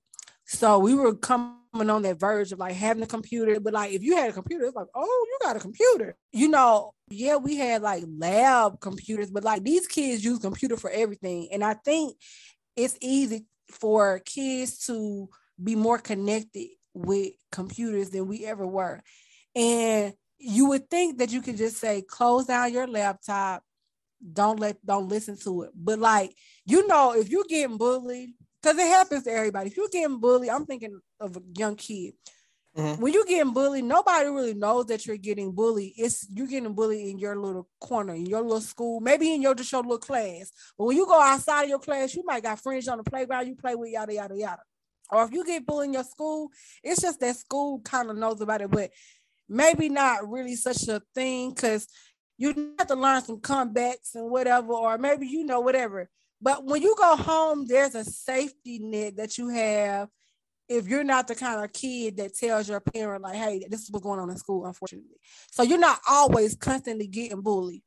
So 0.45 0.79
we 0.79 0.93
were 0.93 1.15
coming 1.15 1.89
on 1.89 2.01
that 2.03 2.19
verge 2.19 2.51
of 2.51 2.59
like 2.59 2.75
having 2.75 3.03
a 3.03 3.07
computer, 3.07 3.59
but 3.59 3.73
like 3.73 3.93
if 3.93 4.01
you 4.03 4.15
had 4.15 4.29
a 4.29 4.33
computer, 4.33 4.65
it's 4.65 4.75
like, 4.75 4.87
oh, 4.95 5.25
you 5.29 5.47
got 5.47 5.57
a 5.57 5.59
computer. 5.59 6.15
You 6.31 6.49
know, 6.49 6.93
yeah, 7.09 7.37
we 7.37 7.57
had 7.57 7.81
like 7.81 8.03
lab 8.07 8.79
computers, 8.79 9.31
but 9.31 9.43
like 9.43 9.63
these 9.63 9.87
kids 9.87 10.23
use 10.23 10.39
computer 10.39 10.77
for 10.77 10.89
everything. 10.89 11.49
And 11.51 11.63
I 11.63 11.73
think 11.73 12.15
it's 12.77 12.97
easy 13.01 13.45
for 13.69 14.19
kids 14.19 14.85
to 14.85 15.27
be 15.61 15.75
more 15.75 15.97
connected 15.97 16.67
with 16.93 17.33
computers 17.51 18.11
than 18.11 18.27
we 18.27 18.45
ever 18.45 18.65
were. 18.65 19.01
And 19.55 20.13
you 20.37 20.67
would 20.67 20.89
think 20.89 21.17
that 21.17 21.31
you 21.31 21.41
could 21.41 21.57
just 21.57 21.77
say, 21.77 22.03
close 22.03 22.45
down 22.45 22.71
your 22.71 22.87
laptop, 22.87 23.63
don't 24.33 24.59
let 24.59 24.83
don't 24.85 25.09
listen 25.09 25.37
to 25.37 25.63
it. 25.63 25.71
But 25.75 25.99
like, 25.99 26.35
you 26.65 26.87
know, 26.87 27.13
if 27.13 27.29
you're 27.29 27.45
getting 27.49 27.77
bullied, 27.77 28.29
because 28.61 28.77
it 28.77 28.87
happens 28.87 29.23
to 29.23 29.31
everybody. 29.31 29.69
If 29.69 29.77
you're 29.77 29.89
getting 29.91 30.19
bullied, 30.19 30.49
I'm 30.49 30.65
thinking 30.65 30.99
of 31.19 31.37
a 31.37 31.41
young 31.55 31.75
kid. 31.75 32.13
Mhm. 32.77 32.99
When 32.99 33.13
you're 33.13 33.25
getting 33.25 33.53
bullied, 33.53 33.85
nobody 33.85 34.29
really 34.29 34.53
knows 34.53 34.85
that 34.87 35.05
you're 35.05 35.17
getting 35.17 35.51
bullied. 35.51 35.93
It's 35.97 36.27
you're 36.31 36.47
getting 36.47 36.73
bullied 36.73 37.07
in 37.07 37.19
your 37.19 37.35
little 37.35 37.67
corner, 37.81 38.13
in 38.13 38.25
your 38.27 38.41
little 38.41 38.61
school, 38.61 38.99
maybe 38.99 39.33
in 39.33 39.41
your 39.41 39.55
just 39.55 39.71
your 39.71 39.81
little 39.81 39.97
class. 39.97 40.51
But 40.77 40.85
when 40.85 40.97
you 40.97 41.05
go 41.07 41.19
outside 41.19 41.63
of 41.63 41.69
your 41.69 41.79
class, 41.79 42.15
you 42.15 42.23
might 42.25 42.43
got 42.43 42.59
friends 42.61 42.87
on 42.87 42.97
the 42.99 43.03
playground 43.03 43.47
you 43.47 43.55
play 43.55 43.75
with, 43.75 43.91
yada 43.91 44.13
yada 44.13 44.35
yada. 44.37 44.61
Or 45.11 45.23
if 45.23 45.31
you 45.31 45.45
get 45.45 45.65
bullied 45.65 45.87
in 45.87 45.93
your 45.93 46.03
school, 46.03 46.49
it's 46.83 47.01
just 47.01 47.19
that 47.21 47.35
school 47.37 47.79
kind 47.81 48.09
of 48.11 48.17
knows 48.17 48.41
about 48.41 48.61
it, 48.61 48.69
but 48.69 48.91
maybe 49.49 49.89
not 49.89 50.29
really 50.29 50.55
such 50.55 50.87
a 50.87 51.01
thing 51.15 51.51
because 51.53 51.87
you 52.37 52.73
have 52.77 52.87
to 52.87 52.95
learn 52.95 53.21
some 53.23 53.39
comebacks 53.39 54.15
and 54.15 54.29
whatever, 54.29 54.73
or 54.73 54.97
maybe 54.97 55.27
you 55.27 55.43
know 55.45 55.61
whatever. 55.61 56.09
But 56.41 56.63
when 56.65 56.81
you 56.83 56.95
go 56.97 57.15
home, 57.15 57.65
there's 57.65 57.95
a 57.95 58.03
safety 58.03 58.79
net 58.79 59.17
that 59.17 59.37
you 59.37 59.49
have 59.49 60.09
if 60.69 60.87
you're 60.87 61.03
not 61.03 61.27
the 61.27 61.35
kind 61.35 61.63
of 61.63 61.71
kid 61.71 62.17
that 62.17 62.35
tells 62.35 62.67
your 62.67 62.79
parent, 62.79 63.23
like, 63.23 63.35
hey, 63.35 63.65
this 63.69 63.83
is 63.83 63.91
what's 63.91 64.03
going 64.03 64.19
on 64.19 64.29
in 64.29 64.37
school, 64.37 64.65
unfortunately. 64.65 65.17
So 65.51 65.63
you're 65.63 65.77
not 65.77 65.99
always 66.09 66.55
constantly 66.55 67.07
getting 67.07 67.41
bullied. 67.41 67.83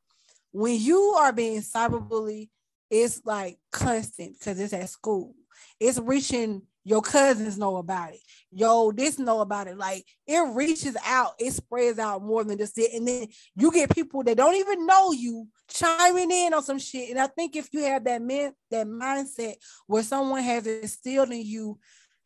When 0.52 0.80
you 0.80 0.98
are 1.18 1.32
being 1.32 1.60
cyberbullied, 1.60 2.48
it's 2.90 3.20
like 3.24 3.58
constant 3.70 4.38
because 4.38 4.58
it's 4.58 4.72
at 4.72 4.88
school. 4.88 5.34
It's 5.78 5.98
reaching 5.98 6.62
your 6.84 7.02
cousins 7.02 7.58
know 7.58 7.76
about 7.76 8.14
it. 8.14 8.20
Yo, 8.50 8.90
this 8.90 9.18
know 9.18 9.40
about 9.40 9.68
it. 9.68 9.76
Like 9.76 10.04
it 10.26 10.40
reaches 10.54 10.96
out, 11.04 11.34
it 11.38 11.52
spreads 11.52 11.98
out 11.98 12.22
more 12.22 12.42
than 12.42 12.58
just 12.58 12.78
it. 12.78 12.94
And 12.94 13.06
then 13.06 13.28
you 13.54 13.70
get 13.70 13.94
people 13.94 14.22
that 14.24 14.36
don't 14.36 14.56
even 14.56 14.86
know 14.86 15.12
you 15.12 15.46
chiming 15.68 16.30
in 16.30 16.54
on 16.54 16.62
some 16.62 16.78
shit. 16.78 17.10
And 17.10 17.20
I 17.20 17.26
think 17.26 17.54
if 17.54 17.68
you 17.72 17.84
have 17.84 18.04
that 18.04 18.22
that 18.70 18.86
mindset 18.86 19.54
where 19.86 20.02
someone 20.02 20.42
has 20.42 20.66
instilled 20.66 21.30
in 21.30 21.44
you 21.44 21.78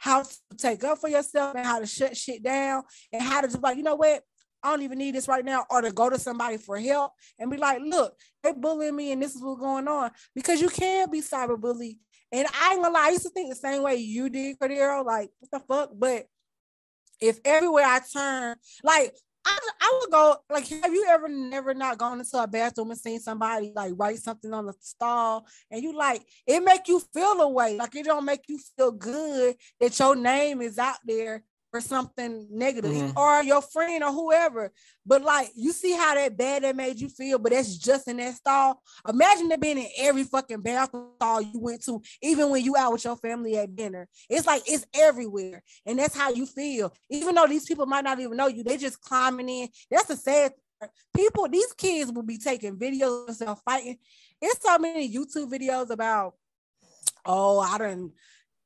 how 0.04 0.22
to 0.22 0.28
take 0.58 0.84
up 0.84 0.98
for 0.98 1.08
yourself 1.08 1.54
and 1.56 1.64
how 1.64 1.78
to 1.78 1.86
shut 1.86 2.14
shit 2.14 2.42
down 2.42 2.82
and 3.10 3.22
how 3.22 3.40
to 3.40 3.48
just 3.48 3.62
like, 3.62 3.78
you 3.78 3.82
know 3.82 3.94
what? 3.94 4.22
I 4.62 4.68
don't 4.68 4.82
even 4.82 4.98
need 4.98 5.14
this 5.14 5.28
right 5.28 5.44
now, 5.44 5.64
or 5.70 5.80
to 5.80 5.90
go 5.92 6.10
to 6.10 6.18
somebody 6.18 6.58
for 6.58 6.78
help 6.78 7.12
and 7.38 7.50
be 7.50 7.56
like, 7.56 7.80
look, 7.82 8.14
they 8.42 8.52
bullying 8.52 8.96
me 8.96 9.12
and 9.12 9.22
this 9.22 9.34
is 9.34 9.42
what's 9.42 9.62
going 9.62 9.88
on. 9.88 10.10
Because 10.34 10.60
you 10.60 10.68
can 10.68 11.10
be 11.10 11.22
cyberbullied. 11.22 11.96
And 12.32 12.46
I 12.60 12.72
ain't 12.72 12.82
gonna 12.82 12.92
lie, 12.92 13.06
I 13.06 13.10
used 13.12 13.22
to 13.22 13.30
think 13.30 13.48
the 13.48 13.56
same 13.56 13.82
way 13.82 13.96
you 13.96 14.28
did, 14.28 14.58
Cordero. 14.58 15.02
Like, 15.06 15.30
what 15.38 15.50
the 15.50 15.60
fuck? 15.66 15.90
But 15.94 16.26
if 17.18 17.38
everywhere 17.42 17.86
I 17.86 18.00
turn, 18.12 18.56
like 18.82 19.16
I, 19.46 19.58
I 19.80 20.00
would 20.00 20.10
go, 20.10 20.36
like, 20.50 20.66
have 20.68 20.92
you 20.92 21.06
ever 21.08 21.28
never 21.28 21.74
not 21.74 21.98
gone 21.98 22.18
into 22.18 22.42
a 22.42 22.46
bathroom 22.46 22.90
and 22.90 22.98
seen 23.00 23.20
somebody 23.20 23.72
like 23.74 23.92
write 23.96 24.18
something 24.18 24.52
on 24.52 24.66
the 24.66 24.74
stall 24.80 25.46
and 25.70 25.82
you 25.82 25.96
like 25.96 26.22
it 26.46 26.62
make 26.64 26.88
you 26.88 27.00
feel 27.12 27.40
a 27.40 27.48
way, 27.48 27.76
like 27.76 27.94
it 27.94 28.06
don't 28.06 28.24
make 28.24 28.44
you 28.48 28.58
feel 28.76 28.92
good 28.92 29.56
that 29.80 29.98
your 29.98 30.16
name 30.16 30.62
is 30.62 30.78
out 30.78 30.96
there 31.04 31.42
for 31.74 31.80
something 31.80 32.46
negative 32.52 32.92
Mhm. 32.92 33.16
or 33.16 33.42
your 33.42 33.60
friend 33.60 34.04
or 34.04 34.12
whoever. 34.12 34.72
But 35.04 35.22
like 35.22 35.50
you 35.56 35.72
see 35.72 35.90
how 35.90 36.14
that 36.14 36.36
bad 36.36 36.62
that 36.62 36.76
made 36.76 37.00
you 37.00 37.08
feel, 37.08 37.36
but 37.36 37.50
that's 37.50 37.76
just 37.76 38.06
in 38.06 38.18
that 38.18 38.36
stall. 38.36 38.80
Imagine 39.08 39.50
it 39.50 39.58
being 39.60 39.78
in 39.78 39.88
every 39.98 40.22
fucking 40.22 40.60
bathroom 40.60 41.10
stall 41.16 41.40
you 41.40 41.58
went 41.58 41.82
to, 41.86 42.00
even 42.22 42.50
when 42.50 42.62
you 42.62 42.76
out 42.76 42.92
with 42.92 43.04
your 43.04 43.16
family 43.16 43.58
at 43.58 43.74
dinner. 43.74 44.08
It's 44.30 44.46
like 44.46 44.62
it's 44.66 44.86
everywhere, 44.94 45.64
and 45.84 45.98
that's 45.98 46.14
how 46.16 46.30
you 46.30 46.46
feel. 46.46 46.94
Even 47.10 47.34
though 47.34 47.48
these 47.48 47.64
people 47.64 47.86
might 47.86 48.04
not 48.04 48.20
even 48.20 48.36
know 48.36 48.46
you, 48.46 48.62
they 48.62 48.76
just 48.76 49.00
climbing 49.00 49.48
in. 49.48 49.68
That's 49.90 50.06
the 50.06 50.16
sad. 50.16 50.52
People, 51.12 51.48
these 51.48 51.72
kids 51.72 52.12
will 52.12 52.22
be 52.22 52.38
taking 52.38 52.76
videos 52.78 53.22
of 53.22 53.26
themselves 53.26 53.62
fighting. 53.64 53.98
It's 54.40 54.62
so 54.62 54.78
many 54.78 55.12
YouTube 55.12 55.50
videos 55.50 55.90
about, 55.90 56.34
oh, 57.26 57.58
I 57.58 57.78
don't. 57.78 58.12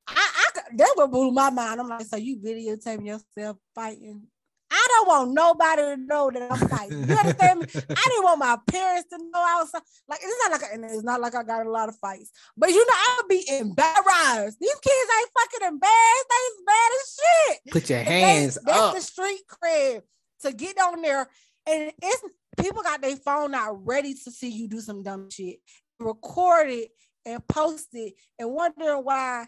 I, 0.09 0.14
I 0.57 0.61
that 0.77 0.94
would 0.97 1.11
blew 1.11 1.31
my 1.33 1.51
mind. 1.51 1.81
I'm 1.81 1.88
like, 1.88 2.07
so 2.07 2.16
you 2.16 2.37
videotaping 2.38 3.07
yourself 3.07 3.57
fighting? 3.75 4.23
I 4.71 4.87
don't 4.90 5.09
want 5.09 5.33
nobody 5.33 5.81
to 5.83 5.97
know 5.97 6.31
that 6.31 6.53
I'm 6.53 6.68
fighting. 6.68 7.09
You 7.09 7.14
understand 7.16 7.61
me? 7.61 7.66
I 7.75 8.05
didn't 8.09 8.25
want 8.25 8.38
my 8.38 8.59
parents 8.66 9.09
to 9.11 9.16
know 9.18 9.31
I 9.40 9.61
was 9.62 9.73
like. 10.09 10.21
It's 10.23 10.37
not 10.42 10.53
like 10.53 10.71
I, 10.71 10.75
and 10.75 10.85
it's 10.85 11.03
not 11.03 11.21
like 11.23 11.35
I 11.35 11.42
got 11.42 11.66
a 11.66 11.71
lot 11.71 11.88
of 11.88 11.97
fights, 11.97 12.31
but 12.57 12.68
you 12.68 12.77
know 12.87 12.92
I 12.92 13.16
would 13.23 13.29
be 13.29 13.44
embarrassed. 13.49 14.59
These 14.61 14.75
kids 14.75 15.11
ain't 15.18 15.31
fucking 15.40 15.68
embarrassed. 15.68 16.27
They 16.31 16.44
as 16.49 16.62
bad 16.66 16.90
as 17.01 17.18
shit. 17.18 17.73
Put 17.73 17.90
your 17.90 17.99
And 18.01 18.09
they- 18.09 18.21
hands 18.21 18.59
that's 18.62 18.79
up. 18.79 18.94
the 18.94 19.01
street 19.01 19.40
cred 19.49 20.03
to 20.42 20.53
get 20.53 20.79
on 20.79 21.01
there, 21.01 21.29
and 21.66 21.92
it's 22.03 22.23
people 22.61 22.83
got 22.83 23.01
their 23.01 23.16
phone 23.16 23.55
out 23.55 23.87
ready 23.87 24.12
to 24.12 24.31
see 24.31 24.49
you 24.51 24.68
do 24.68 24.81
some 24.81 25.03
dumb 25.03 25.31
shit, 25.31 25.61
record 25.99 26.68
it 26.68 26.90
and 27.25 27.47
post 27.49 27.88
it, 27.94 28.14
and 28.38 28.51
wondering 28.53 29.03
why 29.03 29.47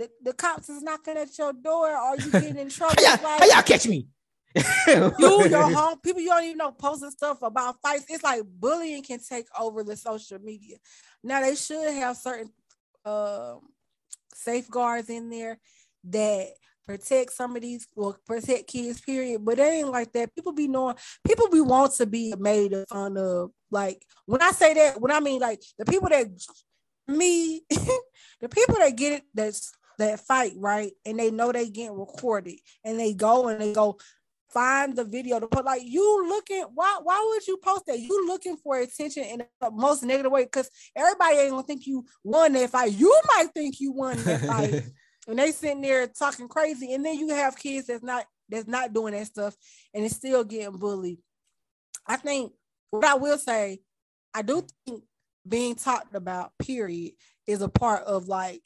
the, 0.00 0.10
the 0.22 0.32
cops 0.32 0.70
is 0.70 0.82
knocking 0.82 1.18
at 1.18 1.36
your 1.36 1.52
door 1.52 1.94
or 1.94 2.16
you 2.16 2.30
getting 2.30 2.56
in 2.56 2.68
trouble. 2.70 2.94
How 2.98 3.16
y'all, 3.16 3.22
Like, 3.22 3.40
how 3.40 3.46
y'all 3.46 3.62
catch 3.62 3.86
me? 3.86 4.08
you, 4.56 5.48
your 5.48 5.70
home, 5.70 6.00
people 6.00 6.22
you 6.22 6.30
don't 6.30 6.44
even 6.44 6.56
know 6.56 6.72
posting 6.72 7.10
stuff 7.10 7.42
about 7.42 7.76
fights. 7.82 8.06
It's 8.08 8.24
like 8.24 8.42
bullying 8.44 9.02
can 9.02 9.20
take 9.20 9.46
over 9.58 9.84
the 9.84 9.96
social 9.96 10.38
media. 10.38 10.76
Now 11.22 11.42
they 11.42 11.54
should 11.54 11.92
have 11.92 12.16
certain 12.16 12.50
um 13.04 13.60
safeguards 14.34 15.10
in 15.10 15.28
there 15.28 15.58
that 16.04 16.48
protect 16.86 17.32
some 17.32 17.54
of 17.54 17.62
these 17.62 17.86
well 17.94 18.16
protect 18.26 18.68
kids, 18.68 19.02
period. 19.02 19.44
But 19.44 19.58
it 19.58 19.62
ain't 19.62 19.90
like 19.90 20.12
that. 20.14 20.34
People 20.34 20.52
be 20.52 20.66
knowing 20.66 20.96
people 21.26 21.50
be 21.50 21.60
want 21.60 21.92
to 21.96 22.06
be 22.06 22.32
made 22.38 22.74
fun 22.88 23.18
of. 23.18 23.50
Like 23.70 24.02
when 24.24 24.40
I 24.40 24.50
say 24.52 24.72
that, 24.74 25.00
when 25.00 25.12
I 25.12 25.20
mean 25.20 25.40
like 25.40 25.62
the 25.78 25.84
people 25.84 26.08
that 26.08 26.26
me, 27.06 27.62
the 28.40 28.48
people 28.48 28.76
that 28.76 28.96
get 28.96 29.12
it 29.12 29.22
that's 29.34 29.72
that 30.00 30.20
fight, 30.20 30.52
right? 30.56 30.92
And 31.06 31.18
they 31.18 31.30
know 31.30 31.52
they 31.52 31.68
getting 31.68 31.98
recorded. 31.98 32.56
And 32.84 32.98
they 32.98 33.14
go 33.14 33.48
and 33.48 33.60
they 33.60 33.72
go 33.72 33.98
find 34.52 34.96
the 34.96 35.04
video 35.04 35.38
to 35.38 35.46
put 35.46 35.64
like 35.64 35.82
you 35.84 36.26
looking 36.26 36.64
why 36.74 36.98
why 37.04 37.24
would 37.30 37.46
you 37.46 37.56
post 37.58 37.86
that? 37.86 38.00
You 38.00 38.26
looking 38.26 38.56
for 38.56 38.78
attention 38.78 39.24
in 39.24 39.42
the 39.60 39.70
most 39.70 40.02
negative 40.02 40.32
way 40.32 40.44
because 40.44 40.68
everybody 40.96 41.36
ain't 41.36 41.50
gonna 41.52 41.62
think 41.62 41.86
you 41.86 42.04
won 42.24 42.52
that 42.54 42.70
fight. 42.70 42.92
You 42.92 43.20
might 43.36 43.52
think 43.54 43.80
you 43.80 43.92
won 43.92 44.16
that 44.24 44.40
fight. 44.46 44.82
And 45.28 45.38
they 45.38 45.52
sitting 45.52 45.82
there 45.82 46.08
talking 46.08 46.48
crazy. 46.48 46.94
And 46.94 47.04
then 47.04 47.16
you 47.18 47.28
have 47.28 47.56
kids 47.56 47.86
that's 47.86 48.02
not 48.02 48.24
that's 48.48 48.66
not 48.66 48.92
doing 48.92 49.14
that 49.14 49.26
stuff 49.26 49.54
and 49.94 50.04
it's 50.04 50.16
still 50.16 50.42
getting 50.42 50.76
bullied. 50.76 51.18
I 52.06 52.16
think 52.16 52.52
what 52.90 53.04
i 53.04 53.14
will 53.14 53.38
say 53.38 53.80
i 54.34 54.42
do 54.42 54.66
think 54.86 55.02
being 55.48 55.74
talked 55.74 56.14
about 56.14 56.52
period 56.58 57.12
is 57.46 57.62
a 57.62 57.68
part 57.68 58.04
of 58.04 58.28
like 58.28 58.62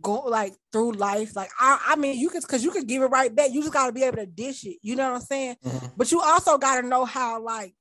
go 0.00 0.20
like 0.20 0.54
through 0.72 0.92
life. 0.92 1.36
Like 1.36 1.50
I, 1.58 1.80
I 1.88 1.96
mean, 1.96 2.18
you 2.18 2.28
could 2.28 2.42
because 2.42 2.64
you 2.64 2.70
could 2.70 2.86
give 2.86 3.02
it 3.02 3.06
right 3.06 3.34
back. 3.34 3.50
You 3.52 3.60
just 3.60 3.72
gotta 3.72 3.92
be 3.92 4.02
able 4.02 4.18
to 4.18 4.26
dish 4.26 4.64
it. 4.64 4.78
You 4.82 4.96
know 4.96 5.10
what 5.10 5.16
I'm 5.16 5.22
saying? 5.22 5.56
Mm-hmm. 5.64 5.86
But 5.96 6.12
you 6.12 6.20
also 6.20 6.58
gotta 6.58 6.86
know 6.86 7.04
how 7.04 7.42
like 7.42 7.74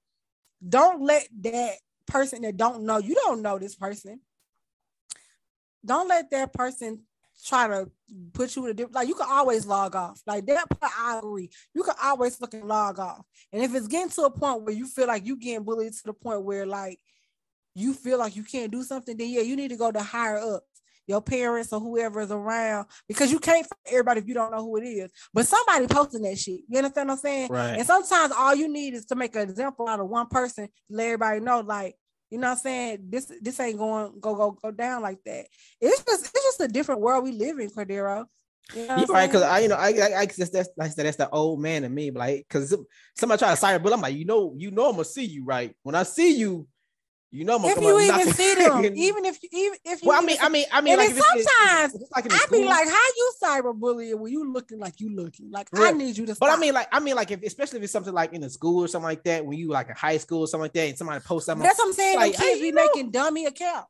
don't 0.68 1.02
let 1.02 1.28
that 1.42 1.74
person 2.08 2.44
that 2.44 2.58
don't 2.58 2.84
know 2.84 2.98
you 2.98 3.16
don't 3.16 3.42
know 3.42 3.58
this 3.58 3.76
person. 3.76 4.20
Don't 5.86 6.08
let 6.08 6.32
that 6.32 6.54
person 6.54 7.04
try 7.44 7.68
to 7.68 7.90
put 8.34 8.56
you 8.56 8.66
in 8.66 8.72
a 8.72 8.74
different 8.74 8.96
like 8.96 9.08
you 9.08 9.16
can 9.16 9.28
always 9.30 9.66
log 9.66 9.96
off. 9.96 10.22
Like 10.26 10.46
that 10.46 10.70
part 10.70 10.92
I 10.98 11.20
agree. 11.20 11.50
You 11.74 11.84
can 11.84 11.96
always 12.02 12.36
fucking 12.36 12.68
log 12.68 13.00
off. 13.00 13.26
And 13.52 13.64
if 13.64 13.74
it's 13.74 13.88
getting 13.88 14.10
to 14.12 14.24
a 14.24 14.32
point 14.32 14.64
where 14.64 14.74
you 14.74 14.88
feel 14.88 15.08
like 15.08 15.26
you 15.26 15.38
getting 15.38 15.64
bullied 15.64 15.94
to 15.94 16.04
the 16.06 16.14
point 16.14 16.44
where 16.44 16.66
like 16.66 17.00
you 17.74 17.94
feel 17.94 18.20
like 18.20 18.36
you 18.36 18.44
can't 18.44 18.72
do 18.72 18.84
something, 18.84 19.18
then 19.18 19.30
yeah, 19.30 19.42
you 19.42 19.56
need 19.56 19.70
to 19.70 19.78
go 19.78 19.92
to 19.92 20.02
higher 20.02 20.38
up 20.38 20.64
your 21.08 21.22
parents 21.22 21.72
or 21.72 21.80
whoever 21.80 22.22
is 22.22 22.32
around 22.32 22.88
because 23.08 23.32
you 23.32 23.40
can't 23.40 23.66
find 23.66 23.80
everybody 23.88 24.22
if 24.22 24.28
you 24.28 24.34
don't 24.34 24.52
know 24.52 24.64
who 24.64 24.78
it 24.78 24.86
is. 24.86 25.12
But 25.34 25.48
somebody 25.48 25.88
posting 25.88 26.24
that 26.24 26.38
shit. 26.38 26.62
You 26.68 26.78
understand 26.78 27.10
what 27.10 27.16
I'm 27.16 27.20
saying? 27.20 27.50
Right. 27.52 27.78
And 27.78 27.86
sometimes 27.86 28.34
all 28.38 28.56
you 28.56 28.68
need 28.68 28.94
is 28.94 29.06
to 29.06 29.16
make 29.16 29.36
an 29.36 29.50
example 29.50 29.88
out 29.88 30.00
of 30.00 30.10
one 30.10 30.28
person, 30.28 30.70
let 30.90 31.06
everybody 31.06 31.40
know, 31.40 31.60
like, 31.62 31.96
you 32.32 32.40
know 32.40 32.48
what 32.48 32.54
I'm 32.54 32.60
saying? 32.60 33.00
This 33.10 33.32
this 33.42 33.60
ain't 33.60 33.78
going 33.78 34.20
go 34.20 34.36
go 34.36 34.52
go 34.52 34.72
down 34.72 35.02
like 35.02 35.20
that. 35.26 35.46
It's 35.80 36.04
just 36.04 36.26
it's 36.26 36.44
just 36.44 36.62
a 36.62 36.68
different 36.68 37.02
world 37.02 37.24
we 37.24 37.32
live 37.32 37.60
in, 37.60 37.70
Cordero. 37.70 38.26
You 38.74 38.88
know 38.88 39.06
right, 39.10 39.28
because 39.28 39.44
I, 39.44 39.60
you 39.60 39.68
know, 39.68 39.76
I, 39.76 39.90
I, 39.90 40.22
I 40.22 40.26
that's 40.26 40.50
that's 40.50 40.70
like 40.76 40.96
that's 40.96 41.18
the 41.18 41.30
old 41.30 41.62
man 41.62 41.84
in 41.84 41.94
me, 41.94 42.10
like, 42.10 42.48
because 42.48 42.76
somebody 43.16 43.38
try 43.38 43.54
to 43.54 43.62
cyber, 43.62 43.84
but 43.84 43.94
I'm 43.94 44.02
like, 44.02 44.16
you 44.16 44.26
know, 44.26 44.56
you 44.58 44.72
know, 44.72 44.88
I'm 44.88 44.94
gonna 44.94 45.06
see 45.06 45.24
you, 45.24 45.46
right? 45.46 45.76
When 45.84 45.94
I 45.94 46.02
see 46.02 46.36
you, 46.36 46.68
you 47.32 47.44
know, 47.44 47.60
if 47.64 47.82
you 47.82 48.00
even 48.00 48.34
see 48.34 48.56
them, 48.64 48.86
even 48.86 49.26
if 49.26 49.44
you 49.44 49.50
even 49.52 49.78
if 49.84 50.02
you 50.02 50.08
well, 50.08 50.22
I 50.22 50.26
mean, 50.26 50.38
I 50.42 50.48
mean, 50.48 50.66
I 50.72 50.80
mean, 50.82 50.98
like 50.98 51.10
sometimes 51.10 51.94
it's, 51.94 52.04
it's 52.04 52.12
like 52.12 52.32
I 52.32 52.46
be 52.50 52.64
like, 52.64 52.88
how 52.88 53.08
you 53.18 53.32
cyberbullying 53.44 54.20
when 54.20 54.32
you 54.32 54.52
looking 54.52 54.80
like 54.80 55.02
you 55.02 55.14
looking 55.14 55.52
like 55.52 55.68
I 55.74 55.92
need 55.92 56.18
you 56.18 56.26
to. 56.28 56.36
Stop. 56.36 56.48
But 56.48 56.58
I 56.58 56.60
mean, 56.60 56.74
like, 56.74 56.88
I 56.92 57.00
mean, 57.00 57.16
like, 57.16 57.32
if 57.32 57.44
especially 57.44 57.80
if 57.80 57.84
it's 57.84 57.94
something 57.94 58.14
like 58.14 58.32
in 58.34 58.44
a 58.44 58.50
school 58.50 58.84
or 58.84 58.88
something 58.88 59.08
like 59.08 59.24
that, 59.24 59.46
when 59.46 59.58
you 59.58 59.70
like 59.70 59.90
in 59.90 59.96
high 59.96 60.18
school 60.18 60.42
or 60.42 60.48
something 60.48 60.64
like 60.64 60.74
that, 60.74 60.88
and 60.88 60.98
somebody 60.98 61.20
posts 61.26 61.48
something. 61.48 61.64
That's 61.64 61.78
what 61.78 61.88
I'm 61.88 61.94
saying. 61.94 62.18
Like, 62.18 62.38
kids 62.38 62.62
be 62.62 62.72
know, 62.72 62.86
making 62.86 63.12
dummy 63.12 63.46
accounts. 63.48 63.90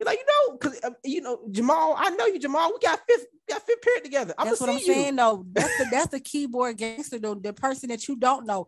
You're 0.00 0.06
like, 0.06 0.18
you 0.18 0.24
know, 0.24 0.56
because 0.56 0.80
uh, 0.82 0.90
you 1.04 1.20
know, 1.20 1.40
Jamal, 1.50 1.94
I 1.98 2.10
know 2.10 2.26
you, 2.26 2.38
Jamal. 2.38 2.72
We 2.72 2.78
got 2.78 3.00
fifth, 3.06 3.26
we 3.32 3.52
got 3.52 3.66
fifth 3.66 3.82
period 3.82 4.04
together. 4.04 4.34
I'm 4.38 4.46
that's 4.46 4.60
what 4.60 4.70
I'm 4.70 4.78
you. 4.78 4.84
saying. 4.84 5.16
though. 5.16 5.44
that's 5.52 5.76
the 5.76 5.86
that's 5.90 6.06
the 6.08 6.20
keyboard 6.20 6.78
gangster 6.78 7.18
though. 7.18 7.34
The 7.34 7.52
person 7.52 7.90
that 7.90 8.08
you 8.08 8.16
don't 8.16 8.46
know, 8.46 8.66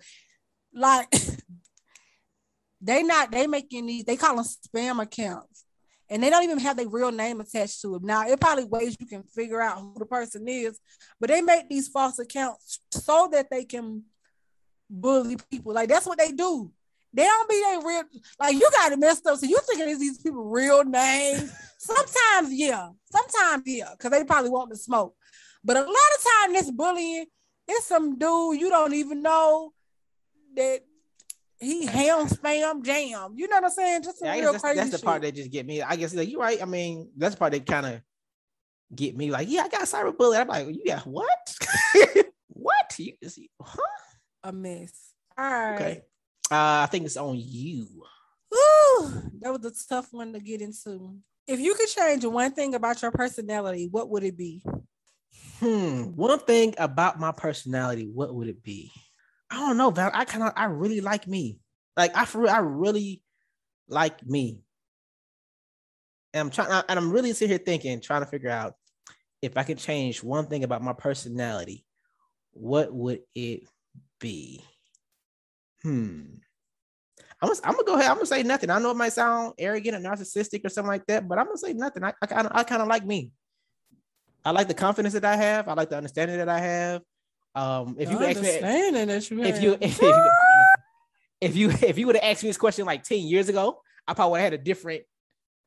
like. 0.75 1.09
They 2.81 3.03
not 3.03 3.31
they 3.31 3.47
making 3.47 3.87
these 3.87 4.05
they 4.05 4.16
call 4.16 4.37
them 4.37 4.45
spam 4.45 5.03
accounts, 5.03 5.64
and 6.09 6.23
they 6.23 6.31
don't 6.31 6.45
even 6.45 6.59
have 6.59 6.77
their 6.77 6.88
real 6.88 7.12
name 7.12 7.40
attached 7.40 7.83
to 7.83 7.97
it. 7.97 8.03
Now 8.03 8.27
it 8.27 8.40
probably 8.40 8.64
ways 8.64 8.97
you 8.99 9.07
can 9.07 9.23
figure 9.23 9.61
out 9.61 9.81
who 9.81 9.95
the 9.99 10.07
person 10.07 10.49
is, 10.49 10.79
but 11.21 11.29
they 11.29 11.43
make 11.43 11.69
these 11.69 11.88
false 11.88 12.19
accounts 12.19 12.81
so 12.90 13.29
that 13.33 13.49
they 13.51 13.64
can 13.64 14.05
bully 14.88 15.37
people. 15.51 15.75
Like 15.75 15.88
that's 15.88 16.07
what 16.07 16.19
they 16.19 16.33
do. 16.33 16.73
They 17.12 17.25
don't 17.25 17.49
be 17.49 17.61
their 17.61 17.81
real 17.81 18.03
like 18.38 18.55
you 18.55 18.69
got 18.73 18.93
it 18.93 18.99
messed 18.99 19.27
up. 19.27 19.38
So 19.38 19.47
you 19.47 19.59
thinking 19.66 19.88
it's 19.88 20.01
these 20.01 20.19
people 20.19 20.45
real 20.45 20.85
names? 20.85 21.53
Sometimes 21.79 22.53
yeah, 22.53 22.90
sometimes 23.11 23.62
yeah, 23.64 23.93
because 23.93 24.11
they 24.11 24.23
probably 24.23 24.51
want 24.51 24.71
to 24.71 24.77
smoke. 24.77 25.14
But 25.64 25.79
a 25.79 25.81
lot 25.81 25.88
of 25.88 26.25
time 26.25 26.53
this 26.53 26.71
bullying, 26.71 27.25
it's 27.66 27.87
some 27.87 28.19
dude 28.19 28.61
you 28.61 28.69
don't 28.69 28.93
even 28.93 29.23
know 29.23 29.73
that 30.57 30.81
he 31.61 31.87
ham 31.87 32.27
spam 32.27 32.83
jam. 32.83 33.35
You 33.37 33.49
know 33.49 33.57
what 33.57 33.64
I'm 33.64 33.70
saying? 33.70 34.03
Just 34.03 34.18
yeah, 34.23 34.35
real 34.35 34.53
that's, 34.53 34.62
crazy. 34.62 34.79
That's 34.79 34.90
the 34.90 34.99
shit. 34.99 35.05
part 35.05 35.23
that 35.23 35.35
just 35.35 35.51
get 35.51 35.66
me. 35.66 35.83
I 35.83 35.96
guess 35.96 36.14
like 36.14 36.31
you're 36.31 36.40
right. 36.40 36.61
I 36.61 36.64
mean, 36.64 37.11
that's 37.16 37.35
the 37.35 37.38
part 37.38 37.53
that 37.53 37.66
kind 37.66 37.87
of 37.87 38.01
get 38.94 39.16
me. 39.16 39.31
Like, 39.31 39.49
yeah, 39.51 39.62
I 39.62 39.68
got 39.68 39.83
cyberbullying. 39.83 40.40
I'm 40.40 40.49
like, 40.49 40.68
you 40.68 40.85
got 40.87 41.07
what? 41.07 41.57
what? 42.49 42.99
You 42.99 43.14
see, 43.29 43.51
huh? 43.61 43.83
A 44.44 44.53
mess. 44.53 44.92
All 45.37 45.51
right. 45.51 45.75
Okay. 45.75 46.03
Uh, 46.51 46.83
I 46.83 46.88
think 46.90 47.05
it's 47.05 47.16
on 47.16 47.37
you. 47.38 47.87
Woo, 48.51 49.12
that 49.40 49.53
was 49.53 49.64
a 49.64 49.88
tough 49.88 50.09
one 50.12 50.33
to 50.33 50.40
get 50.40 50.61
into. 50.61 51.16
If 51.46 51.61
you 51.61 51.75
could 51.75 51.88
change 51.88 52.25
one 52.25 52.53
thing 52.53 52.75
about 52.75 53.03
your 53.03 53.12
personality, 53.12 53.88
what 53.90 54.09
would 54.09 54.25
it 54.25 54.37
be? 54.37 54.64
Hmm. 55.61 56.16
One 56.16 56.38
thing 56.38 56.75
about 56.79 57.20
my 57.20 57.33
personality, 57.33 58.11
what 58.12 58.35
would 58.35 58.49
it 58.49 58.62
be? 58.62 58.90
I 59.51 59.57
don't 59.57 59.77
know. 59.77 59.93
I 59.97 60.25
kind 60.25 60.45
of 60.45 60.53
I 60.57 60.67
really 60.67 61.01
like 61.01 61.27
me. 61.27 61.59
Like 61.97 62.17
I 62.17 62.25
for 62.25 62.49
I 62.49 62.59
really 62.59 63.23
like 63.89 64.25
me. 64.27 64.61
And 66.33 66.43
I'm 66.43 66.51
trying 66.51 66.85
and 66.89 66.99
I'm 66.99 67.11
really 67.11 67.33
sitting 67.33 67.49
here 67.49 67.59
thinking, 67.59 68.01
trying 68.01 68.23
to 68.23 68.31
figure 68.31 68.51
out 68.51 68.75
if 69.43 69.57
I 69.57 69.65
could 69.65 69.79
change 69.79 70.23
one 70.23 70.47
thing 70.47 70.65
about 70.65 70.83
my 70.83 70.93
personality, 70.93 71.85
what 72.53 72.93
would 72.93 73.21
it 73.35 73.63
be? 74.21 74.65
Hmm. 75.83 76.23
I'm 77.43 77.49
gonna, 77.49 77.61
I'm 77.65 77.73
gonna 77.73 77.85
go 77.85 77.95
ahead. 77.95 78.11
I'm 78.11 78.17
gonna 78.17 78.27
say 78.27 78.43
nothing. 78.43 78.71
I 78.71 78.79
know 78.79 78.91
it 78.91 78.97
might 78.97 79.15
sound 79.15 79.55
arrogant 79.59 79.97
or 79.97 80.01
narcissistic 80.01 80.65
or 80.65 80.69
something 80.69 80.91
like 80.91 81.07
that, 81.07 81.27
but 81.27 81.39
I'm 81.39 81.47
gonna 81.47 81.59
say 81.59 81.73
nothing. 81.73 82.05
I 82.05 82.13
kind 82.27 82.47
of 82.47 82.53
I 82.55 82.65
kind 82.65 82.83
of 82.83 82.89
like 82.89 83.05
me. 83.05 83.33
I 84.45 84.53
like 84.53 84.69
the 84.69 84.75
confidence 84.75 85.15
that 85.15 85.25
I 85.25 85.37
have. 85.37 85.69
I 85.69 85.75
like 85.75 85.91
the 85.91 85.97
understanding 85.97 86.39
that 86.39 86.49
I 86.49 86.59
have. 86.59 87.03
Um, 87.55 87.97
if 87.99 88.11
you 88.11 88.23
ask 88.23 88.41
me, 88.41 88.49
if 89.49 89.63
you, 89.63 89.77
if 89.81 90.01
you 90.01 90.15
if 91.41 91.57
you 91.57 91.71
if 91.71 91.99
you 91.99 92.07
would 92.07 92.17
have 92.17 92.25
asked 92.25 92.43
me 92.43 92.51
this 92.51 92.59
question 92.59 92.85
like 92.87 93.03
10 93.03 93.19
years 93.21 93.49
ago, 93.49 93.81
I 94.07 94.15
probably 94.15 94.33
would 94.33 94.41
have 94.41 94.53
had 94.53 94.61
a 94.61 94.63
different 94.63 95.03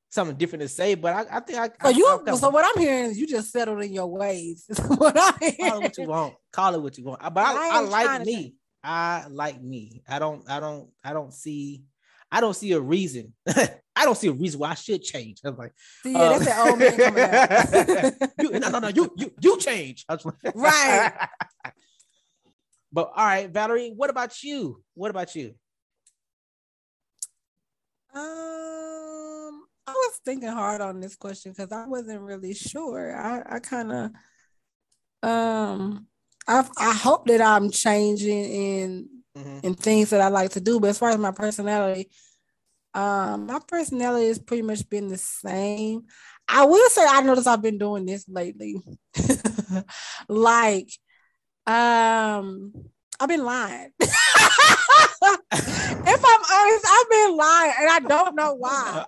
something 0.10 0.38
different 0.38 0.62
to 0.62 0.68
say. 0.68 0.96
But 0.96 1.14
I, 1.14 1.38
I 1.38 1.40
think 1.40 1.60
I, 1.60 1.70
so 1.90 1.90
you 1.90 2.24
I, 2.28 2.36
so 2.36 2.50
what 2.50 2.66
I'm 2.66 2.82
hearing 2.82 3.12
is 3.12 3.18
you 3.18 3.28
just 3.28 3.52
settled 3.52 3.84
in 3.84 3.94
your 3.94 4.08
ways. 4.08 4.66
what 4.88 5.16
I 5.18 5.56
Call 5.60 5.80
it 5.80 5.84
what 5.84 5.98
you 5.98 6.08
want. 6.08 6.34
Call 6.52 6.76
it 6.76 6.82
what 6.82 6.98
you 6.98 7.04
want. 7.06 7.22
But 7.22 7.46
I, 7.46 7.78
I 7.78 7.80
like 7.82 8.26
me. 8.26 8.56
I 8.84 9.26
like 9.30 9.62
me. 9.62 10.04
I 10.08 10.20
don't 10.20 10.50
I 10.50 10.60
don't 10.60 10.90
I 11.04 11.14
don't 11.14 11.34
see 11.34 11.84
I 12.32 12.42
don't 12.42 12.56
see 12.56 12.72
a 12.74 12.80
reason. 12.80 13.34
I 13.96 14.06
don't 14.06 14.18
see 14.18 14.28
a 14.28 14.34
reason 14.34 14.60
why 14.60 14.72
I 14.72 14.74
should 14.74 15.04
change. 15.04 15.40
I'm 15.46 15.56
like, 15.56 15.72
see, 16.02 16.14
yeah, 16.14 16.38
that's 16.38 16.48
an 16.48 16.68
old 16.68 16.80
man 16.80 16.98
coming 16.98 17.24
out. 17.24 18.32
you, 18.40 18.60
no, 18.60 18.70
no, 18.70 18.80
no, 18.80 18.88
you 18.88 19.14
you 19.16 19.32
you 19.40 19.60
change. 19.60 20.06
right. 20.56 21.30
But 22.94 23.12
all 23.16 23.26
right, 23.26 23.50
Valerie, 23.50 23.92
what 23.96 24.12
about 24.12 24.44
you? 24.44 24.84
What 24.94 25.10
about 25.10 25.36
you? 25.36 25.56
Um, 28.14 29.64
I 29.88 29.92
was 29.92 30.20
thinking 30.24 30.50
hard 30.50 30.80
on 30.80 31.00
this 31.00 31.16
question 31.16 31.52
because 31.52 31.72
I 31.72 31.88
wasn't 31.88 32.22
really 32.22 32.54
sure. 32.54 33.18
I, 33.18 33.56
I 33.56 33.60
kind 33.60 33.92
of 33.92 34.12
um 35.28 36.08
I 36.48 36.68
I 36.78 36.94
hope 36.94 37.26
that 37.28 37.42
I'm 37.42 37.72
changing 37.72 38.46
in 38.46 39.10
mm-hmm. 39.36 39.60
in 39.64 39.74
things 39.74 40.12
that 40.12 40.22
I 40.22 40.28
like 40.28 40.52
to 40.52 40.62
do. 40.62 40.80
But 40.80 40.92
as 40.92 41.00
far 41.00 41.10
as 41.10 41.18
my 41.18 41.32
personality, 41.32 42.12
um, 42.94 43.48
my 43.48 43.60
personality 43.68 44.28
has 44.28 44.38
pretty 44.38 44.64
much 44.64 44.88
been 44.88 45.08
the 45.08 45.18
same. 45.18 46.04
I 46.48 46.66
will 46.66 46.90
say 46.90 47.06
I 47.08 47.22
noticed 47.22 47.48
I've 47.48 47.62
been 47.62 47.78
doing 47.78 48.06
this 48.06 48.26
lately. 48.28 48.76
like, 50.28 50.90
um, 51.66 52.74
I've 53.20 53.30
been 53.30 53.44
lying. 53.44 53.92
if 54.00 54.10
I'm 56.26 56.42
honest, 56.52 56.86
I've 56.88 57.10
been 57.10 57.38
lying 57.38 57.74
and 57.80 57.90
I 57.90 58.00
don't 58.08 58.36
know 58.36 58.56
why. 58.56 59.06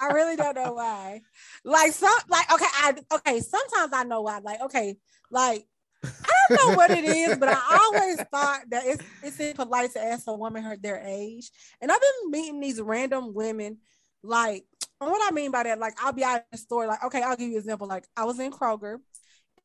I 0.00 0.06
really 0.12 0.36
don't 0.36 0.54
know 0.54 0.74
why. 0.74 1.22
Like 1.64 1.92
some 1.92 2.12
like 2.28 2.52
okay, 2.52 2.66
I 2.66 2.94
okay, 3.14 3.40
sometimes 3.40 3.92
I 3.92 4.04
know 4.04 4.22
why. 4.22 4.38
Like, 4.38 4.60
okay, 4.62 4.96
like 5.30 5.66
I 6.04 6.08
don't 6.48 6.68
know 6.68 6.76
what 6.76 6.90
it 6.90 7.04
is, 7.04 7.36
but 7.38 7.48
I 7.48 7.78
always 7.82 8.16
thought 8.30 8.60
that 8.70 8.86
it's 8.86 9.02
it's 9.22 9.40
impolite 9.40 9.92
to 9.92 10.04
ask 10.04 10.26
a 10.28 10.34
woman 10.34 10.62
her 10.62 10.76
their 10.76 11.02
age. 11.04 11.50
And 11.80 11.90
I've 11.90 12.00
been 12.00 12.30
meeting 12.30 12.60
these 12.60 12.80
random 12.80 13.34
women, 13.34 13.78
like 14.22 14.64
what 14.98 15.20
I 15.28 15.34
mean 15.34 15.50
by 15.50 15.64
that, 15.64 15.78
like 15.78 15.94
I'll 16.02 16.12
be 16.12 16.24
out 16.24 16.36
in 16.36 16.42
the 16.52 16.58
store, 16.58 16.86
like 16.86 17.04
okay, 17.04 17.22
I'll 17.22 17.36
give 17.36 17.48
you 17.48 17.56
an 17.56 17.62
example. 17.62 17.88
Like 17.88 18.06
I 18.16 18.24
was 18.24 18.38
in 18.38 18.52
Kroger, 18.52 18.98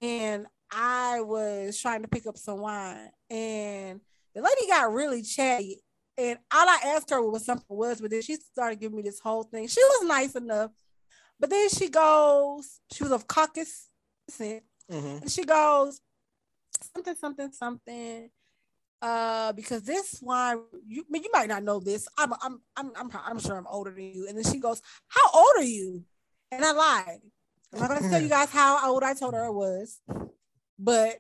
and 0.02 0.48
I 0.76 1.22
was 1.22 1.80
trying 1.80 2.02
to 2.02 2.08
pick 2.08 2.28
up 2.28 2.38
some 2.38 2.60
wine, 2.60 3.10
and 3.30 4.02
the 4.34 4.42
lady 4.42 4.68
got 4.68 4.92
really 4.94 5.22
chatty. 5.22 5.82
And 6.18 6.38
all 6.54 6.70
I 6.70 6.80
asked 6.96 7.10
her 7.10 7.22
what 7.28 7.42
something 7.42 7.66
was, 7.76 8.00
but 8.00 8.12
then 8.12 8.22
she 8.22 8.36
started 8.36 8.80
giving 8.80 8.98
me 8.98 9.04
this 9.04 9.20
whole 9.20 9.44
thing. 9.44 9.68
She 9.68 9.82
was 9.82 10.08
nice 10.08 10.36
enough, 10.36 10.72
but 11.40 11.50
then 11.50 11.70
she 11.70 11.90
goes, 11.90 12.80
she 12.92 13.04
was 13.04 13.12
of 13.12 13.28
Caucasian, 13.28 13.74
mm-hmm. 14.40 15.18
and 15.22 15.32
she 15.32 15.44
goes, 15.44 16.00
something, 16.94 17.16
something, 17.16 17.52
something. 17.52 18.30
Uh, 19.02 19.52
because 19.52 19.82
this 19.84 20.20
wine, 20.22 20.60
you 20.88 21.02
I 21.02 21.06
mean, 21.10 21.24
you 21.24 21.30
might 21.34 21.50
not 21.50 21.64
know 21.64 21.80
this. 21.82 22.08
I'm, 22.18 22.32
I'm, 22.42 22.62
I'm, 22.78 22.92
I'm, 22.96 23.10
I'm 23.14 23.40
sure 23.40 23.58
I'm 23.58 23.68
older 23.68 23.92
than 23.92 24.14
you. 24.14 24.28
And 24.30 24.38
then 24.38 24.46
she 24.50 24.60
goes, 24.60 24.82
"How 25.10 25.30
old 25.34 25.58
are 25.58 25.64
you?" 25.64 26.06
And 26.52 26.64
I 26.64 26.72
lied. 26.72 27.20
I'm 27.74 27.82
not 27.82 27.90
gonna 27.90 28.10
tell 28.10 28.22
you 28.22 28.30
guys 28.38 28.50
how 28.50 28.90
old 28.90 29.04
I 29.04 29.14
told 29.14 29.34
her 29.34 29.46
I 29.46 29.50
was, 29.50 30.00
but 30.84 31.18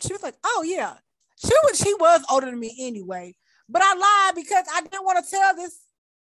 she 0.00 0.12
was 0.12 0.22
like, 0.22 0.34
"Oh 0.44 0.64
yeah." 0.66 0.94
She 1.36 1.52
was 1.64 1.78
she 1.78 1.94
was 1.94 2.24
older 2.30 2.46
than 2.46 2.58
me 2.58 2.74
anyway, 2.80 3.34
but 3.68 3.82
I 3.82 3.94
lied 3.94 4.34
because 4.34 4.64
I 4.72 4.82
didn't 4.82 5.04
want 5.04 5.24
to 5.24 5.30
tell 5.30 5.54
this 5.56 5.78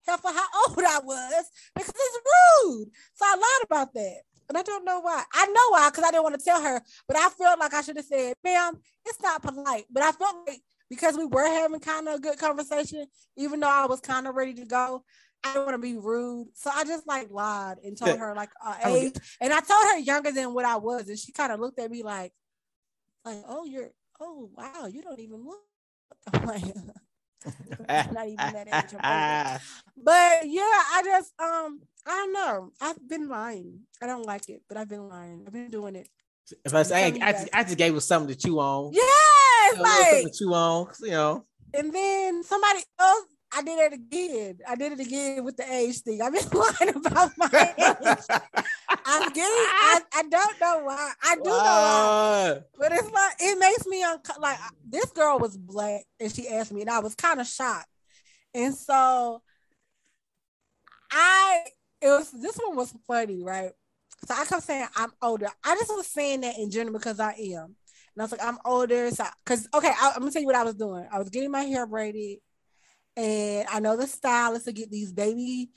heifer 0.06 0.28
how 0.28 0.46
old 0.68 0.78
I 0.78 1.00
was 1.04 1.44
because 1.74 1.94
it's 1.94 2.18
rude. 2.64 2.88
So 3.14 3.24
I 3.24 3.36
lied 3.36 3.66
about 3.66 3.94
that. 3.94 4.20
And 4.48 4.58
I 4.58 4.62
don't 4.62 4.84
know 4.84 5.00
why. 5.00 5.22
I 5.32 5.46
know 5.46 5.70
why, 5.70 5.88
because 5.88 6.04
I 6.04 6.10
didn't 6.10 6.24
want 6.24 6.38
to 6.38 6.44
tell 6.44 6.62
her, 6.62 6.82
but 7.08 7.16
I 7.16 7.28
felt 7.30 7.58
like 7.58 7.72
I 7.72 7.80
should 7.80 7.96
have 7.96 8.04
said, 8.04 8.34
ma'am, 8.44 8.74
it's 9.06 9.22
not 9.22 9.42
polite. 9.42 9.84
But 9.90 10.02
I 10.02 10.12
felt 10.12 10.36
like 10.46 10.60
because 10.90 11.16
we 11.16 11.24
were 11.24 11.46
having 11.46 11.80
kind 11.80 12.06
of 12.08 12.16
a 12.16 12.20
good 12.20 12.38
conversation, 12.38 13.06
even 13.36 13.60
though 13.60 13.70
I 13.70 13.86
was 13.86 14.00
kind 14.00 14.26
of 14.26 14.34
ready 14.34 14.52
to 14.54 14.66
go, 14.66 15.04
I 15.42 15.54
didn't 15.54 15.64
want 15.64 15.74
to 15.74 15.78
be 15.78 15.96
rude. 15.96 16.48
So 16.54 16.70
I 16.74 16.84
just 16.84 17.06
like 17.06 17.30
lied 17.30 17.78
and 17.82 17.96
told 17.96 18.18
her 18.18 18.34
like 18.34 18.50
uh, 18.64 18.76
age. 18.84 19.14
And 19.40 19.52
I 19.52 19.60
told 19.60 19.84
her 19.84 19.98
younger 19.98 20.32
than 20.32 20.52
what 20.52 20.66
I 20.66 20.76
was. 20.76 21.08
And 21.08 21.18
she 21.18 21.32
kind 21.32 21.50
of 21.50 21.60
looked 21.60 21.78
at 21.78 21.90
me 21.90 22.02
like, 22.02 22.32
like, 23.24 23.42
oh, 23.48 23.64
you're, 23.64 23.90
oh, 24.20 24.50
wow, 24.56 24.86
you 24.86 25.02
don't 25.02 25.20
even 25.20 25.44
look. 25.44 25.60
like, 26.46 26.62
not 28.12 28.28
even 28.28 28.36
that 28.36 28.68
age. 28.68 29.00
but 29.96 30.48
yeah, 30.48 30.62
I 30.62 31.02
just 31.04 31.32
um 31.40 31.80
I 32.06 32.10
don't 32.10 32.32
know. 32.32 32.70
I've 32.80 33.08
been 33.08 33.28
lying. 33.28 33.80
I 34.02 34.06
don't 34.06 34.24
like 34.24 34.48
it, 34.48 34.62
but 34.68 34.76
I've 34.76 34.88
been 34.88 35.08
lying. 35.08 35.44
I've 35.46 35.52
been 35.52 35.70
doing 35.70 35.96
it. 35.96 36.08
If 36.64 36.74
I 36.74 36.82
say 36.82 37.04
I, 37.04 37.28
I, 37.28 37.32
just, 37.32 37.48
I 37.52 37.62
just 37.64 37.78
gave 37.78 37.94
her 37.94 38.00
something 38.00 38.34
to 38.34 38.40
chew 38.40 38.58
on. 38.58 38.92
Yes, 38.92 39.72
You 39.72 39.76
know, 39.78 39.82
like, 39.82 40.06
something 40.06 40.28
to 40.28 40.38
chew 40.38 40.54
on. 40.54 40.88
You 41.00 41.10
know. 41.10 41.44
and 41.74 41.92
then 41.92 42.42
somebody 42.42 42.80
else. 42.98 43.24
I 43.54 43.62
did 43.62 43.78
it 43.78 43.92
again. 43.92 44.58
I 44.68 44.76
did 44.76 44.92
it 44.92 45.00
again 45.00 45.44
with 45.44 45.56
the 45.56 45.70
age 45.70 45.98
thing. 46.00 46.20
I've 46.22 46.32
been 46.32 46.48
lying 46.52 46.96
about 46.96 47.32
my 47.36 47.48
age. 47.52 48.40
I'm 49.04 49.32
getting. 49.32 49.42
I, 49.44 50.00
I 50.14 50.22
don't 50.22 50.60
know 50.60 50.80
why. 50.84 51.12
I 51.22 51.34
do 51.36 51.42
know 51.44 51.52
why. 51.52 52.60
But 52.78 52.92
it's 52.92 53.10
like 53.10 53.34
it 53.40 53.58
makes 53.58 53.86
me 53.86 54.02
unco- 54.02 54.40
like 54.40 54.58
this 54.88 55.06
girl 55.12 55.38
was 55.38 55.56
black 55.56 56.02
and 56.18 56.32
she 56.32 56.48
asked 56.48 56.72
me, 56.72 56.82
and 56.82 56.90
I 56.90 57.00
was 57.00 57.14
kind 57.14 57.40
of 57.40 57.46
shocked. 57.46 57.88
And 58.54 58.74
so 58.74 59.42
I 61.10 61.64
it 62.00 62.08
was 62.08 62.30
this 62.30 62.56
one 62.56 62.76
was 62.76 62.94
funny, 63.06 63.42
right? 63.42 63.70
So 64.26 64.34
I 64.34 64.44
kept 64.44 64.62
saying 64.62 64.86
I'm 64.96 65.10
older. 65.20 65.48
I 65.64 65.74
just 65.76 65.90
was 65.90 66.06
saying 66.06 66.42
that 66.42 66.58
in 66.58 66.70
general 66.70 66.98
because 66.98 67.20
I 67.20 67.32
am. 67.32 67.76
And 68.14 68.20
I 68.20 68.22
was 68.22 68.32
like, 68.32 68.44
I'm 68.44 68.58
older. 68.64 69.10
So 69.10 69.24
because 69.44 69.68
okay, 69.74 69.88
I, 70.00 70.12
I'm 70.14 70.20
gonna 70.20 70.30
tell 70.32 70.42
you 70.42 70.46
what 70.46 70.56
I 70.56 70.64
was 70.64 70.74
doing. 70.74 71.06
I 71.12 71.18
was 71.18 71.30
getting 71.30 71.50
my 71.50 71.62
hair 71.62 71.86
braided, 71.86 72.38
and 73.16 73.66
I 73.70 73.80
know 73.80 73.96
the 73.96 74.06
stylist 74.06 74.64
to 74.66 74.72
get 74.72 74.90
these 74.90 75.12
baby 75.12 75.70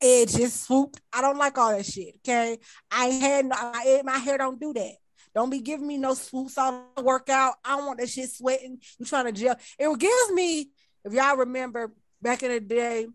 edges 0.00 0.52
swooped. 0.54 1.00
I 1.12 1.20
don't 1.22 1.38
like 1.38 1.56
all 1.58 1.70
that 1.76 1.86
shit. 1.86 2.16
Okay. 2.18 2.58
I 2.90 3.06
had 3.06 3.46
I, 3.52 4.02
my 4.04 4.18
hair 4.18 4.38
don't 4.38 4.60
do 4.60 4.72
that. 4.74 4.94
Don't 5.34 5.50
be 5.50 5.60
giving 5.60 5.86
me 5.86 5.98
no 5.98 6.14
swoops 6.14 6.56
on 6.58 6.84
the 6.96 7.02
workout. 7.02 7.54
I 7.64 7.76
don't 7.76 7.86
want 7.86 7.98
that 8.00 8.08
shit 8.08 8.30
sweating. 8.30 8.78
You 8.98 9.04
trying 9.06 9.26
to 9.26 9.32
gel. 9.32 9.56
It 9.78 9.98
gives 9.98 10.32
me, 10.32 10.70
if 11.04 11.12
y'all 11.12 11.36
remember 11.36 11.92
back 12.22 12.42
in 12.42 12.50
the 12.50 12.60
day, 12.60 13.06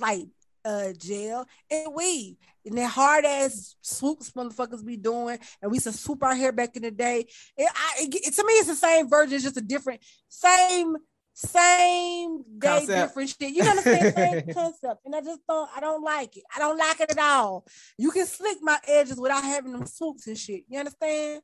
like 0.00 0.26
uh 0.64 0.92
gel 0.98 1.46
and 1.70 1.94
weave. 1.94 2.36
And 2.64 2.76
that 2.78 2.90
hard 2.90 3.24
ass 3.24 3.76
swoops 3.80 4.32
motherfuckers 4.32 4.84
be 4.84 4.96
doing, 4.96 5.38
and 5.62 5.70
we 5.70 5.76
used 5.76 5.86
to 5.86 5.92
swoop 5.92 6.24
our 6.24 6.34
hair 6.34 6.50
back 6.50 6.74
in 6.74 6.82
the 6.82 6.90
day. 6.90 7.26
It, 7.56 7.70
I, 7.72 7.94
it, 8.00 8.14
it- 8.26 8.34
to 8.34 8.44
me, 8.44 8.52
it's 8.54 8.66
the 8.66 8.74
same 8.74 9.08
version, 9.08 9.34
it's 9.36 9.44
just 9.44 9.56
a 9.56 9.60
different, 9.60 10.00
same, 10.28 10.96
same 11.38 12.38
day, 12.58 12.66
Concept. 12.66 12.88
different 12.88 13.28
shit. 13.28 13.52
You 13.54 13.62
understand? 13.62 14.14
Same 14.14 14.42
concept. 14.54 15.00
And 15.04 15.14
I 15.14 15.20
just 15.20 15.40
don't, 15.46 15.68
I 15.76 15.80
don't 15.80 16.02
like 16.02 16.34
it. 16.34 16.44
I 16.54 16.58
don't 16.58 16.78
like 16.78 16.98
it 16.98 17.10
at 17.10 17.18
all. 17.18 17.66
You 17.98 18.10
can 18.10 18.24
slick 18.24 18.56
my 18.62 18.78
edges 18.88 19.20
without 19.20 19.44
having 19.44 19.72
them 19.72 19.84
swoops 19.84 20.26
and 20.28 20.38
shit. 20.38 20.62
You 20.66 20.78
understand? 20.78 21.42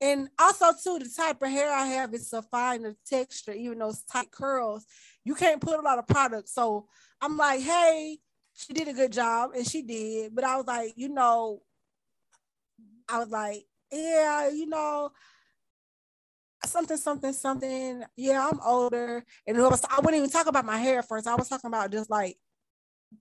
And 0.00 0.28
also, 0.38 0.66
too, 0.80 1.00
the 1.00 1.10
type 1.14 1.42
of 1.42 1.50
hair 1.50 1.72
I 1.72 1.86
have 1.86 2.14
is 2.14 2.32
a 2.32 2.40
finer 2.40 2.94
texture, 3.04 3.52
even 3.52 3.80
those 3.80 4.04
tight 4.04 4.30
curls. 4.30 4.86
You 5.24 5.34
can't 5.34 5.60
put 5.60 5.80
a 5.80 5.82
lot 5.82 5.98
of 5.98 6.06
product. 6.06 6.48
So 6.48 6.86
I'm 7.20 7.36
like, 7.36 7.62
hey, 7.62 8.18
she 8.54 8.72
did 8.72 8.86
a 8.86 8.92
good 8.92 9.12
job, 9.12 9.50
and 9.56 9.66
she 9.66 9.82
did. 9.82 10.36
But 10.36 10.44
I 10.44 10.56
was 10.56 10.66
like, 10.68 10.92
you 10.94 11.08
know, 11.08 11.62
I 13.08 13.18
was 13.18 13.28
like, 13.28 13.64
yeah, 13.90 14.48
you 14.50 14.66
know, 14.66 15.10
something, 16.66 16.96
something, 16.96 17.32
something. 17.32 18.02
Yeah, 18.16 18.48
I'm 18.50 18.60
older, 18.60 19.24
and 19.46 19.56
it 19.56 19.60
was, 19.60 19.84
I 19.84 19.96
wouldn't 19.96 20.16
even 20.16 20.30
talk 20.30 20.46
about 20.46 20.64
my 20.64 20.78
hair 20.78 21.02
first. 21.02 21.26
I 21.26 21.34
was 21.34 21.48
talking 21.48 21.68
about 21.68 21.92
just 21.92 22.10
like 22.10 22.36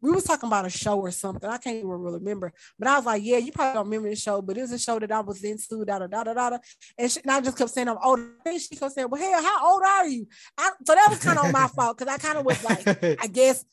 we 0.01 0.11
was 0.11 0.23
talking 0.23 0.47
about 0.47 0.65
a 0.65 0.69
show 0.69 0.99
or 0.99 1.11
something. 1.11 1.49
I 1.49 1.57
can't 1.57 1.77
even 1.77 1.89
really 1.89 2.19
remember. 2.19 2.53
But 2.77 2.87
I 2.87 2.97
was 2.97 3.05
like, 3.05 3.23
yeah, 3.23 3.37
you 3.37 3.51
probably 3.51 3.73
don't 3.73 3.85
remember 3.85 4.09
the 4.09 4.15
show, 4.15 4.41
but 4.41 4.57
it 4.57 4.61
was 4.61 4.71
a 4.71 4.79
show 4.79 4.99
that 4.99 5.11
I 5.11 5.19
was 5.19 5.43
into, 5.43 5.83
da 5.83 5.99
da 5.99 6.07
da 6.07 6.23
da 6.23 6.33
da. 6.33 6.57
And, 6.97 7.11
she, 7.11 7.19
and 7.21 7.31
I 7.31 7.41
just 7.41 7.57
kept 7.57 7.71
saying 7.71 7.89
I'm 7.89 7.97
older. 8.03 8.29
And 8.45 8.61
she 8.61 8.75
kept 8.75 8.93
saying, 8.93 9.09
well, 9.09 9.21
hell, 9.21 9.43
how 9.43 9.73
old 9.73 9.83
are 9.83 10.07
you? 10.07 10.27
I, 10.57 10.71
so 10.85 10.93
that 10.95 11.07
was 11.09 11.19
kind 11.19 11.39
of 11.39 11.51
my 11.51 11.67
fault 11.67 11.97
because 11.97 12.13
I 12.13 12.17
kind 12.17 12.37
of 12.37 12.45
was 12.45 12.63
like, 12.63 12.87
I 13.21 13.27
guess 13.31 13.65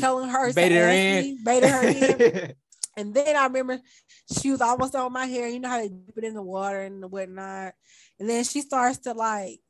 telling 0.00 0.28
her, 0.28 0.52
Baited 0.52 0.78
her 0.78 0.88
in. 0.88 1.22
me, 1.22 1.38
baited 1.44 1.70
her 1.70 1.88
in. 1.88 2.54
And 2.98 3.12
then 3.12 3.36
I 3.36 3.44
remember 3.44 3.78
she 4.40 4.50
was 4.50 4.62
almost 4.62 4.94
on 4.94 5.12
my 5.12 5.26
hair. 5.26 5.48
You 5.48 5.60
know 5.60 5.68
how 5.68 5.80
they 5.80 5.88
dip 5.88 6.16
it 6.16 6.24
in 6.24 6.32
the 6.32 6.40
water 6.42 6.80
and 6.80 7.04
whatnot. 7.10 7.74
And 8.18 8.28
then 8.28 8.44
she 8.44 8.60
starts 8.60 8.98
to 9.00 9.12
like 9.12 9.60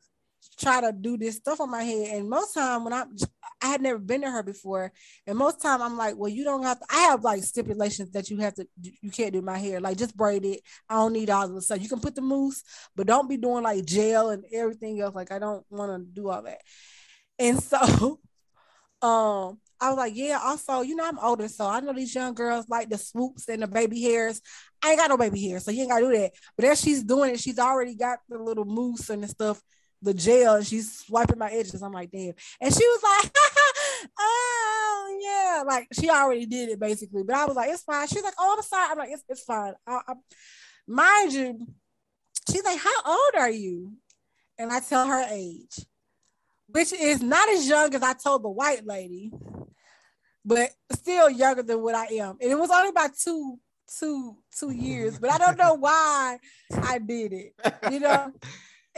try 0.58 0.80
to 0.80 0.92
do 0.92 1.16
this 1.16 1.36
stuff 1.36 1.60
on 1.60 1.70
my 1.70 1.82
head. 1.82 2.16
And 2.16 2.28
most 2.28 2.54
time 2.54 2.84
when 2.84 2.92
I'm, 2.92 3.14
I 3.62 3.68
had 3.68 3.82
never 3.82 3.98
been 3.98 4.22
to 4.22 4.30
her 4.30 4.42
before. 4.42 4.92
And 5.26 5.36
most 5.38 5.60
time 5.60 5.82
I'm 5.82 5.96
like, 5.96 6.16
well, 6.16 6.30
you 6.30 6.44
don't 6.44 6.62
have 6.62 6.78
to. 6.78 6.86
I 6.90 7.00
have 7.10 7.24
like 7.24 7.42
stipulations 7.42 8.10
that 8.12 8.30
you 8.30 8.38
have 8.38 8.54
to. 8.54 8.66
You 8.80 9.10
can't 9.10 9.32
do 9.32 9.42
my 9.42 9.58
hair. 9.58 9.80
Like 9.80 9.98
just 9.98 10.16
braid 10.16 10.44
it. 10.44 10.60
I 10.88 10.94
don't 10.94 11.12
need 11.12 11.30
all 11.30 11.44
of 11.44 11.54
the 11.54 11.62
stuff. 11.62 11.82
You 11.82 11.88
can 11.88 12.00
put 12.00 12.14
the 12.14 12.22
mousse, 12.22 12.62
but 12.94 13.06
don't 13.06 13.28
be 13.28 13.36
doing 13.36 13.64
like 13.64 13.84
gel 13.84 14.30
and 14.30 14.44
everything 14.52 15.00
else. 15.00 15.14
Like 15.14 15.32
I 15.32 15.38
don't 15.38 15.64
want 15.70 15.92
to 15.92 16.20
do 16.20 16.28
all 16.28 16.42
that. 16.42 16.60
And 17.38 17.62
so, 17.62 18.20
um, 19.02 19.58
I 19.80 19.90
was 19.90 19.98
like, 19.98 20.16
yeah. 20.16 20.40
Also, 20.42 20.80
you 20.80 20.96
know, 20.96 21.06
I'm 21.06 21.18
older, 21.18 21.48
so 21.48 21.66
I 21.66 21.80
know 21.80 21.92
these 21.92 22.14
young 22.14 22.34
girls 22.34 22.68
like 22.68 22.88
the 22.88 22.98
swoops 22.98 23.48
and 23.48 23.62
the 23.62 23.66
baby 23.66 24.00
hairs. 24.02 24.40
I 24.82 24.90
ain't 24.90 24.98
got 24.98 25.10
no 25.10 25.16
baby 25.16 25.48
hair, 25.48 25.60
so 25.60 25.70
you 25.70 25.82
ain't 25.82 25.90
gotta 25.90 26.04
do 26.04 26.18
that. 26.18 26.32
But 26.56 26.66
as 26.66 26.80
she's 26.80 27.02
doing 27.02 27.34
it, 27.34 27.40
she's 27.40 27.58
already 27.58 27.94
got 27.94 28.20
the 28.28 28.38
little 28.38 28.64
mousse 28.64 29.10
and 29.10 29.22
the 29.22 29.28
stuff, 29.28 29.60
the 30.02 30.14
gel, 30.14 30.56
and 30.56 30.66
she's 30.66 30.98
swiping 30.98 31.38
my 31.38 31.50
edges. 31.50 31.82
I'm 31.82 31.92
like, 31.92 32.10
damn. 32.10 32.34
And 32.60 32.74
she 32.74 32.86
was 32.86 33.02
like, 33.02 33.36
oh 34.18 35.18
yeah, 35.20 35.62
like 35.66 35.88
she 35.92 36.08
already 36.08 36.46
did 36.46 36.70
it 36.70 36.80
basically. 36.80 37.22
But 37.22 37.36
I 37.36 37.44
was 37.44 37.56
like, 37.56 37.70
it's 37.70 37.82
fine. 37.82 38.06
She's 38.08 38.22
like, 38.22 38.34
oh, 38.38 38.54
I'm 38.56 38.62
sorry. 38.62 38.88
I'm 38.90 38.98
like, 38.98 39.10
it's, 39.12 39.24
it's 39.28 39.42
fine. 39.42 39.74
I, 39.86 40.00
I, 40.08 40.14
mind 40.86 41.32
you, 41.32 41.66
she's 42.50 42.64
like, 42.64 42.78
how 42.78 43.02
old 43.04 43.34
are 43.38 43.50
you? 43.50 43.92
And 44.58 44.72
I 44.72 44.80
tell 44.80 45.06
her 45.06 45.26
age, 45.30 45.84
which 46.68 46.92
is 46.92 47.22
not 47.22 47.48
as 47.48 47.68
young 47.68 47.94
as 47.94 48.02
I 48.02 48.12
told 48.14 48.42
the 48.42 48.48
white 48.48 48.86
lady, 48.86 49.32
but 50.44 50.70
still 50.92 51.30
younger 51.30 51.62
than 51.62 51.82
what 51.82 51.94
I 51.94 52.06
am. 52.14 52.36
And 52.40 52.50
it 52.50 52.58
was 52.58 52.70
only 52.70 52.90
about 52.90 53.10
two, 53.16 53.58
two, 53.98 54.36
two 54.58 54.70
years. 54.70 55.18
But 55.18 55.30
I 55.30 55.38
don't 55.38 55.58
know 55.58 55.74
why 55.78 56.38
I 56.72 56.98
did 56.98 57.32
it. 57.32 57.54
You 57.90 58.00
know. 58.00 58.32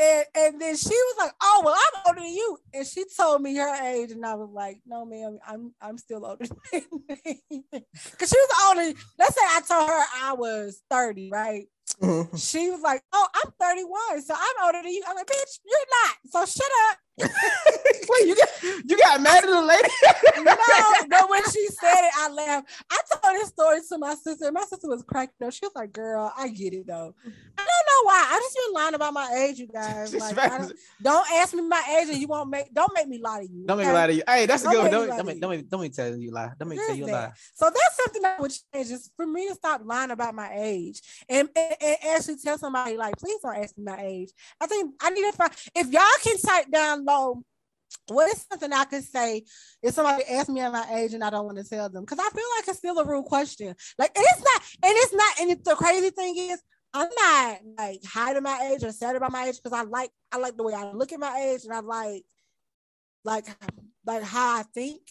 And, 0.01 0.25
and 0.37 0.61
then 0.61 0.77
she 0.77 0.91
was 0.91 1.17
like, 1.19 1.33
"Oh 1.43 1.63
well, 1.65 1.75
I'm 1.75 2.03
older 2.07 2.21
than 2.21 2.33
you," 2.33 2.57
and 2.73 2.87
she 2.87 3.05
told 3.17 3.43
me 3.43 3.57
her 3.57 3.85
age, 3.85 4.13
and 4.13 4.25
I 4.25 4.35
was 4.35 4.49
like, 4.53 4.81
"No, 4.87 5.05
ma'am, 5.05 5.41
I'm 5.45 5.75
I'm 5.83 5.99
still 5.99 6.25
older 6.25 6.47
than 6.47 6.57
me. 6.73 7.65
because 7.73 8.29
she 8.29 8.39
was 8.39 8.51
older. 8.69 8.97
Let's 9.19 9.35
say 9.35 9.41
I 9.43 9.61
told 9.67 9.89
her 9.89 10.05
I 10.23 10.35
was 10.35 10.81
30, 10.89 11.31
right? 11.33 11.67
Mm-hmm. 12.01 12.37
She 12.37 12.71
was 12.71 12.81
like, 12.81 13.03
"Oh, 13.13 13.27
I'm 13.45 13.51
31, 13.61 14.23
so 14.23 14.35
I'm 14.37 14.67
older 14.67 14.83
than 14.85 14.93
you." 14.93 15.03
I'm 15.05 15.17
like, 15.17 15.27
"Bitch, 15.27 15.59
you're 15.67 15.81
not." 16.05 16.17
So 16.31 16.61
shut 16.61 16.71
up. 16.93 16.99
Wait, 17.21 18.27
you 18.27 18.37
got 18.37 18.49
you 18.85 18.99
got 18.99 19.21
mad 19.21 19.45
at 19.45 19.51
the 19.51 19.61
lady? 19.61 19.89
no, 20.45 20.57
but 21.09 21.31
when 21.31 21.43
she 21.51 21.67
said 21.67 22.05
it, 22.05 22.13
I 22.17 22.31
laughed. 22.31 22.69
I 22.91 22.99
told 23.13 23.37
this 23.37 23.49
story 23.49 23.81
to 23.89 23.99
my 23.99 24.15
sister. 24.15 24.51
My 24.51 24.63
sister 24.63 24.89
was 24.89 25.03
cracking 25.03 25.47
up. 25.47 25.53
She 25.53 25.67
was 25.67 25.73
like, 25.75 25.93
"Girl, 25.93 26.33
I 26.37 26.49
get 26.49 26.73
it 26.73 26.87
though." 26.87 27.15
I 27.25 27.67
don't 27.67 27.87
know 27.87 28.05
why. 28.05 28.27
I 28.31 28.41
just 28.43 28.57
been 28.57 28.75
lying 28.75 28.95
about 28.95 29.13
my 29.13 29.47
age, 29.47 29.59
you 29.59 29.67
guys. 29.67 30.15
Like, 30.19 30.37
I 30.39 30.59
don't, 30.59 30.73
don't 31.01 31.27
ask 31.35 31.55
me 31.55 31.63
my 31.63 31.99
age, 32.01 32.09
and 32.09 32.19
you 32.19 32.27
won't 32.27 32.51
make. 32.51 32.73
Don't 32.73 32.93
make 32.95 33.09
me 33.09 33.19
lie 33.19 33.41
to 33.41 33.51
you. 33.51 33.67
Don't 33.67 33.79
make 33.79 33.87
me 33.87 33.93
lie 33.93 34.07
to 34.07 34.15
you. 34.15 34.23
Hey, 34.27 34.47
that's 34.47 34.63
a 34.63 34.65
Don't 34.65 34.75
good 34.75 34.83
one. 34.83 34.91
Don't, 34.91 35.09
don't, 35.09 35.27
make, 35.27 35.41
don't, 35.41 35.51
make, 35.51 35.69
don't 35.69 35.81
make 35.81 35.93
tell 35.93 36.17
you 36.17 36.31
lie. 36.31 36.53
Don't 36.59 36.69
make 36.69 36.79
tell 36.85 36.97
you 36.97 37.07
lie. 37.07 37.33
So 37.55 37.67
that's 37.67 37.97
something 37.97 38.23
that 38.23 38.41
would 38.41 38.53
change 38.73 38.91
is 38.91 39.11
for 39.17 39.27
me 39.27 39.49
to 39.49 39.55
stop 39.55 39.83
lying 39.85 40.11
about 40.11 40.35
my 40.35 40.51
age 40.55 41.01
and, 41.29 41.49
and, 41.55 41.77
and 41.81 41.97
actually 42.11 42.37
tell 42.37 42.59
somebody 42.59 42.97
like, 42.97 43.17
please 43.17 43.39
don't 43.43 43.57
ask 43.57 43.77
me 43.77 43.85
my 43.85 44.01
age. 44.01 44.31
I 44.61 44.67
think 44.67 44.95
I 45.01 45.11
need 45.11 45.31
to 45.31 45.33
find 45.37 45.53
if 45.75 45.89
y'all 45.89 46.03
can 46.23 46.39
type 46.39 46.71
down 46.71 47.05
low. 47.09 47.43
What 48.09 48.31
is 48.33 48.45
something 48.51 48.73
I 48.73 48.85
could 48.85 49.05
say 49.05 49.45
if 49.83 49.95
somebody 49.95 50.25
asks 50.25 50.51
me 50.51 50.61
at 50.61 50.73
my 50.73 50.87
age 50.95 51.15
and 51.15 51.25
I 51.25 51.31
don't 51.31 51.47
want 51.47 51.59
to 51.59 51.65
tell 51.65 51.89
them? 51.89 52.05
Because 52.05 52.19
I 52.19 52.29
feel 52.31 52.45
like 52.57 52.69
it's 52.69 52.79
still 52.79 52.99
a 52.99 53.05
real 53.05 53.23
question. 53.23 53.75
Like 53.99 54.13
it's 54.15 54.43
not, 54.43 54.63
and 54.85 54.95
it's 54.97 55.15
not, 55.15 55.41
and 55.41 55.51
it, 55.51 55.65
the 55.65 55.75
crazy 55.75 56.11
thing 56.11 56.35
is, 56.37 56.63
I'm 56.95 57.09
not 57.19 57.59
like 57.79 58.01
hiding 58.05 58.43
my 58.43 58.71
age 58.73 58.83
or 58.83 58.93
sad 58.93 59.17
about 59.17 59.33
my 59.33 59.47
age 59.47 59.61
because 59.63 59.79
I 59.79 59.83
like 59.83 60.11
I 60.33 60.39
like 60.39 60.57
the 60.57 60.63
way 60.63 60.73
I 60.73 60.91
look 60.93 61.13
at 61.13 61.21
my 61.21 61.37
age 61.39 61.65
and 61.65 61.73
I 61.75 61.81
like 61.81 62.25
like 63.25 63.47
like 64.07 64.23
how 64.23 64.59
I 64.59 64.63
think. 64.75 65.03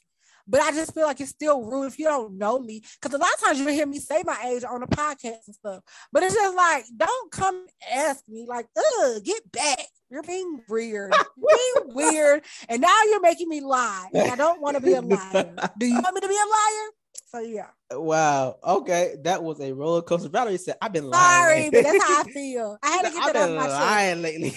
But 0.48 0.62
I 0.62 0.72
just 0.72 0.94
feel 0.94 1.06
like 1.06 1.20
it's 1.20 1.32
still 1.32 1.64
rude 1.64 1.88
if 1.88 2.00
you 2.00 2.06
don't 2.06 2.38
know 2.38 2.60
me. 2.60 2.82
Because 3.02 3.14
a 3.14 3.18
lot 3.18 3.30
of 3.34 3.46
times 3.46 3.60
you 3.60 3.68
hear 3.68 3.86
me 3.86 4.00
say 4.00 4.24
my 4.26 4.38
age 4.48 4.64
on 4.64 4.82
the 4.82 4.88
podcast 4.88 5.46
and 5.48 5.56
stuff. 5.56 5.84
But 6.12 6.24
it's 6.24 6.36
just 6.36 6.56
like, 6.56 6.86
don't 6.96 7.32
come 7.32 7.66
ask 7.92 8.28
me, 8.28 8.46
like, 8.48 8.68
ugh, 8.78 9.24
get 9.24 9.52
back. 9.52 9.86
You're 10.10 10.24
being 10.24 10.62
weird. 10.70 11.14
You're 11.38 11.84
being 11.84 11.96
weird. 11.96 12.44
And 12.70 12.82
now 12.82 12.96
you're 13.10 13.20
making 13.22 13.50
me 13.50 13.60
lie. 13.62 14.08
And 14.14 14.32
I 14.32 14.36
don't 14.38 14.62
want 14.62 14.78
to 14.78 14.82
be 14.82 14.94
a 14.94 15.02
liar. 15.02 15.54
Do 15.78 15.86
you 15.86 16.00
want 16.02 16.16
me 16.16 16.22
to 16.22 16.28
be 16.30 16.34
a 16.34 16.38
liar? 16.38 16.90
So 17.30 17.40
yeah. 17.40 17.68
Wow. 17.92 18.58
Okay. 18.64 19.16
That 19.24 19.44
was 19.44 19.60
a 19.60 19.74
roller 19.74 20.02
coaster. 20.02 20.30
Valerie 20.30 20.58
said, 20.58 20.76
I've 20.82 20.94
been 20.94 21.10
lying. 21.10 21.72
Sorry, 21.72 21.84
but 21.84 21.92
that's 21.92 22.04
how 22.06 22.22
I 22.22 22.24
feel. 22.32 22.78
I 22.82 22.88
had 22.90 23.02
to 23.04 23.12
get 23.12 23.24
I've 23.24 23.34
that 23.34 23.42
off 23.42 23.48
been 23.48 23.56
my 23.58 23.64
chest. 23.64 23.82
lying 23.82 24.22
lately. 24.22 24.54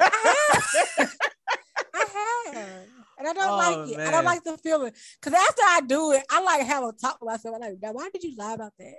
I 0.00 0.54
have. 0.98 1.16
I 1.94 2.06
have. 2.54 2.95
And 3.18 3.26
I 3.26 3.32
don't 3.32 3.48
Oh, 3.48 3.56
like 3.56 3.90
it. 3.90 3.98
I 4.00 4.10
don't 4.10 4.24
like 4.24 4.44
the 4.44 4.58
feeling. 4.58 4.92
Because 5.20 5.38
after 5.48 5.62
I 5.62 5.80
do 5.86 6.12
it, 6.12 6.22
I 6.30 6.42
like 6.42 6.66
have 6.66 6.84
a 6.84 6.92
talk 6.92 7.18
with 7.20 7.30
myself. 7.30 7.54
I'm 7.56 7.60
like, 7.60 7.78
now 7.80 7.92
why 7.92 8.10
did 8.12 8.22
you 8.22 8.34
lie 8.36 8.54
about 8.54 8.72
that? 8.78 8.94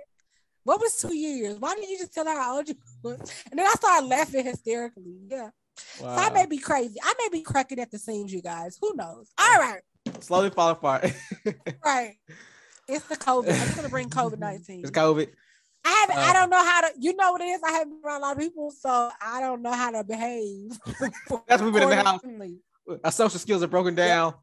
What 0.64 0.80
was 0.80 0.96
two 0.96 1.14
years? 1.14 1.56
Why 1.58 1.74
did 1.76 1.88
you 1.88 1.98
just 1.98 2.12
tell 2.12 2.26
her 2.26 2.34
how 2.38 2.56
old 2.56 2.68
you 2.68 2.74
was? 3.02 3.20
And 3.50 3.58
then 3.58 3.66
I 3.66 3.72
started 3.74 4.06
laughing 4.06 4.44
hysterically. 4.44 5.16
Yeah. 5.28 5.50
So 5.98 6.06
I 6.08 6.30
may 6.30 6.46
be 6.46 6.58
crazy. 6.58 6.96
I 7.02 7.14
may 7.22 7.28
be 7.30 7.42
cracking 7.42 7.78
at 7.78 7.90
the 7.90 7.98
seams, 7.98 8.32
you 8.32 8.42
guys. 8.42 8.76
Who 8.80 8.92
knows? 8.96 9.30
All 9.38 9.58
right. 9.60 9.80
Slowly 10.20 10.50
fall 10.50 10.70
apart. 10.70 11.04
Right. 11.84 12.14
It's 12.88 13.04
the 13.06 13.16
COVID. 13.16 13.52
I'm 13.52 13.76
gonna 13.76 13.88
bring 13.88 14.08
COVID 14.10 14.38
19. 14.38 14.80
it's 14.80 14.90
COVID. 14.90 15.28
I 15.84 15.90
haven't, 15.90 16.16
I 16.18 16.30
Uh, 16.30 16.32
don't 16.32 16.50
know 16.50 16.64
how 16.64 16.80
to, 16.82 16.88
you 16.98 17.14
know 17.14 17.32
what 17.32 17.40
it 17.40 17.44
is. 17.44 17.60
I 17.62 17.70
haven't 17.72 17.90
been 17.90 18.00
around 18.04 18.20
a 18.22 18.24
lot 18.24 18.32
of 18.36 18.38
people, 18.42 18.70
so 18.72 19.10
I 19.22 19.40
don't 19.40 19.62
know 19.62 19.72
how 19.72 19.90
to 19.92 20.02
behave. 20.04 20.70
That's 21.46 21.62
what 21.62 21.64
we've 21.64 21.72
been 21.72 21.82
in 21.84 21.90
the 21.90 21.96
house. 21.96 22.20
Our 23.04 23.12
social 23.12 23.38
skills 23.38 23.62
are 23.62 23.68
broken 23.68 23.94
down. 23.94 24.34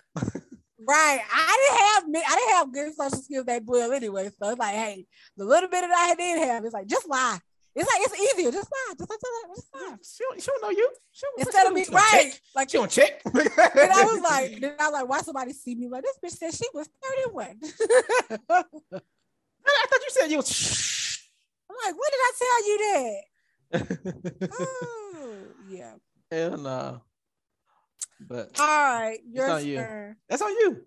Right. 0.88 1.20
I 1.34 1.58
didn't 1.68 1.80
have 1.88 2.08
me- 2.08 2.24
I 2.28 2.36
didn't 2.36 2.54
have 2.54 2.74
good 2.74 2.93
social 2.96 3.24
skills 3.24 3.46
that 3.46 3.64
well 3.66 3.91
anyway. 3.91 4.30
So 4.39 4.50
it's 4.50 4.60
like, 4.60 4.76
hey, 4.76 5.06
the 5.36 5.46
little 5.46 5.70
bit 5.70 5.82
that 5.82 5.91
I 5.91 6.16
did 6.16 6.48
have, 6.48 6.64
it's 6.64 6.74
like 6.74 6.88
just 6.88 7.08
lie. 7.10 7.39
It's 7.76 7.89
like 7.91 8.02
it's 8.02 8.34
easier. 8.38 8.52
Just 8.52 8.70
lie. 8.72 8.93
Just, 8.98 9.10
just, 9.10 9.22
just, 9.22 9.56
just 9.56 9.74
lie. 9.74 9.96
She 10.04 10.24
don't, 10.24 10.41
she 10.41 10.48
don't 10.48 10.62
know 10.62 10.70
you. 10.70 10.89
She 11.12 11.26
don't, 11.26 11.39
Instead 11.39 11.62
she 11.64 11.68
of 11.68 11.74
me 11.74 11.84
don't- 11.84 11.86
she 11.86 11.91
don't 11.91 12.02
right. 12.14 12.32
check. 12.32 12.41
Like 12.56 12.70
She 12.70 12.78
don't 12.78 12.91
check. 12.91 13.22
and 13.26 13.91
I 13.91 14.04
was 14.06 14.22
like, 14.22 14.60
then 14.62 14.76
I 14.80 14.84
was 14.89 14.93
like, 14.93 15.10
why 15.10 15.20
somebody 15.22 15.54
see 15.54 15.76
me 15.76 15.88
like 15.89 16.04
this 16.04 16.20
bitch 16.24 16.38
said 16.38 16.54
she 16.54 16.66
was 16.74 16.88
31. 17.34 17.48
I'm 18.50 18.64
I 19.68 19.86
thought 19.89 20.00
you 20.02 20.10
said 20.10 20.28
you 20.32 20.38
was. 20.38 21.20
I'm 21.70 21.76
like, 21.84 21.96
when 22.00 22.12
did 22.12 22.22
I 22.22 22.32
tell 22.39 22.68
you 22.68 22.78
that? 22.78 23.22
Oh, 24.60 25.34
yeah. 25.70 25.93
Hell 26.32 26.58
no. 26.58 27.02
But 28.20 28.59
All 28.59 28.66
right, 28.66 29.20
your 29.30 29.49
on 29.49 29.66
you. 29.66 29.78
turn. 29.78 30.16
that's 30.30 30.41
on 30.41 30.51
you. 30.51 30.82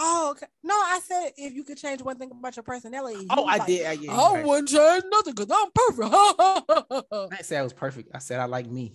Oh, 0.00 0.30
okay. 0.30 0.46
No, 0.62 0.74
I 0.74 1.00
said 1.04 1.32
if 1.36 1.54
you 1.54 1.64
could 1.64 1.76
change 1.76 2.02
one 2.02 2.16
thing 2.18 2.30
about 2.30 2.54
your 2.56 2.62
personality. 2.62 3.26
Oh, 3.30 3.46
I 3.46 3.56
like, 3.56 3.66
did. 3.66 3.86
I, 3.86 3.92
yeah, 3.92 4.12
I 4.12 4.34
right. 4.34 4.46
wouldn't 4.46 4.68
change 4.68 5.04
nothing 5.10 5.34
because 5.34 5.50
I'm 5.50 5.70
perfect. 5.74 6.08
I 7.12 7.36
didn't 7.36 7.44
say 7.44 7.56
I 7.58 7.62
was 7.62 7.72
perfect. 7.72 8.10
I 8.14 8.18
said 8.18 8.38
I 8.40 8.44
like 8.44 8.70
me. 8.70 8.94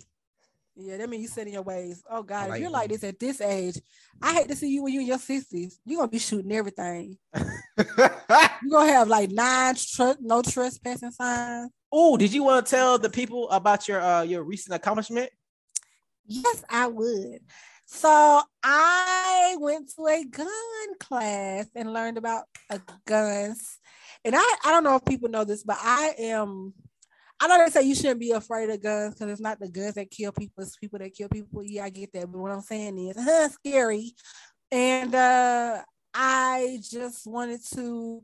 yeah, 0.78 0.98
that 0.98 1.10
means 1.10 1.24
you 1.24 1.28
set 1.28 1.48
in 1.48 1.54
your 1.54 1.62
ways. 1.62 2.02
Oh 2.10 2.24
God, 2.24 2.50
like 2.50 2.58
if 2.58 2.62
you're 2.62 2.72
like 2.72 2.90
this 2.90 3.04
at 3.04 3.20
this 3.20 3.42
age, 3.42 3.80
I 4.22 4.34
hate 4.34 4.48
to 4.48 4.56
see 4.56 4.70
you 4.70 4.84
when 4.84 4.94
you're 4.94 5.02
in 5.02 5.08
your 5.10 5.20
sixties. 5.20 5.78
You're 5.86 6.00
gonna 6.00 6.10
be 6.12 6.20
shooting 6.20 6.52
everything. 6.54 7.18
You're 7.78 8.72
gonna 8.72 8.92
have 8.94 9.10
like 9.10 9.30
nine 9.30 9.76
tr- 9.76 10.14
no 10.22 10.42
trespassing 10.42 11.12
signs. 11.12 11.70
oh, 11.92 12.16
did 12.16 12.32
you 12.32 12.44
want 12.44 12.66
to 12.66 12.70
tell 12.70 12.98
the 12.98 13.10
people 13.10 13.50
about 13.50 13.90
your 13.90 14.00
uh 14.00 14.22
your 14.22 14.44
recent 14.44 14.74
accomplishment? 14.74 15.30
Yes, 16.26 16.64
I 16.70 16.88
would. 16.88 17.40
So 17.86 18.42
I 18.64 19.56
went 19.60 19.92
to 19.96 20.08
a 20.08 20.24
gun 20.26 20.48
class 21.00 21.68
and 21.76 21.94
learned 21.94 22.18
about 22.18 22.46
guns. 23.06 23.78
And 24.26 24.36
I, 24.36 24.56
I 24.66 24.72
don't 24.72 24.84
know 24.84 24.96
if 24.96 25.06
people 25.06 25.30
know 25.30 25.44
this, 25.44 25.64
but 25.64 25.78
I 25.82 26.16
am. 26.20 26.74
I 27.40 27.48
know 27.48 27.58
they 27.64 27.72
say 27.72 27.82
you 27.84 27.96
shouldn't 27.96 28.22
be 28.22 28.32
afraid 28.32 28.70
of 28.70 28.82
guns 28.82 29.16
because 29.16 29.32
it's 29.32 29.42
not 29.42 29.60
the 29.60 29.68
guns 29.68 29.96
that 29.96 30.10
kill 30.10 30.32
people, 30.32 30.64
it's 30.64 30.78
people 30.78 31.00
that 31.00 31.14
kill 31.14 31.28
people. 31.28 31.62
Yeah, 31.64 31.84
I 31.86 31.90
get 31.90 32.14
that. 32.14 32.32
But 32.32 32.40
what 32.40 32.52
I'm 32.52 32.62
saying 32.62 32.98
is, 33.10 33.18
huh, 33.20 33.50
scary. 33.50 34.14
And 34.72 35.14
uh, 35.14 35.82
I 36.14 36.80
just 36.90 37.28
wanted 37.28 37.60
to, 37.76 38.24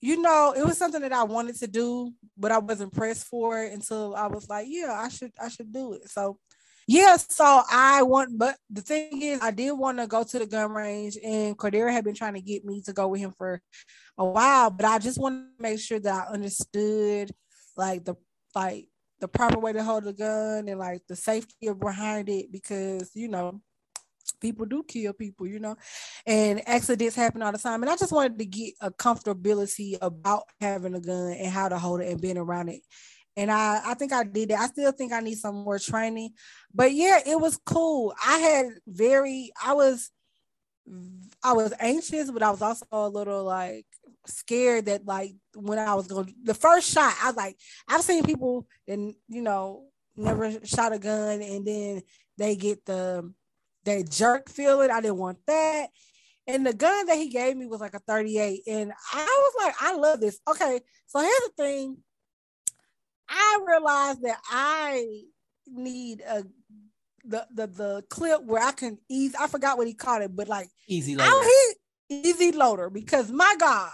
you 0.00 0.20
know, 0.22 0.54
it 0.56 0.64
was 0.64 0.78
something 0.78 1.00
that 1.02 1.12
I 1.12 1.24
wanted 1.24 1.56
to 1.56 1.66
do, 1.66 2.12
but 2.36 2.52
I 2.52 2.58
wasn't 2.58 2.92
pressed 2.94 3.26
for 3.26 3.62
it 3.62 3.72
until 3.72 4.14
I 4.14 4.26
was 4.26 4.48
like, 4.48 4.66
yeah, 4.68 4.92
I 4.92 5.08
should, 5.08 5.32
I 5.40 5.48
should 5.48 5.72
do 5.72 5.94
it. 5.94 6.08
So 6.10 6.38
yeah, 6.88 7.18
so 7.18 7.62
I 7.70 8.02
want, 8.02 8.38
but 8.38 8.56
the 8.70 8.80
thing 8.80 9.20
is, 9.20 9.40
I 9.42 9.50
did 9.50 9.72
want 9.72 9.98
to 9.98 10.06
go 10.06 10.24
to 10.24 10.38
the 10.38 10.46
gun 10.46 10.72
range, 10.72 11.18
and 11.22 11.54
Cordero 11.54 11.92
had 11.92 12.02
been 12.02 12.14
trying 12.14 12.32
to 12.32 12.40
get 12.40 12.64
me 12.64 12.80
to 12.86 12.94
go 12.94 13.08
with 13.08 13.20
him 13.20 13.34
for 13.36 13.60
a 14.16 14.24
while, 14.24 14.70
but 14.70 14.86
I 14.86 14.98
just 14.98 15.18
want 15.18 15.34
to 15.58 15.62
make 15.62 15.80
sure 15.80 16.00
that 16.00 16.28
I 16.28 16.32
understood 16.32 17.30
like 17.76 18.06
the 18.06 18.14
like 18.54 18.88
the 19.20 19.28
proper 19.28 19.58
way 19.58 19.74
to 19.74 19.84
hold 19.84 20.06
a 20.06 20.14
gun 20.14 20.66
and 20.66 20.78
like 20.78 21.02
the 21.08 21.14
safety 21.14 21.66
of 21.66 21.78
behind 21.78 22.30
it 22.30 22.50
because 22.50 23.10
you 23.14 23.28
know 23.28 23.60
people 24.40 24.64
do 24.64 24.82
kill 24.82 25.12
people, 25.12 25.46
you 25.46 25.58
know, 25.58 25.76
and 26.26 26.66
accidents 26.66 27.16
happen 27.16 27.42
all 27.42 27.52
the 27.52 27.58
time. 27.58 27.82
And 27.82 27.90
I 27.90 27.96
just 27.96 28.12
wanted 28.12 28.38
to 28.38 28.46
get 28.46 28.74
a 28.80 28.90
comfortability 28.90 29.98
about 30.00 30.44
having 30.58 30.94
a 30.94 31.00
gun 31.00 31.32
and 31.32 31.52
how 31.52 31.68
to 31.68 31.78
hold 31.78 32.00
it 32.00 32.10
and 32.10 32.20
being 32.20 32.38
around 32.38 32.70
it. 32.70 32.80
And 33.38 33.52
I, 33.52 33.80
I 33.86 33.94
think 33.94 34.12
I 34.12 34.24
did 34.24 34.48
that. 34.50 34.58
I 34.58 34.66
still 34.66 34.90
think 34.90 35.12
I 35.12 35.20
need 35.20 35.38
some 35.38 35.54
more 35.54 35.78
training, 35.78 36.30
but 36.74 36.92
yeah, 36.92 37.20
it 37.24 37.40
was 37.40 37.56
cool. 37.64 38.12
I 38.26 38.38
had 38.38 38.66
very, 38.84 39.52
I 39.64 39.74
was, 39.74 40.10
I 41.44 41.52
was 41.52 41.72
anxious, 41.78 42.32
but 42.32 42.42
I 42.42 42.50
was 42.50 42.62
also 42.62 42.84
a 42.90 43.08
little 43.08 43.44
like 43.44 43.86
scared 44.26 44.86
that 44.86 45.06
like 45.06 45.34
when 45.54 45.78
I 45.78 45.94
was 45.94 46.08
going 46.08 46.34
the 46.42 46.54
first 46.54 46.90
shot, 46.90 47.14
I 47.22 47.28
was 47.28 47.36
like, 47.36 47.56
I've 47.86 48.02
seen 48.02 48.24
people 48.24 48.66
and 48.88 49.14
you 49.28 49.42
know 49.42 49.84
never 50.16 50.64
shot 50.64 50.92
a 50.92 50.98
gun 50.98 51.40
and 51.40 51.64
then 51.64 52.02
they 52.38 52.56
get 52.56 52.84
the 52.86 53.32
that 53.84 54.10
jerk 54.10 54.48
feeling. 54.50 54.90
I 54.90 55.00
didn't 55.00 55.18
want 55.18 55.38
that. 55.46 55.90
And 56.48 56.66
the 56.66 56.74
gun 56.74 57.06
that 57.06 57.16
he 57.16 57.28
gave 57.28 57.56
me 57.56 57.66
was 57.66 57.80
like 57.80 57.94
a 57.94 58.00
38. 58.00 58.62
And 58.66 58.92
I 59.12 59.24
was 59.24 59.64
like, 59.64 59.74
I 59.80 59.94
love 59.94 60.20
this. 60.20 60.40
Okay, 60.48 60.80
so 61.06 61.20
here's 61.20 61.40
the 61.40 61.52
thing. 61.56 61.98
I 63.28 63.58
realized 63.66 64.22
that 64.22 64.38
I 64.50 65.22
need 65.66 66.22
a 66.22 66.44
the 67.24 67.46
the 67.54 67.66
the 67.66 68.04
clip 68.08 68.42
where 68.42 68.62
I 68.62 68.72
can 68.72 68.98
ease. 69.08 69.34
I 69.38 69.46
forgot 69.46 69.76
what 69.76 69.86
he 69.86 69.94
called 69.94 70.22
it, 70.22 70.34
but 70.34 70.48
like 70.48 70.68
Easy 70.86 71.16
I'll 71.18 71.42
hit 71.42 71.76
easy 72.10 72.52
loader 72.52 72.90
because 72.90 73.30
my 73.30 73.54
God, 73.58 73.92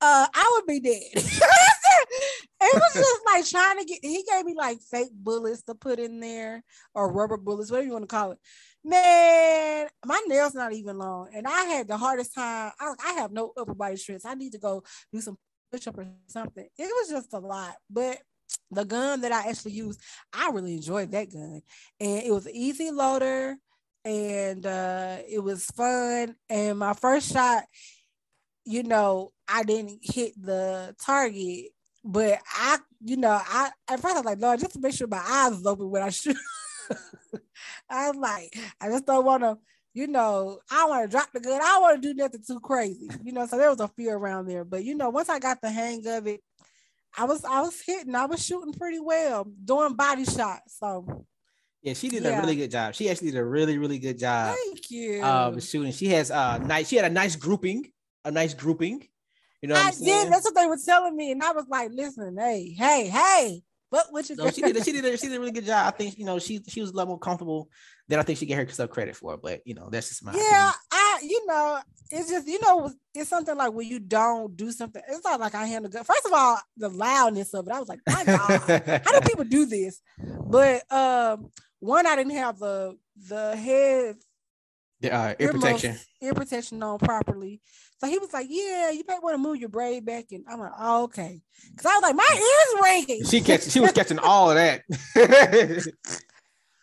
uh, 0.00 0.26
I 0.32 0.52
would 0.54 0.66
be 0.66 0.80
dead. 0.80 1.02
it 1.14 2.74
was 2.74 2.94
just 2.94 3.22
like 3.26 3.46
trying 3.48 3.78
to 3.78 3.84
get. 3.84 3.98
He 4.02 4.24
gave 4.30 4.44
me 4.44 4.54
like 4.56 4.80
fake 4.80 5.12
bullets 5.12 5.62
to 5.64 5.74
put 5.74 5.98
in 5.98 6.20
there 6.20 6.62
or 6.94 7.12
rubber 7.12 7.36
bullets, 7.36 7.70
whatever 7.70 7.86
you 7.86 7.92
want 7.92 8.08
to 8.08 8.14
call 8.14 8.32
it. 8.32 8.38
Man, 8.84 9.88
my 10.04 10.20
nails 10.26 10.54
not 10.54 10.72
even 10.72 10.98
long, 10.98 11.30
and 11.34 11.46
I 11.46 11.64
had 11.64 11.88
the 11.88 11.96
hardest 11.96 12.34
time. 12.34 12.72
I, 12.78 12.94
I 13.04 13.12
have 13.14 13.32
no 13.32 13.52
upper 13.56 13.74
body 13.74 13.96
strength. 13.96 14.26
I 14.26 14.34
need 14.34 14.52
to 14.52 14.58
go 14.58 14.82
do 15.12 15.20
some 15.20 15.38
push 15.70 15.86
up 15.86 15.98
or 15.98 16.06
something. 16.26 16.66
It 16.78 16.84
was 16.84 17.08
just 17.10 17.32
a 17.32 17.38
lot, 17.38 17.74
but 17.88 18.18
the 18.72 18.84
gun 18.84 19.20
that 19.22 19.32
I 19.32 19.48
actually 19.48 19.72
used, 19.72 20.00
I 20.32 20.50
really 20.50 20.74
enjoyed 20.74 21.10
that 21.12 21.32
gun, 21.32 21.62
and 22.00 22.22
it 22.22 22.32
was 22.32 22.46
an 22.46 22.54
easy 22.54 22.90
loader 22.90 23.56
and 24.04 24.66
uh 24.66 25.18
it 25.28 25.38
was 25.38 25.66
fun. 25.66 26.34
And 26.48 26.78
my 26.78 26.92
first 26.94 27.32
shot 27.32 27.64
you 28.64 28.82
know 28.82 29.30
i 29.48 29.62
didn't 29.62 29.98
hit 30.02 30.32
the 30.40 30.94
target 31.04 31.66
but 32.04 32.38
i 32.54 32.78
you 33.00 33.16
know 33.16 33.40
i 33.44 33.70
at 33.88 34.00
first 34.00 34.14
i 34.14 34.18
was 34.18 34.24
like 34.24 34.40
lord 34.40 34.60
just 34.60 34.72
to 34.72 34.80
make 34.80 34.94
sure 34.94 35.06
my 35.06 35.22
eyes 35.24 35.52
is 35.52 35.66
open 35.66 35.90
when 35.90 36.02
i 36.02 36.10
shoot. 36.10 36.36
I 37.90 38.08
was 38.08 38.16
like 38.16 38.56
i 38.80 38.88
just 38.88 39.06
don't 39.06 39.24
want 39.24 39.42
to 39.42 39.58
you 39.94 40.06
know 40.06 40.60
i 40.70 40.86
want 40.86 41.04
to 41.04 41.10
drop 41.10 41.28
the 41.32 41.40
gun. 41.40 41.60
I 41.60 41.66
don't 41.66 41.82
want 41.82 42.02
to 42.02 42.08
do 42.08 42.14
nothing 42.14 42.42
too 42.46 42.60
crazy 42.60 43.10
you 43.22 43.32
know 43.32 43.46
so 43.46 43.58
there 43.58 43.70
was 43.70 43.80
a 43.80 43.88
fear 43.88 44.16
around 44.16 44.46
there. 44.46 44.64
But 44.64 44.84
you 44.84 44.94
know 44.94 45.10
once 45.10 45.28
i 45.28 45.38
got 45.38 45.60
the 45.60 45.70
hang 45.70 46.06
of 46.06 46.26
it 46.26 46.40
i 47.16 47.24
was 47.24 47.44
i 47.44 47.60
was 47.60 47.80
hitting 47.84 48.14
i 48.14 48.26
was 48.26 48.44
shooting 48.44 48.72
pretty 48.72 49.00
well 49.00 49.44
doing 49.64 49.94
body 49.94 50.24
shots 50.24 50.78
so 50.78 51.24
Yeah, 51.82 51.94
she 51.94 52.08
did 52.08 52.22
Yeah. 52.22 52.38
a 52.38 52.40
really 52.40 52.56
good 52.56 52.70
job. 52.70 52.94
She 52.94 53.10
actually 53.10 53.32
did 53.32 53.40
a 53.40 53.44
really, 53.44 53.76
really 53.76 53.98
good 53.98 54.18
job 54.18 54.54
thank 54.56 54.90
you 54.90 55.22
Um, 55.22 55.58
shooting. 55.60 55.92
She 55.92 56.06
has 56.08 56.30
uh 56.30 56.58
nice. 56.58 56.88
She 56.88 56.96
had 56.96 57.04
a 57.10 57.14
nice 57.22 57.34
grouping, 57.36 57.90
a 58.24 58.30
nice 58.30 58.54
grouping. 58.54 59.02
You 59.60 59.68
know 59.68 59.74
I 59.76 59.90
did. 59.90 60.30
That's 60.32 60.44
what 60.44 60.54
they 60.54 60.66
were 60.66 60.78
telling 60.84 61.14
me, 61.16 61.32
and 61.32 61.42
I 61.42 61.52
was 61.52 61.66
like, 61.68 61.90
"Listen, 61.92 62.36
hey, 62.38 62.70
hey, 62.76 63.06
hey, 63.08 63.62
what? 63.90 64.06
What 64.10 64.28
you?" 64.28 64.36
So 64.36 64.50
she 64.50 64.62
did. 64.62 64.84
She 64.84 64.92
did. 64.92 65.04
A, 65.04 65.16
she 65.16 65.28
did 65.28 65.36
a 65.36 65.40
really 65.40 65.52
good 65.58 65.66
job. 65.66 65.86
I 65.86 65.90
think 65.96 66.18
you 66.18 66.24
know 66.24 66.38
she 66.40 66.60
she 66.68 66.80
was 66.80 66.90
a 66.90 66.96
lot 66.96 67.06
more 67.06 67.18
comfortable 67.18 67.68
than 68.08 68.18
I 68.18 68.22
think 68.22 68.38
she 68.38 68.46
get 68.46 68.58
herself 68.58 68.90
credit 68.90 69.14
for. 69.14 69.36
But 69.36 69.60
you 69.64 69.74
know 69.74 69.88
that's 69.90 70.08
just 70.10 70.24
my 70.24 70.32
yeah, 70.34 70.70
I 70.90 70.91
you 71.22 71.46
know, 71.46 71.80
it's 72.10 72.30
just 72.30 72.46
you 72.46 72.60
know, 72.60 72.92
it's 73.14 73.30
something 73.30 73.56
like 73.56 73.72
when 73.72 73.86
you 73.88 73.98
don't 73.98 74.56
do 74.56 74.70
something. 74.70 75.02
It's 75.08 75.24
not 75.24 75.40
like 75.40 75.54
I 75.54 75.66
handle 75.66 75.90
good. 75.90 76.06
First 76.06 76.26
of 76.26 76.32
all, 76.32 76.58
the 76.76 76.88
loudness 76.88 77.54
of 77.54 77.66
it, 77.66 77.72
I 77.72 77.80
was 77.80 77.88
like, 77.88 78.00
my 78.06 78.24
God, 78.24 79.02
how 79.04 79.18
do 79.20 79.28
people 79.28 79.44
do 79.44 79.66
this? 79.66 80.00
But 80.18 80.90
um, 80.92 81.50
one, 81.80 82.06
I 82.06 82.16
didn't 82.16 82.34
have 82.36 82.58
the 82.58 82.96
the 83.28 83.56
head 83.56 84.16
The 85.00 85.12
uh, 85.14 85.34
ear 85.38 85.52
protection. 85.52 85.96
ear 86.20 86.34
protection 86.34 86.82
on 86.82 86.98
properly. 86.98 87.60
So 87.98 88.08
he 88.08 88.18
was 88.18 88.32
like, 88.32 88.46
"Yeah, 88.50 88.90
you 88.90 89.04
might 89.06 89.22
want 89.22 89.34
to 89.34 89.38
move 89.38 89.58
your 89.58 89.68
braid 89.68 90.04
back." 90.04 90.24
And 90.32 90.44
I'm 90.50 90.58
like, 90.58 90.72
oh, 90.78 91.04
"Okay," 91.04 91.40
because 91.70 91.86
I 91.86 91.94
was 91.94 92.02
like, 92.02 92.16
"My 92.16 92.28
ears 92.32 92.82
ringing." 92.82 93.24
She 93.24 93.40
catch. 93.40 93.70
She 93.70 93.78
was 93.80 93.92
catching 93.92 94.18
all 94.18 94.50
of 94.50 94.56
that. 94.56 94.82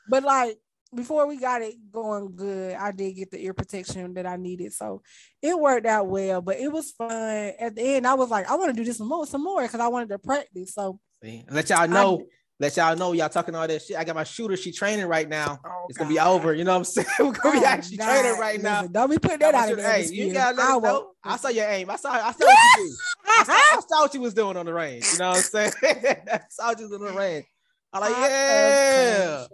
But 0.10 0.24
like 0.24 0.58
before 0.96 1.28
we 1.28 1.38
got 1.38 1.62
it 1.62 1.76
going 1.92 2.36
good, 2.36 2.76
I 2.76 2.92
did 2.92 3.14
get 3.16 3.32
the 3.32 3.40
ear 3.44 3.54
protection 3.54 4.14
that 4.16 4.26
I 4.26 4.36
needed. 4.38 4.74
So 4.74 5.02
it 5.42 5.58
worked 5.58 5.86
out 5.86 6.08
well, 6.08 6.42
but 6.42 6.58
it 6.58 6.72
was 6.72 6.92
fun. 6.92 7.54
At 7.60 7.76
the 7.76 7.82
end, 7.96 8.08
I 8.08 8.16
was 8.16 8.30
like, 8.30 8.50
I 8.50 8.56
want 8.56 8.72
to 8.74 8.78
do 8.80 8.84
this 8.84 8.98
some 8.98 9.08
more, 9.10 9.26
some 9.28 9.44
more 9.44 9.62
because 9.62 9.80
I 9.80 9.88
wanted 9.88 10.10
to 10.10 10.20
practice. 10.20 10.74
So 10.74 11.00
See? 11.24 11.46
Let 11.50 11.70
y'all 11.70 11.88
know. 11.88 12.26
Let 12.62 12.76
y'all 12.76 12.96
know. 12.96 13.14
Y'all 13.14 13.30
talking 13.30 13.56
all 13.56 13.66
that 13.68 13.82
shit. 13.82 13.96
I 13.96 14.04
got 14.04 14.16
my 14.16 14.26
shooter. 14.26 14.58
She 14.58 14.72
training 14.74 15.06
right 15.06 15.30
now. 15.30 15.60
oh, 15.66 15.86
It's 15.88 15.98
gonna 15.98 16.10
be 16.10 16.20
over. 16.20 16.54
You 16.54 16.66
know 16.66 16.72
what 16.74 16.78
I'm 16.80 16.84
saying? 16.86 17.08
We're 17.20 17.32
gonna 17.32 17.60
be 17.60 17.66
Oh, 17.66 17.70
actually 17.70 17.98
God. 17.98 18.22
training 18.22 18.40
right 18.40 18.62
now. 18.62 18.86
Don't 18.88 19.10
be 19.10 19.18
putting 19.18 19.40
that 19.40 19.56
out 19.56 19.72
of 19.72 19.80
hey, 19.80 20.06
you 20.12 20.34
gotta 20.34 20.58
let 20.58 20.66
I 20.66 20.70
know. 20.72 20.78
won't. 20.80 21.08
I 21.24 21.38
saw 21.38 21.48
your 21.50 21.68
aim. 21.70 21.90
I 21.90 21.96
saw. 21.96 22.12
I 22.12 22.32
saw 22.34 22.46
what 22.46 22.58
you 22.78 22.84
do. 22.90 22.96
I 23.28 23.44
saw, 23.44 23.54
I 23.54 23.80
saw 23.88 24.02
what 24.02 24.14
you 24.14 24.20
was 24.22 24.34
doing 24.34 24.58
on 24.58 24.66
the 24.66 24.74
range. 24.74 25.06
You 25.14 25.20
know 25.20 25.30
what 25.30 25.38
I'm 25.38 25.44
saying? 25.44 25.74
I 25.84 26.40
saw 26.50 26.68
what 26.70 26.80
you 26.80 26.90
was 26.90 27.00
on 27.00 27.06
the 27.06 27.14
range. 27.14 27.46
I'm 27.92 28.02
like, 28.02 28.12
yeah. 28.12 29.46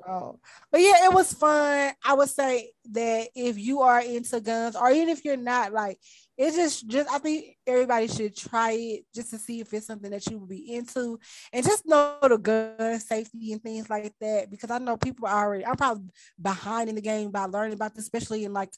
But 0.71 0.81
yeah, 0.81 1.05
it 1.05 1.13
was 1.13 1.33
fun. 1.33 1.93
I 2.05 2.13
would 2.13 2.29
say 2.29 2.71
that 2.91 3.29
if 3.35 3.57
you 3.57 3.81
are 3.81 4.01
into 4.01 4.41
guns, 4.41 4.75
or 4.75 4.91
even 4.91 5.09
if 5.09 5.23
you're 5.23 5.37
not, 5.37 5.71
like 5.73 5.99
it's 6.37 6.55
just 6.57 6.87
just 6.87 7.09
I 7.09 7.17
think 7.19 7.55
everybody 7.65 8.07
should 8.07 8.35
try 8.35 8.71
it 8.71 9.05
just 9.15 9.29
to 9.31 9.37
see 9.37 9.61
if 9.61 9.73
it's 9.73 9.87
something 9.87 10.11
that 10.11 10.27
you 10.27 10.37
would 10.39 10.49
be 10.49 10.73
into 10.75 11.17
and 11.53 11.65
just 11.65 11.85
know 11.87 12.17
the 12.21 12.37
gun 12.37 12.99
safety 12.99 13.53
and 13.53 13.63
things 13.63 13.89
like 13.89 14.13
that. 14.19 14.51
Because 14.51 14.69
I 14.69 14.79
know 14.79 14.97
people 14.97 15.27
are 15.27 15.45
already 15.45 15.65
I'm 15.65 15.77
probably 15.77 16.09
behind 16.41 16.89
in 16.89 16.95
the 16.95 17.01
game 17.01 17.31
by 17.31 17.45
learning 17.45 17.75
about 17.75 17.95
this, 17.95 18.03
especially 18.03 18.43
in 18.43 18.51
like 18.51 18.73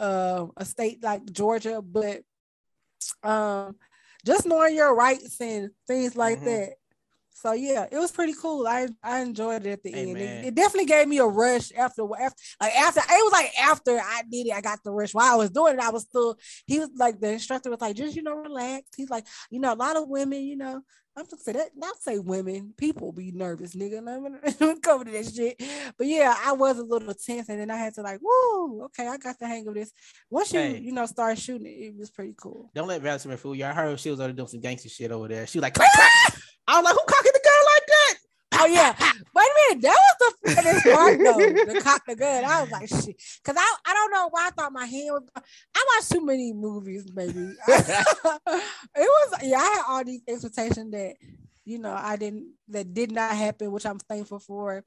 uh, 0.00 0.46
a 0.56 0.64
state 0.64 1.02
like 1.02 1.24
Georgia, 1.32 1.80
but 1.80 2.22
um 3.22 3.76
just 4.24 4.46
knowing 4.46 4.74
your 4.74 4.94
rights 4.94 5.40
and 5.40 5.70
things 5.86 6.16
like 6.16 6.40
Mhm. 6.40 6.44
that. 6.44 6.74
So 7.36 7.52
yeah, 7.52 7.84
it 7.92 7.98
was 7.98 8.10
pretty 8.12 8.32
cool. 8.32 8.66
I 8.66 8.88
I 9.02 9.20
enjoyed 9.20 9.66
it 9.66 9.70
at 9.72 9.82
the 9.82 9.92
Hey, 9.92 10.08
end. 10.10 10.16
It, 10.16 10.46
it 10.46 10.54
definitely 10.54 10.86
gave 10.86 11.06
me 11.06 11.18
a 11.18 11.26
rush 11.26 11.70
after 11.76 12.02
after 12.18 12.42
like 12.62 12.74
after 12.74 13.00
it 13.00 13.24
was 13.24 13.32
like 13.32 13.50
after 13.60 13.98
I 13.98 14.22
did 14.30 14.46
it, 14.46 14.54
I 14.54 14.62
got 14.62 14.82
the 14.82 14.90
rush. 14.90 15.12
While 15.12 15.34
I 15.34 15.36
was 15.36 15.50
doing 15.50 15.74
it, 15.74 15.80
I 15.80 15.90
was 15.90 16.04
still 16.04 16.38
he 16.66 16.78
was 16.78 16.88
like 16.96 17.20
the 17.20 17.32
instructor 17.32 17.68
was 17.68 17.82
like, 17.82 17.94
just 17.94 18.16
you 18.16 18.22
know, 18.22 18.36
relax. 18.36 18.84
He's 18.96 19.10
like, 19.10 19.26
you 19.50 19.60
know, 19.60 19.74
a 19.74 19.76
lot 19.76 19.96
of 19.98 20.08
women, 20.08 20.44
you 20.44 20.56
know, 20.56 20.80
I'm 21.18 21.24
just 21.26 21.44
say 21.44 21.52
that 21.52 21.70
not 21.74 21.96
say 22.02 22.18
women, 22.18 22.74
people 22.76 23.10
be 23.10 23.32
nervous, 23.32 23.74
nigga. 23.74 23.98
I'm 23.98 24.38
gonna 24.60 24.80
cover 24.82 25.04
to 25.04 25.10
that 25.12 25.32
shit. 25.34 25.62
But 25.96 26.06
yeah, 26.08 26.34
I 26.44 26.52
was 26.52 26.78
a 26.78 26.82
little 26.82 27.14
tense, 27.14 27.48
and 27.48 27.58
then 27.58 27.70
I 27.70 27.76
had 27.76 27.94
to 27.94 28.02
like, 28.02 28.20
woo, 28.22 28.84
okay, 28.84 29.08
I 29.08 29.16
got 29.16 29.38
the 29.38 29.46
hang 29.46 29.66
of 29.66 29.74
this. 29.74 29.92
Once 30.28 30.52
you 30.52 30.60
Hey. 30.60 30.78
you 30.78 30.92
know 30.92 31.06
start 31.06 31.38
shooting 31.38 31.66
it, 31.66 31.86
it 31.86 31.96
was 31.96 32.10
pretty 32.10 32.34
cool. 32.36 32.70
Don't 32.74 32.88
let 32.88 33.00
Vladimir 33.00 33.38
fool 33.38 33.54
you. 33.54 33.64
I 33.64 33.72
heard 33.72 33.98
she 33.98 34.10
was 34.10 34.20
already 34.20 34.34
doing 34.34 34.48
some 34.48 34.60
gangster 34.60 34.90
shit 34.90 35.10
over 35.10 35.26
there. 35.28 35.46
She 35.46 35.58
was 35.58 35.62
like, 35.62 35.74
clack, 35.74 35.90
clack. 35.94 36.10
I 36.68 36.80
was 36.80 36.84
like, 36.84 36.94
who 36.94 37.00
cocking 37.06 37.32
the 37.32 37.40
gun 37.44 37.64
like 37.74 37.86
that? 37.86 38.14
Oh 38.66 38.68
yeah, 38.68 38.94
wait 39.34 39.44
a 39.44 39.74
minute, 39.74 39.82
that 39.82 39.96
was 39.96 40.34
the 40.44 40.54
funniest 40.54 40.84
part 40.86 41.18
though. 41.18 41.74
The 41.74 41.80
cock 41.82 42.02
the 42.06 42.16
gun. 42.16 42.44
I 42.44 42.62
was 42.62 42.70
like, 42.70 42.88
shit, 42.88 43.16
because 43.42 43.56
I 43.56 43.76
I 43.86 43.94
don't 43.94 44.10
know 44.10 44.28
why 44.30 44.48
I 44.48 44.50
thought 44.50 44.72
my 44.72 44.86
hand 44.86 45.08
was. 45.10 45.22
I 45.36 45.86
watched 45.94 46.10
too 46.10 46.24
many 46.24 46.52
movies, 46.52 47.06
maybe. 47.14 47.32
it 47.68 48.36
was 48.96 49.34
yeah. 49.42 49.58
I 49.58 49.62
had 49.62 49.82
all 49.88 50.04
these 50.04 50.22
expectations 50.26 50.90
that 50.90 51.14
you 51.64 51.78
know 51.78 51.94
I 51.96 52.16
didn't 52.16 52.54
that 52.68 52.92
did 52.92 53.12
not 53.12 53.36
happen, 53.36 53.70
which 53.70 53.86
I'm 53.86 53.98
thankful 53.98 54.40
for. 54.40 54.84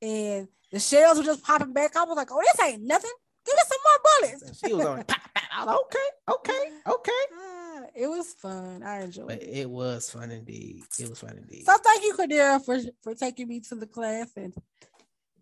And 0.00 0.48
the 0.72 0.80
shells 0.80 1.18
were 1.18 1.24
just 1.24 1.44
popping 1.44 1.74
back. 1.74 1.96
I 1.96 2.04
was 2.04 2.16
like, 2.16 2.28
oh, 2.32 2.40
this 2.40 2.66
ain't 2.66 2.82
nothing. 2.82 3.10
Give 3.44 3.54
us 3.54 3.68
some 3.68 3.78
more 3.84 4.38
bullets. 4.38 4.60
She 4.60 4.72
was 4.72 4.86
on. 4.86 5.04
pop, 5.04 5.20
pop. 5.34 5.44
I 5.52 5.64
was 5.64 5.66
like, 5.66 5.78
okay, 5.84 6.54
okay, 6.54 6.70
okay. 6.86 7.12
Mm-hmm. 7.34 7.49
It 7.94 8.06
was 8.06 8.32
fun. 8.34 8.82
I 8.82 9.02
enjoyed 9.02 9.28
But 9.28 9.42
it. 9.42 9.48
it 9.48 9.70
was 9.70 10.10
fun 10.10 10.30
indeed. 10.30 10.82
It 10.98 11.08
was 11.08 11.18
fun 11.20 11.36
indeed. 11.36 11.64
So 11.66 11.76
thank 11.82 12.02
you, 12.02 12.14
Cordero, 12.14 12.64
for 12.64 12.78
for 13.02 13.14
taking 13.14 13.48
me 13.48 13.60
to 13.68 13.74
the 13.74 13.86
class, 13.86 14.30
and 14.36 14.54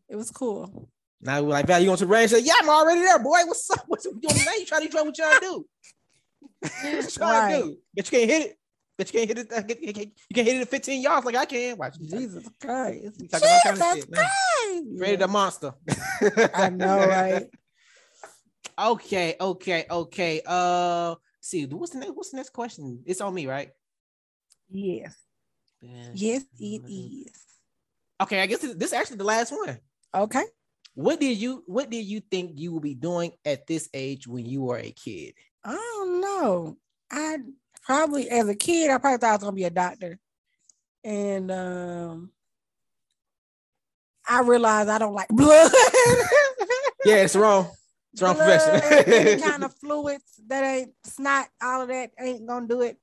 it 0.08 0.16
was 0.16 0.30
cool. 0.30 0.88
Now 1.20 1.42
we're 1.42 1.48
like, 1.48 1.66
Val, 1.66 1.80
you 1.80 1.86
going 1.86 1.98
to 1.98 2.04
the 2.06 2.10
range? 2.12 2.30
Say, 2.30 2.40
yeah, 2.40 2.54
I'm 2.60 2.68
already 2.70 3.00
there, 3.00 3.18
boy. 3.18 3.38
What's 3.46 3.68
up? 3.70 3.84
What's 3.88 4.04
you 4.04 4.12
doing? 4.20 4.36
You 4.58 4.66
trying 4.66 4.82
to 4.82 4.88
try 4.88 5.02
what 5.02 5.14
to 5.14 5.38
do? 5.40 5.66
what 6.60 6.84
you 6.84 7.02
trying 7.10 7.60
to 7.60 7.66
do? 7.66 7.76
But 7.96 8.12
you 8.12 8.18
can't 8.18 8.30
hit 8.30 8.42
it. 8.50 8.58
But 8.96 9.12
you 9.14 9.18
can't 9.18 9.28
hit 9.28 9.38
it. 9.38 9.52
uh, 9.52 9.62
You 9.80 10.34
can't 10.34 10.46
hit 10.48 10.56
it 10.56 10.62
at 10.62 10.68
15 10.68 11.02
yards 11.02 11.26
like 11.26 11.36
I 11.36 11.44
can. 11.44 11.76
Watch. 11.76 11.98
Jesus 12.00 12.48
Christ. 12.60 13.22
All 13.32 13.60
kind 13.62 13.80
of 13.80 13.82
Jesus 13.82 13.94
shit. 13.94 14.12
Christ. 14.12 14.84
Ready 14.96 15.16
the 15.16 15.28
monster. 15.28 15.72
I 16.54 16.70
know, 16.70 16.98
right? 17.08 17.46
Okay, 18.78 19.34
okay, 19.40 19.86
okay. 19.90 20.42
Uh, 20.46 21.14
see, 21.48 21.66
what's 21.66 21.92
the 21.92 21.98
next? 21.98 22.12
What's 22.14 22.30
the 22.30 22.36
next 22.36 22.52
question? 22.52 23.02
It's 23.06 23.20
on 23.20 23.34
me, 23.34 23.46
right? 23.46 23.70
Yes. 24.68 25.16
Yes, 25.80 26.44
it 26.58 26.82
is. 26.88 27.32
Okay, 28.20 28.42
I 28.42 28.46
guess 28.46 28.60
this, 28.60 28.74
this 28.74 28.88
is 28.88 28.92
actually 28.92 29.18
the 29.18 29.24
last 29.24 29.52
one. 29.52 29.78
Okay. 30.14 30.44
What 30.94 31.20
did 31.20 31.38
you 31.38 31.62
What 31.66 31.90
did 31.90 32.04
you 32.04 32.20
think 32.20 32.52
you 32.58 32.72
will 32.72 32.80
be 32.80 32.94
doing 32.94 33.32
at 33.44 33.66
this 33.66 33.88
age 33.94 34.26
when 34.26 34.44
you 34.44 34.62
were 34.62 34.78
a 34.78 34.90
kid? 34.90 35.34
I 35.64 35.72
don't 35.72 36.20
know. 36.20 36.76
I 37.10 37.38
probably 37.82 38.28
as 38.28 38.48
a 38.48 38.54
kid, 38.54 38.90
I 38.90 38.98
probably 38.98 39.18
thought 39.18 39.30
I 39.30 39.34
was 39.34 39.42
gonna 39.44 39.52
be 39.52 39.64
a 39.64 39.70
doctor. 39.70 40.18
And 41.04 41.50
um 41.52 42.32
I 44.28 44.40
realized 44.42 44.88
I 44.88 44.98
don't 44.98 45.14
like 45.14 45.28
blood. 45.28 45.70
Yeah, 47.04 47.22
it's 47.22 47.36
wrong. 47.36 47.70
Blood, 48.14 48.38
any 49.06 49.40
kind 49.42 49.64
of 49.64 49.74
fluids 49.74 50.40
that 50.48 50.64
ain't 50.64 50.92
snot, 51.04 51.48
all 51.62 51.82
of 51.82 51.88
that 51.88 52.10
ain't 52.18 52.46
gonna 52.46 52.66
do 52.66 52.82
it. 52.82 52.96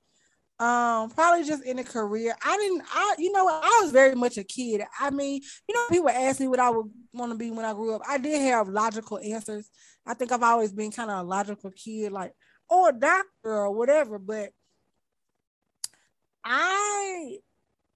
Um, 0.57 1.09
probably 1.09 1.43
just 1.43 1.65
in 1.65 1.79
a 1.79 1.83
career. 1.83 2.33
I 2.43 2.57
didn't. 2.57 2.83
I, 2.93 3.15
you 3.19 3.31
know, 3.31 3.47
I 3.47 3.81
was 3.83 3.91
very 3.91 4.15
much 4.15 4.37
a 4.37 4.43
kid. 4.43 4.83
I 4.99 5.09
mean, 5.09 5.41
you 5.67 5.75
know, 5.75 5.87
people 5.89 6.09
ask 6.09 6.39
me 6.39 6.47
what 6.47 6.59
I 6.59 6.69
would 6.69 6.89
want 7.13 7.31
to 7.33 7.37
be 7.37 7.51
when 7.51 7.65
I 7.65 7.73
grew 7.73 7.93
up. 7.93 8.01
I 8.07 8.17
did 8.17 8.41
have 8.41 8.69
logical 8.69 9.19
answers. 9.19 9.69
I 10.05 10.13
think 10.13 10.31
I've 10.31 10.43
always 10.43 10.71
been 10.71 10.91
kind 10.91 11.11
of 11.11 11.19
a 11.19 11.27
logical 11.27 11.71
kid, 11.71 12.11
like 12.13 12.31
or 12.69 12.89
a 12.89 12.93
doctor 12.93 13.25
or 13.43 13.71
whatever. 13.71 14.17
But 14.17 14.51
I, 16.45 17.37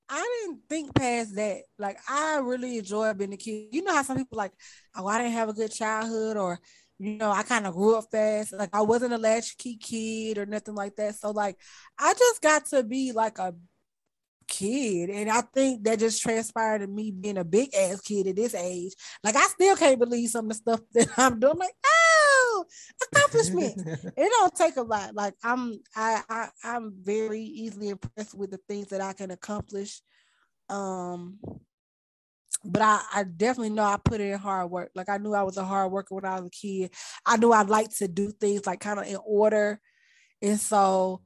I 0.09 0.41
didn't 0.43 0.61
think 0.67 0.93
past 0.93 1.35
that. 1.35 1.61
Like 1.77 1.97
I 2.09 2.39
really 2.39 2.79
enjoyed 2.79 3.17
being 3.17 3.33
a 3.33 3.37
kid. 3.37 3.69
You 3.71 3.83
know 3.83 3.93
how 3.93 4.03
some 4.03 4.17
people 4.17 4.37
like, 4.37 4.51
oh, 4.97 5.07
I 5.07 5.19
didn't 5.19 5.33
have 5.33 5.49
a 5.49 5.53
good 5.53 5.71
childhood, 5.71 6.35
or 6.35 6.59
you 6.99 7.15
know, 7.15 7.31
I 7.31 7.43
kind 7.43 7.65
of 7.65 7.73
grew 7.73 7.95
up 7.95 8.05
fast. 8.11 8.53
Like 8.53 8.69
I 8.73 8.81
wasn't 8.81 9.13
a 9.13 9.17
latchkey 9.17 9.77
kid 9.77 10.37
or 10.37 10.45
nothing 10.45 10.75
like 10.75 10.97
that. 10.97 11.15
So 11.15 11.31
like 11.31 11.57
I 11.97 12.13
just 12.13 12.41
got 12.41 12.65
to 12.67 12.83
be 12.83 13.13
like 13.13 13.39
a 13.39 13.55
kid. 14.49 15.09
And 15.09 15.29
I 15.29 15.41
think 15.41 15.83
that 15.85 15.99
just 15.99 16.21
transpired 16.21 16.79
to 16.79 16.87
me 16.87 17.11
being 17.11 17.37
a 17.37 17.45
big 17.45 17.73
ass 17.73 18.01
kid 18.01 18.27
at 18.27 18.35
this 18.35 18.53
age. 18.53 18.93
Like 19.23 19.37
I 19.37 19.45
still 19.47 19.77
can't 19.77 19.99
believe 19.99 20.29
some 20.29 20.45
of 20.45 20.49
the 20.49 20.55
stuff 20.55 20.81
that 20.93 21.07
I'm 21.17 21.39
doing. 21.39 21.57
Like, 21.57 21.73
oh, 21.85 22.65
accomplishment. 23.13 23.75
it 24.17 24.29
don't 24.29 24.55
take 24.55 24.75
a 24.75 24.81
lot. 24.81 25.15
Like 25.15 25.35
I'm 25.41 25.79
I, 25.95 26.21
I 26.29 26.49
I'm 26.65 26.93
very 27.01 27.41
easily 27.41 27.89
impressed 27.89 28.35
with 28.35 28.51
the 28.51 28.59
things 28.67 28.87
that 28.87 29.01
I 29.01 29.13
can 29.13 29.31
accomplish. 29.31 30.01
Um 30.67 31.39
but 32.63 32.81
I, 32.81 33.01
I 33.13 33.23
definitely 33.23 33.71
know 33.71 33.83
I 33.83 33.97
put 34.03 34.21
in 34.21 34.37
hard 34.37 34.69
work. 34.71 34.91
Like 34.95 35.09
I 35.09 35.17
knew 35.17 35.33
I 35.33 35.43
was 35.43 35.57
a 35.57 35.65
hard 35.65 35.91
worker 35.91 36.15
when 36.15 36.25
I 36.25 36.39
was 36.39 36.47
a 36.47 36.49
kid. 36.49 36.93
I 37.25 37.37
knew 37.37 37.51
I 37.51 37.63
liked 37.63 37.97
to 37.99 38.07
do 38.07 38.31
things 38.31 38.65
like 38.65 38.79
kind 38.81 38.99
of 38.99 39.07
in 39.07 39.17
order. 39.25 39.79
And 40.41 40.59
so 40.59 41.21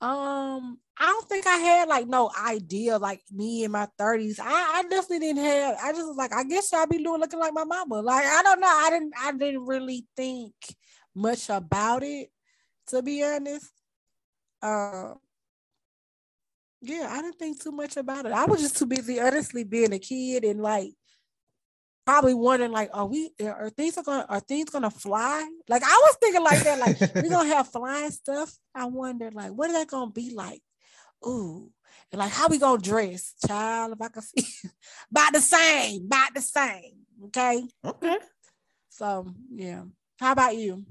um 0.00 0.78
I 0.98 1.06
don't 1.06 1.28
think 1.28 1.46
I 1.46 1.56
had 1.56 1.88
like 1.88 2.06
no 2.06 2.30
idea 2.46 2.98
like 2.98 3.22
me 3.32 3.64
in 3.64 3.70
my 3.72 3.88
30s. 3.98 4.38
I, 4.40 4.46
I 4.78 4.82
definitely 4.84 5.20
didn't 5.20 5.44
have 5.44 5.76
I 5.82 5.92
just 5.92 6.06
was 6.06 6.16
like, 6.16 6.32
I 6.34 6.44
guess 6.44 6.72
I'll 6.72 6.86
be 6.86 7.02
doing 7.02 7.20
looking 7.20 7.40
like 7.40 7.54
my 7.54 7.64
mama. 7.64 8.00
Like 8.00 8.24
I 8.26 8.42
don't 8.42 8.60
know. 8.60 8.68
I 8.68 8.90
didn't 8.90 9.12
I 9.20 9.32
didn't 9.32 9.66
really 9.66 10.06
think 10.16 10.54
much 11.14 11.48
about 11.50 12.02
it, 12.02 12.28
to 12.88 13.02
be 13.02 13.22
honest. 13.24 13.70
Um 14.62 15.16
yeah, 16.84 17.08
I 17.10 17.22
didn't 17.22 17.38
think 17.38 17.62
too 17.62 17.72
much 17.72 17.96
about 17.96 18.26
it. 18.26 18.32
I 18.32 18.44
was 18.44 18.60
just 18.60 18.76
too 18.76 18.86
busy, 18.86 19.20
honestly, 19.20 19.64
being 19.64 19.92
a 19.92 19.98
kid 19.98 20.44
and 20.44 20.60
like 20.60 20.92
probably 22.04 22.34
wondering, 22.34 22.72
like, 22.72 22.90
are 22.92 23.06
we 23.06 23.30
are 23.40 23.70
things 23.70 23.96
are 23.98 24.04
gonna 24.04 24.26
are 24.28 24.40
things 24.40 24.70
gonna 24.70 24.90
fly? 24.90 25.48
Like 25.68 25.82
I 25.82 26.02
was 26.02 26.16
thinking 26.20 26.42
like 26.42 26.62
that, 26.64 26.78
like 26.78 27.14
we're 27.14 27.30
gonna 27.30 27.48
have 27.48 27.68
flying 27.68 28.10
stuff. 28.10 28.54
I 28.74 28.86
wonder, 28.86 29.30
like, 29.30 29.52
what 29.52 29.70
is 29.70 29.76
that 29.76 29.88
gonna 29.88 30.10
be 30.10 30.34
like? 30.34 30.62
Ooh, 31.26 31.70
and 32.12 32.18
like 32.18 32.30
how 32.30 32.48
we 32.48 32.58
gonna 32.58 32.80
dress, 32.80 33.34
child? 33.46 33.92
If 33.92 34.02
I 34.02 34.08
can 34.08 34.22
see, 34.22 34.68
about 35.10 35.32
the 35.32 35.40
same, 35.40 36.04
about 36.06 36.34
the 36.34 36.42
same. 36.42 36.94
Okay, 37.26 37.64
okay. 37.84 38.18
so 38.90 39.26
yeah. 39.50 39.82
How 40.20 40.32
about 40.32 40.56
you? 40.56 40.84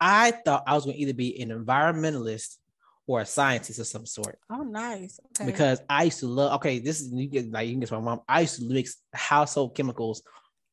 I 0.00 0.30
thought 0.30 0.64
I 0.66 0.74
was 0.74 0.84
to 0.84 0.94
either 0.94 1.12
be 1.12 1.40
an 1.42 1.50
environmentalist 1.50 2.56
or 3.08 3.22
a 3.22 3.26
scientist 3.26 3.80
of 3.80 3.86
some 3.86 4.06
sort. 4.06 4.38
Oh, 4.50 4.62
nice. 4.62 5.18
Okay. 5.40 5.50
Because 5.50 5.80
I 5.88 6.04
used 6.04 6.20
to 6.20 6.26
love. 6.26 6.52
Okay, 6.56 6.78
this 6.78 7.00
is 7.00 7.10
you 7.12 7.26
get 7.26 7.50
like 7.50 7.66
you 7.66 7.72
can 7.72 7.80
guess 7.80 7.90
my 7.90 7.98
mom. 7.98 8.20
I 8.28 8.42
used 8.42 8.60
to 8.60 8.64
mix 8.68 8.96
household 9.14 9.74
chemicals 9.74 10.22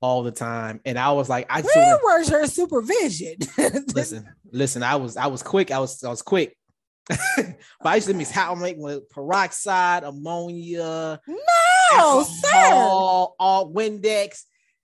all 0.02 0.22
the 0.22 0.32
time, 0.32 0.82
and 0.86 1.00
I 1.00 1.12
was 1.14 1.30
like, 1.30 1.48
I 1.50 1.62
just 1.62 1.76
where 1.76 1.98
was 2.04 2.30
your 2.30 2.46
supervision? 2.46 3.38
listen, 3.96 4.28
listen. 4.52 4.84
I 4.84 4.98
was 4.98 5.16
I 5.18 5.28
was 5.28 5.42
quick. 5.42 5.72
I 5.72 5.80
was 5.80 6.04
I 6.04 6.10
was 6.10 6.22
quick. 6.22 6.56
but 7.08 7.56
I 7.86 7.96
used 7.96 8.08
to 8.08 8.14
mix 8.14 8.32
how 8.32 8.54
make 8.56 8.78
with 8.78 9.08
peroxide, 9.10 10.04
ammonia, 10.04 11.22
no, 11.28 12.24
sir. 12.24 12.48
alcohol, 12.58 13.36
all 13.40 13.72
Windex, 13.72 14.42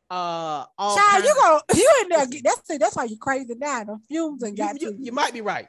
uh, 0.09 0.65
all 0.77 0.95
Child, 0.97 1.23
you 1.25 1.33
kinds- 1.33 1.63
go, 1.67 1.75
you 1.75 1.91
in 2.03 2.09
there. 2.09 2.27
get- 2.27 2.43
That's 2.43 2.77
that's 2.79 2.95
why 2.95 3.05
you 3.05 3.17
crazy 3.17 3.55
now. 3.57 3.83
The 3.83 3.97
fumes 4.07 4.43
and 4.43 4.55
got 4.55 4.79
you, 4.79 4.91
to 4.91 4.97
you 5.03 5.11
might 5.11 5.33
be 5.33 5.41
right. 5.41 5.67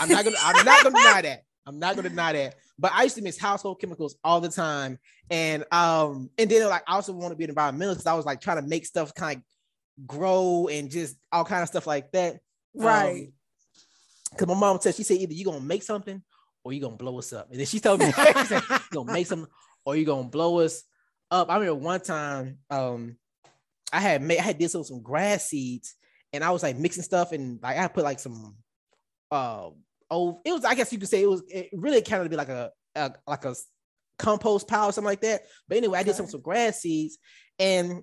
I'm 0.00 0.08
not 0.08 0.24
gonna 0.24 0.36
I'm 0.42 0.64
not 0.64 0.84
gonna 0.84 0.96
deny 0.96 1.22
that. 1.22 1.44
I'm 1.66 1.78
not 1.78 1.96
gonna 1.96 2.08
deny 2.08 2.32
that. 2.32 2.56
But 2.78 2.92
I 2.92 3.04
used 3.04 3.16
to 3.16 3.22
mix 3.22 3.38
household 3.38 3.80
chemicals 3.80 4.16
all 4.24 4.40
the 4.40 4.48
time. 4.48 4.98
And 5.30 5.64
um, 5.72 6.30
and 6.36 6.50
then 6.50 6.68
like 6.68 6.82
I 6.86 6.94
also 6.94 7.12
want 7.12 7.32
to 7.32 7.36
be 7.36 7.44
an 7.44 7.54
environmentalist 7.54 7.94
because 7.94 8.06
I 8.06 8.14
was 8.14 8.26
like 8.26 8.40
trying 8.40 8.62
to 8.62 8.68
make 8.68 8.86
stuff 8.86 9.14
kind 9.14 9.38
of 9.38 10.06
grow 10.06 10.68
and 10.70 10.90
just 10.90 11.16
all 11.32 11.44
kind 11.44 11.62
of 11.62 11.68
stuff 11.68 11.86
like 11.86 12.10
that. 12.12 12.40
right. 12.74 13.32
Because 14.30 14.48
my 14.48 14.54
mom 14.54 14.80
said 14.80 14.94
she 14.94 15.04
said 15.04 15.18
either 15.18 15.32
you're 15.32 15.52
gonna 15.52 15.64
make 15.64 15.82
something 15.82 16.20
or 16.64 16.72
you're 16.72 16.82
gonna 16.82 16.96
blow 16.96 17.18
us 17.18 17.32
up. 17.32 17.50
And 17.50 17.60
then 17.60 17.66
she 17.66 17.78
told 17.78 18.00
me 18.00 18.06
she 18.12 18.44
said, 18.46 18.62
you 18.68 18.78
gonna 18.92 19.12
make 19.12 19.26
something 19.26 19.48
or 19.84 19.94
you're 19.94 20.06
gonna 20.06 20.28
blow 20.28 20.58
us 20.58 20.82
up. 21.30 21.50
I 21.50 21.54
remember 21.58 21.76
one 21.76 22.00
time 22.00 22.58
um 22.68 23.16
I 23.92 24.00
had 24.00 24.22
made 24.22 24.40
I 24.40 24.42
had 24.42 24.58
did 24.58 24.70
some, 24.70 24.82
some 24.82 25.02
grass 25.02 25.46
seeds 25.46 25.94
and 26.32 26.42
I 26.42 26.50
was 26.50 26.64
like 26.64 26.76
mixing 26.76 27.04
stuff 27.04 27.30
and 27.30 27.62
like 27.62 27.78
I 27.78 27.86
put 27.86 28.02
like 28.02 28.18
some 28.18 28.56
uh 29.30 29.70
oh 30.10 30.40
it 30.44 30.52
was 30.52 30.64
I 30.64 30.74
guess 30.74 30.92
you 30.92 30.98
could 30.98 31.08
say 31.08 31.22
it 31.22 31.30
was 31.30 31.42
it 31.48 31.70
really 31.72 32.02
kind 32.02 32.22
of 32.22 32.30
be 32.30 32.36
like 32.36 32.48
a, 32.48 32.70
a 32.94 33.12
like 33.26 33.44
a 33.44 33.54
compost 34.18 34.68
pile 34.68 34.88
or 34.88 34.92
something 34.92 35.06
like 35.06 35.22
that. 35.22 35.42
But 35.68 35.78
anyway, 35.78 35.98
I 35.98 36.02
did 36.02 36.14
some 36.14 36.26
some 36.26 36.40
grass 36.40 36.80
seeds 36.80 37.18
and 37.58 38.02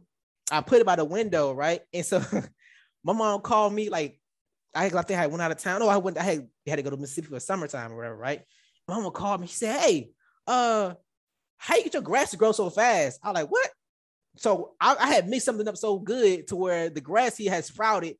I 0.52 0.62
put 0.62 0.80
it 0.80 0.86
by 0.86 0.96
the 0.96 1.06
window, 1.06 1.54
right? 1.54 1.82
And 1.94 2.06
so 2.06 2.24
my 3.04 3.14
mom 3.14 3.42
called 3.42 3.74
me 3.74 3.90
like 3.90 4.20
I 4.74 4.90
think 4.90 5.20
I 5.20 5.28
went 5.28 5.42
out 5.42 5.52
of 5.52 5.58
town. 5.58 5.82
Oh, 5.82 5.90
I 5.90 5.98
went. 5.98 6.18
I 6.18 6.24
had 6.24 6.48
had 6.66 6.78
to 6.78 6.82
go 6.82 6.90
to 6.90 6.98
Mississippi 6.98 7.28
for 7.28 7.40
summertime 7.40 7.92
or 7.92 7.98
whatever, 7.98 8.16
right? 8.16 8.42
My 8.88 8.96
mama 8.96 9.12
called 9.12 9.42
me. 9.42 9.48
She 9.48 9.56
said, 9.56 9.80
"Hey, 9.80 10.12
uh, 10.48 10.94
how 11.58 11.76
you 11.76 11.84
get 11.84 11.94
your 11.94 12.04
grass 12.04 12.32
to 12.32 12.38
grow 12.38 12.52
so 12.52 12.70
fast?" 12.70 13.20
I 13.22 13.30
was 13.30 13.36
like, 13.36 13.52
"What?" 13.52 13.70
So 14.38 14.76
I, 14.80 14.96
I 14.98 15.08
had 15.08 15.28
mixed 15.28 15.46
something 15.46 15.68
up 15.68 15.76
so 15.76 16.00
good 16.00 16.48
to 16.48 16.56
where 16.56 16.90
the 16.90 17.02
grass 17.02 17.36
here 17.36 17.52
had 17.52 17.66
sprouted 17.66 18.16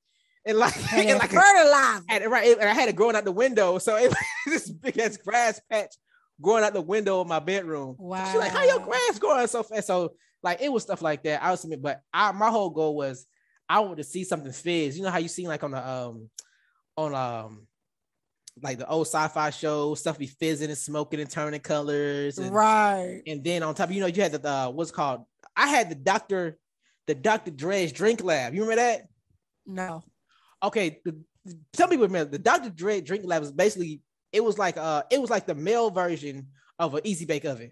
and 0.46 0.58
like, 0.58 0.76
And 0.94 1.10
and 1.10 1.20
like 1.20 1.32
a, 1.34 1.36
fertilizer. 1.36 2.04
and, 2.10 2.32
right, 2.32 2.58
and 2.60 2.70
I 2.70 2.74
had 2.74 2.90
it 2.90 2.96
growing 2.96 3.16
out 3.16 3.26
the 3.26 3.32
window. 3.32 3.78
So 3.78 3.96
it 3.98 4.10
was 4.10 4.18
this 4.48 4.70
big 4.70 4.98
ass 5.00 5.18
grass 5.18 5.62
patch 5.70 5.94
growing 6.42 6.64
out 6.64 6.74
the 6.74 6.82
window 6.82 7.22
of 7.22 7.28
my 7.28 7.40
bedroom. 7.40 7.96
Wow. 8.00 8.26
She's 8.26 8.40
like, 8.40 8.52
"How 8.52 8.64
your 8.64 8.80
grass 8.80 9.20
growing 9.20 9.48
so 9.48 9.64
fast?" 9.64 9.88
So 9.88 10.14
like 10.44 10.62
it 10.62 10.72
was 10.72 10.84
stuff 10.84 11.02
like 11.02 11.24
that. 11.24 11.44
I 11.44 11.52
was, 11.52 11.66
but 11.80 12.02
I 12.14 12.32
my 12.32 12.50
whole 12.50 12.70
goal 12.72 12.96
was 12.96 13.26
I 13.70 13.80
wanted 13.80 13.98
to 13.98 14.04
see 14.04 14.24
something 14.24 14.52
fizz. 14.52 14.98
You 14.98 15.04
know 15.04 15.12
how 15.12 15.20
you 15.20 15.28
seen 15.28 15.48
like 15.48 15.64
on 15.64 15.72
the 15.72 15.88
um 15.88 16.30
on 16.98 17.14
um 17.16 17.68
like 18.62 18.78
the 18.80 18.88
old 18.88 19.08
sci-fi 19.08 19.50
shows, 19.52 20.00
stuff 20.02 20.18
be 20.18 20.28
fizzing 20.28 20.68
and 20.70 20.78
smoking 20.78 21.20
and 21.22 21.30
turning 21.30 21.62
colors, 21.62 22.38
and, 22.38 22.52
Right. 22.54 23.22
and 23.26 23.44
then 23.44 23.64
on 23.64 23.74
top, 23.76 23.92
you 23.92 24.02
know, 24.02 24.08
you 24.08 24.22
had 24.22 24.34
the 24.34 24.48
uh, 24.50 24.70
what's 24.70 24.92
called. 24.92 25.24
I 25.56 25.68
had 25.68 25.90
the 25.90 25.96
Doctor, 25.96 26.58
the 27.08 27.16
Doctor 27.16 27.50
Dre's 27.52 27.92
drink 27.94 28.24
lab. 28.24 28.54
You 28.54 28.62
remember 28.64 28.82
that? 28.82 29.08
No. 29.66 30.04
Okay, 30.64 31.00
the, 31.06 31.16
some 31.74 31.90
people 31.90 32.06
remember 32.08 32.32
the 32.32 32.40
Dr. 32.40 32.70
Dre 32.70 33.02
drink 33.02 33.24
lab 33.26 33.42
was 33.42 33.52
basically 33.52 34.02
it 34.32 34.44
was 34.44 34.58
like 34.58 34.78
uh 34.78 35.04
it 35.12 35.20
was 35.20 35.30
like 35.30 35.46
the 35.46 35.56
male 35.56 35.90
version 35.90 36.48
of 36.80 36.96
an 36.96 37.02
easy 37.04 37.26
bake 37.26 37.46
oven. 37.46 37.72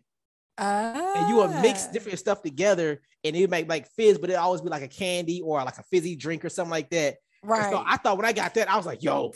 Ah. 0.58 1.14
And 1.16 1.30
you 1.30 1.38
would 1.38 1.52
mix 1.62 1.88
Ah. 1.88 1.92
different 1.94 2.20
stuff 2.20 2.42
together 2.42 3.02
and 3.24 3.36
it 3.36 3.42
would 3.42 3.50
make 3.50 3.70
like 3.70 3.88
fizz, 3.96 4.18
but 4.18 4.30
it 4.30 4.34
always 4.34 4.62
be 4.62 4.70
like 4.70 4.84
a 4.84 4.88
candy 4.88 5.42
or 5.42 5.64
like 5.64 5.78
a 5.78 5.84
fizzy 5.84 6.16
drink 6.16 6.44
or 6.44 6.50
something 6.50 6.72
like 6.72 6.90
that. 6.90 7.16
And 7.42 7.52
Right. 7.52 7.72
So 7.72 7.82
I 7.86 7.98
thought 7.98 8.18
when 8.18 8.26
I 8.26 8.34
got 8.34 8.54
that, 8.56 8.70
I 8.70 8.76
was 8.76 8.86
like, 8.86 9.02
yo, 9.02 9.32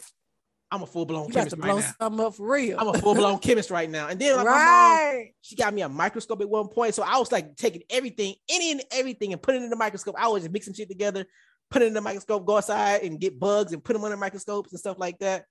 I'm 0.70 0.82
a 0.82 0.86
full-blown 0.88 1.32
chemist 1.32 1.56
to 1.56 1.62
right 1.62 1.72
blow 2.00 2.18
now. 2.20 2.26
up 2.28 2.36
for 2.36 2.52
real. 2.52 2.78
I'm 2.80 2.88
a 2.90 2.94
full-blown 2.98 3.40
chemist 3.46 3.70
right 3.70 3.90
now. 3.90 4.08
And 4.10 4.20
then 4.20 4.36
like 4.36 4.46
my 4.46 5.12
mom, 5.14 5.26
she 5.42 5.56
got 5.56 5.74
me 5.74 5.84
a 5.84 5.88
microscope 5.90 6.42
at 6.42 6.50
one 6.50 6.68
point. 6.68 6.96
So 6.96 7.04
I 7.04 7.18
was 7.20 7.32
like 7.32 7.56
taking 7.56 7.84
everything, 7.90 8.34
any 8.50 8.72
and 8.72 8.84
everything, 8.92 9.32
and 9.32 9.42
putting 9.42 9.62
it 9.62 9.66
in 9.66 9.70
the 9.70 9.76
microscope. 9.78 10.16
I 10.18 10.28
was 10.28 10.42
just 10.44 10.52
mixing 10.52 10.74
shit 10.74 10.90
together, 10.90 11.26
put 11.74 11.82
it 11.82 11.88
in 11.88 11.94
the 11.96 12.02
microscope, 12.02 12.46
go 12.46 12.58
outside 12.58 13.02
and 13.02 13.20
get 13.20 13.40
bugs 13.40 13.74
and 13.74 13.84
put 13.84 13.94
them 13.94 14.04
under 14.04 14.16
microscopes 14.16 14.72
and 14.72 14.80
stuff 14.80 14.98
like 15.00 15.18
that. 15.20 15.46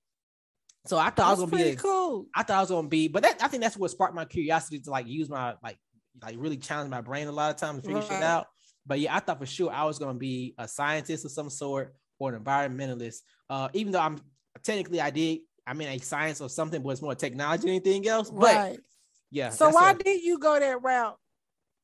So 0.87 0.97
I 0.97 1.11
thought 1.11 1.27
I 1.27 1.31
was 1.31 1.41
gonna 1.41 1.51
be 1.51 1.57
pretty 1.57 1.70
a, 1.73 1.77
cool. 1.77 2.27
I 2.35 2.45
thought 2.45 2.59
I 2.59 2.61
was 2.61 2.70
gonna 2.70 2.89
be, 2.89 3.09
but 3.09 3.25
that 3.25 3.43
I 3.43 3.49
think 3.49 3.62
that's 3.62 3.77
what 3.77 3.91
sparked 3.91 4.14
my 4.14 4.25
curiosity 4.25 4.79
to 4.81 4.91
like 4.91 5.07
use 5.09 5.29
my 5.29 5.55
like 5.62 5.79
like 6.23 6.37
really 6.39 6.57
challenge 6.57 6.91
my 6.91 7.01
brain 7.01 7.27
a 7.27 7.33
lot 7.33 7.51
of 7.51 7.57
times 7.57 7.83
to 7.83 7.87
figure 7.87 8.03
shit 8.03 8.23
out. 8.23 8.47
But 8.87 9.01
yeah, 9.01 9.16
I 9.16 9.20
thought 9.20 9.39
for 9.39 9.47
sure 9.47 9.73
I 9.73 9.85
was 9.85 9.99
gonna 9.99 10.18
be 10.18 10.55
a 10.59 10.68
scientist 10.68 11.25
of 11.25 11.33
some 11.33 11.51
sort 11.51 11.95
or 12.20 12.33
an 12.33 12.43
environmentalist. 12.43 13.18
Uh, 13.51 13.68
even 13.75 13.93
though 13.93 14.01
I'm 14.01 14.18
technically 14.62 15.01
I 15.01 15.11
did, 15.11 15.41
I 15.66 15.75
mean 15.75 15.89
a 15.89 15.99
science 15.99 16.41
or 16.41 16.49
something, 16.49 16.83
but 16.83 16.91
it's 16.91 17.03
more 17.03 17.14
technology 17.16 17.62
than 17.62 17.70
anything 17.70 18.07
else. 18.07 18.31
But 18.31 18.55
Right. 18.55 18.81
yeah. 19.31 19.51
So 19.51 19.70
why 19.70 19.91
a- 19.91 19.95
did 19.95 20.23
you 20.23 20.39
go 20.39 20.59
that 20.59 20.83
route? 20.83 21.16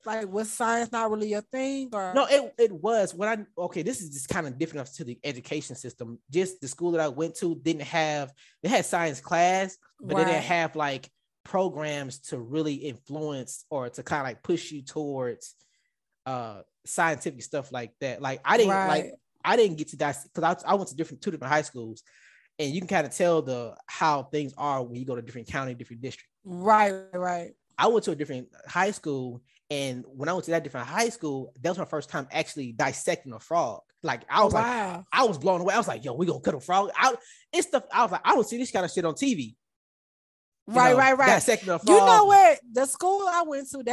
Like, 0.05 0.33
was 0.33 0.51
science 0.51 0.93
not 0.93 1.11
really 1.11 1.33
a 1.33 1.43
thing, 1.43 1.91
or 1.93 2.13
No, 2.15 2.27
it, 2.27 2.55
it 2.59 2.73
was 2.73 3.15
when 3.15 3.29
I 3.29 3.63
okay. 3.63 3.83
This 3.83 4.01
is 4.01 4.11
just 4.11 4.29
kind 4.29 4.47
of 4.47 4.59
different 4.59 4.87
to 4.95 5.05
the 5.05 5.19
education 5.25 5.77
system. 5.77 6.19
Just 6.31 6.61
the 6.61 6.69
school 6.69 6.93
that 6.93 7.01
I 7.01 7.09
went 7.09 7.37
to 7.37 7.57
didn't 7.57 7.83
have 7.83 8.33
they 8.63 8.69
had 8.69 8.85
science 8.87 9.21
class, 9.21 9.77
but 10.01 10.17
they 10.17 10.25
didn't 10.25 10.45
have 10.45 10.77
like 10.77 11.11
programs 11.45 12.19
to 12.19 12.39
really 12.39 12.75
influence 12.75 13.65
or 13.71 13.89
to 13.89 14.03
kind 14.03 14.21
of 14.21 14.27
like 14.27 14.43
push 14.43 14.71
you 14.71 14.83
towards 14.83 15.55
uh 16.27 16.61
scientific 16.85 17.43
stuff 17.43 17.73
like 17.73 17.93
that. 18.01 18.23
Like 18.23 18.41
I 18.45 18.57
didn't 18.57 18.71
like 18.71 19.13
I 19.45 19.57
didn't 19.57 19.79
get 19.79 19.89
to 19.89 19.97
that 19.97 20.17
because 20.25 20.63
I, 20.65 20.73
I 20.73 20.75
went 20.75 20.89
to 20.91 20.97
different 20.97 21.23
two 21.23 21.31
different 21.31 21.53
high 21.53 21.63
schools, 21.63 22.03
and 22.59 22.73
you 22.73 22.81
can 22.81 22.89
kind 22.89 23.07
of 23.07 23.15
tell 23.15 23.43
the 23.43 23.77
how 23.87 24.25
things 24.25 24.53
are 24.57 24.83
when 24.83 24.97
you 24.97 25.05
go 25.05 25.17
to 25.17 25.23
different 25.23 25.49
county, 25.49 25.75
different 25.75 26.03
district. 26.03 26.29
right, 26.45 27.05
right. 27.13 27.53
I 27.79 27.87
went 27.87 28.05
to 28.07 28.11
a 28.11 28.17
different 28.17 28.49
high 28.67 28.91
school, 28.91 29.41
and 29.71 30.05
when 30.09 30.29
I 30.29 30.33
went 30.33 30.47
to 30.47 30.53
that 30.53 30.65
different 30.65 30.87
high 30.87 31.11
school, 31.11 31.53
that 31.61 31.69
was 31.69 31.79
my 31.79 31.85
first 31.85 32.09
time 32.09 32.27
actually 32.33 32.73
dissecting 32.73 33.33
a 33.33 33.41
frog. 33.41 33.83
Like 34.03 34.23
I 34.29 34.45
was 34.45 34.55
like. 34.55 35.05
I 35.13 35.25
was 35.25 35.39
blown 35.39 35.61
away. 35.61 35.75
I 35.75 35.79
was 35.79 35.89
like, 35.89 36.05
"Yo, 36.05 36.15
we 36.15 36.27
gonna 36.27 36.41
cut 36.41 36.55
a 36.55 36.61
frog?" 36.61 36.91
I, 36.97 37.15
it's 37.53 37.69
stuff. 37.69 37.85
I 37.93 38.03
was 38.03 38.13
like, 38.13 38.21
I 38.25 38.35
don't 38.35 38.47
see 38.47 38.59
this 38.59 38.71
kind 38.71 38.85
of 38.85 38.91
shit 38.93 39.05
on 39.05 39.15
TV. 39.15 39.39
you 39.39 39.57
right, 40.69 40.93
know, 40.93 40.99
right, 40.99 41.19
right. 41.19 41.27
Dissecting 41.27 41.69
a 41.69 41.81
You 41.87 41.97
know 41.97 42.25
what? 42.25 42.61
The 42.73 42.87
school 42.87 43.27
I 43.29 43.43
went 43.47 43.69
to, 43.71 43.83
they 43.83 43.93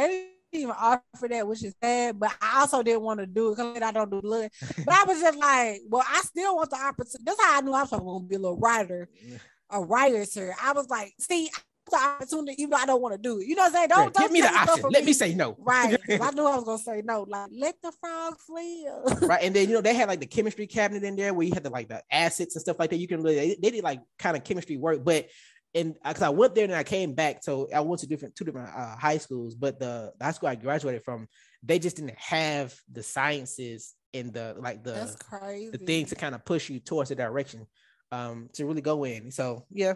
didn't 0.52 0.62
even 0.62 0.74
offer 0.78 1.28
that, 1.28 1.46
which 1.46 1.64
is 1.64 1.74
sad. 1.82 2.18
But 2.18 2.32
I 2.40 2.60
also 2.60 2.82
didn't 2.82 3.02
want 3.02 3.20
to 3.20 3.26
do 3.26 3.48
it 3.48 3.56
because 3.56 3.82
I 3.82 3.92
don't 3.92 4.10
do 4.10 4.22
blood. 4.22 4.50
But 4.84 4.94
I 4.94 5.04
was 5.04 5.20
just 5.20 5.38
like, 5.38 5.80
well, 5.88 6.04
I 6.08 6.20
still 6.20 6.56
want 6.56 6.70
the 6.70 6.76
opportunity. 6.76 7.24
That's 7.24 7.42
how 7.42 7.58
I 7.58 7.60
knew 7.62 7.72
I 7.72 7.82
was 7.82 7.90
going 7.90 8.22
to 8.22 8.28
be 8.28 8.36
a 8.36 8.38
little 8.38 8.58
writer, 8.58 9.08
a 9.70 9.82
writer. 9.82 10.24
Sir. 10.24 10.54
I 10.62 10.72
was 10.72 10.88
like, 10.88 11.14
see, 11.18 11.50
the 11.90 11.96
opportunity, 11.96 12.60
even 12.62 12.70
though 12.70 12.76
I 12.76 12.86
don't 12.86 13.00
want 13.00 13.14
to 13.14 13.20
do 13.20 13.40
it. 13.40 13.46
You 13.46 13.54
know 13.54 13.62
what 13.62 13.68
I'm 13.68 13.72
saying? 13.74 13.88
Don't, 13.88 14.14
don't 14.14 14.24
Give 14.24 14.32
me 14.32 14.40
the 14.40 14.54
option. 14.54 14.90
Let 14.90 15.04
me 15.04 15.12
say 15.12 15.34
no. 15.34 15.56
Right. 15.58 15.98
I 16.08 16.30
knew 16.32 16.46
I 16.46 16.56
was 16.56 16.64
gonna 16.64 16.78
say 16.78 17.02
no. 17.04 17.24
Like, 17.28 17.50
let 17.52 17.76
the 17.82 17.92
frogs 18.00 18.44
live. 18.48 19.22
right. 19.22 19.42
And 19.42 19.54
then 19.54 19.68
you 19.68 19.74
know 19.74 19.80
they 19.80 19.94
had 19.94 20.08
like 20.08 20.20
the 20.20 20.26
chemistry 20.26 20.66
cabinet 20.66 21.04
in 21.04 21.16
there 21.16 21.32
where 21.34 21.46
you 21.46 21.54
had 21.54 21.62
the 21.62 21.70
like 21.70 21.88
the 21.88 22.02
acids 22.10 22.56
and 22.56 22.62
stuff 22.62 22.78
like 22.78 22.90
that. 22.90 22.96
You 22.96 23.08
can 23.08 23.22
really 23.22 23.36
they, 23.36 23.56
they 23.60 23.70
did 23.70 23.84
like 23.84 24.00
kind 24.18 24.36
of 24.36 24.44
chemistry 24.44 24.76
work, 24.76 25.04
but 25.04 25.28
and 25.74 25.94
because 25.94 26.22
I 26.22 26.30
went 26.30 26.54
there 26.54 26.64
and 26.64 26.74
I 26.74 26.84
came 26.84 27.14
back, 27.14 27.44
so 27.44 27.68
I 27.74 27.80
went 27.80 28.00
to 28.00 28.06
different 28.06 28.34
two 28.34 28.44
different 28.44 28.70
uh, 28.74 28.96
high 28.96 29.18
schools, 29.18 29.54
but 29.54 29.78
the, 29.78 30.12
the 30.18 30.24
high 30.24 30.30
school 30.32 30.48
I 30.48 30.54
graduated 30.54 31.04
from, 31.04 31.28
they 31.62 31.78
just 31.78 31.96
didn't 31.96 32.16
have 32.16 32.74
the 32.90 33.02
sciences 33.02 33.94
and 34.14 34.32
the 34.32 34.56
like 34.58 34.82
the 34.82 34.92
That's 34.92 35.16
crazy. 35.16 35.70
the 35.70 35.78
thing 35.78 36.06
to 36.06 36.14
kind 36.14 36.34
of 36.34 36.44
push 36.44 36.70
you 36.70 36.80
towards 36.80 37.10
the 37.10 37.14
direction 37.14 37.66
um 38.10 38.48
to 38.54 38.64
really 38.64 38.80
go 38.80 39.04
in. 39.04 39.30
So 39.30 39.66
yeah, 39.70 39.94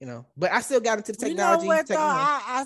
you 0.00 0.06
know, 0.06 0.26
but 0.36 0.52
I 0.52 0.60
still 0.60 0.80
got 0.80 0.98
into 0.98 1.12
the 1.12 1.18
technology. 1.18 1.62
You 1.64 1.70
know 1.70 1.76
what 1.76 1.86
though? 1.88 1.96
I, 1.98 2.64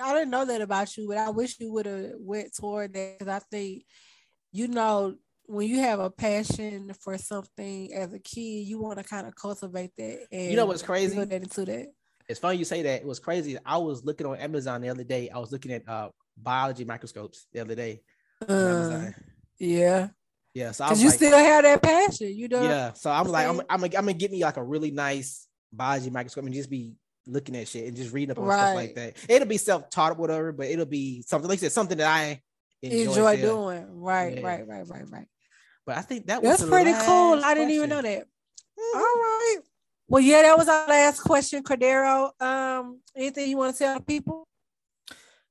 I 0.00 0.08
I 0.10 0.14
didn't 0.14 0.30
know 0.30 0.44
that 0.46 0.60
about 0.62 0.96
you, 0.96 1.08
but 1.08 1.18
I 1.18 1.28
wish 1.30 1.60
you 1.60 1.72
would 1.72 1.86
have 1.86 2.12
went 2.18 2.54
toward 2.54 2.94
that 2.94 3.18
because 3.18 3.32
I 3.32 3.38
think, 3.50 3.84
you 4.52 4.68
know, 4.68 5.14
when 5.46 5.68
you 5.68 5.80
have 5.80 5.98
a 6.00 6.10
passion 6.10 6.92
for 7.02 7.18
something 7.18 7.92
as 7.92 8.14
a 8.14 8.18
kid, 8.18 8.40
you 8.66 8.80
want 8.80 8.98
to 8.98 9.04
kind 9.04 9.26
of 9.26 9.34
cultivate 9.34 9.90
that. 9.98 10.26
And 10.32 10.50
You 10.50 10.56
know 10.56 10.66
what's 10.66 10.82
crazy? 10.82 11.16
Put 11.16 11.30
that 11.30 11.42
into 11.42 11.64
that. 11.66 11.88
it's 12.28 12.38
funny 12.40 12.56
you 12.58 12.64
say 12.64 12.82
that. 12.82 13.00
It 13.02 13.06
was 13.06 13.18
crazy. 13.18 13.58
I 13.66 13.76
was 13.76 14.04
looking 14.04 14.26
on 14.26 14.36
Amazon 14.36 14.80
the 14.80 14.88
other 14.88 15.04
day. 15.04 15.28
I 15.28 15.38
was 15.38 15.52
looking 15.52 15.72
at 15.72 15.86
uh 15.88 16.08
biology 16.36 16.84
microscopes 16.84 17.46
the 17.52 17.60
other 17.60 17.74
day. 17.74 18.00
Uh, 18.48 19.10
yeah, 19.58 20.08
Yeah, 20.54 20.70
so 20.72 20.84
I 20.86 20.90
was 20.90 21.02
you 21.02 21.08
like, 21.08 21.16
still 21.16 21.36
have 21.36 21.64
that 21.64 21.82
passion. 21.82 22.34
You 22.34 22.48
know. 22.48 22.62
yeah. 22.62 22.92
So 22.94 23.10
I'm 23.10 23.28
like, 23.28 23.46
I'm. 23.46 23.60
I'm, 23.68 23.82
I'm 23.84 23.90
gonna 23.90 24.14
get 24.14 24.30
me 24.30 24.42
like 24.42 24.56
a 24.56 24.62
really 24.62 24.90
nice 24.92 25.46
biology 25.72 26.10
microscope 26.10 26.44
and 26.44 26.54
just 26.54 26.70
be 26.70 26.94
looking 27.26 27.56
at 27.56 27.68
shit 27.68 27.86
and 27.86 27.96
just 27.96 28.12
reading 28.12 28.32
up 28.32 28.38
on 28.38 28.50
stuff 28.50 28.74
like 28.74 28.94
that. 28.94 29.16
It'll 29.28 29.46
be 29.48 29.56
self-taught, 29.58 30.18
whatever, 30.18 30.52
but 30.52 30.66
it'll 30.66 30.86
be 30.86 31.22
something 31.22 31.48
like 31.48 31.58
I 31.58 31.60
said, 31.60 31.72
something 31.72 31.98
that 31.98 32.08
I 32.10 32.40
enjoy, 32.82 33.10
Enjoy, 33.10 33.36
doing. 33.36 33.86
Right, 34.00 34.36
Yeah. 34.38 34.46
right, 34.46 34.66
right, 34.66 34.86
right, 34.88 35.10
right. 35.10 35.26
But 35.86 35.98
I 35.98 36.02
think 36.02 36.26
that 36.26 36.42
was 36.42 36.58
That's 36.58 36.70
pretty 36.70 36.92
cool. 36.92 37.36
last 37.36 37.44
I 37.44 37.54
didn't 37.54 37.70
even 37.70 37.88
know 37.90 38.00
question. 38.00 38.24
that. 38.76 38.94
All 38.94 39.00
right. 39.00 39.58
Well, 40.08 40.22
yeah, 40.22 40.42
that 40.42 40.58
was 40.58 40.68
our 40.68 40.88
last 40.88 41.20
question, 41.20 41.62
Cordero. 41.62 42.30
Um, 42.42 43.00
anything 43.14 43.48
you 43.48 43.56
want 43.56 43.76
to 43.76 43.78
tell 43.78 44.00
people? 44.00 44.46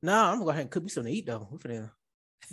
No, 0.02 0.14
I'm 0.14 0.34
gonna 0.36 0.44
go 0.46 0.50
ahead 0.52 0.62
and 0.64 0.72
cook 0.72 0.84
me 0.84 0.90
something 0.90 1.12
to 1.12 1.18
eat 1.18 1.26
though. 1.26 1.48
We're 1.52 1.58
finna, 1.60 1.92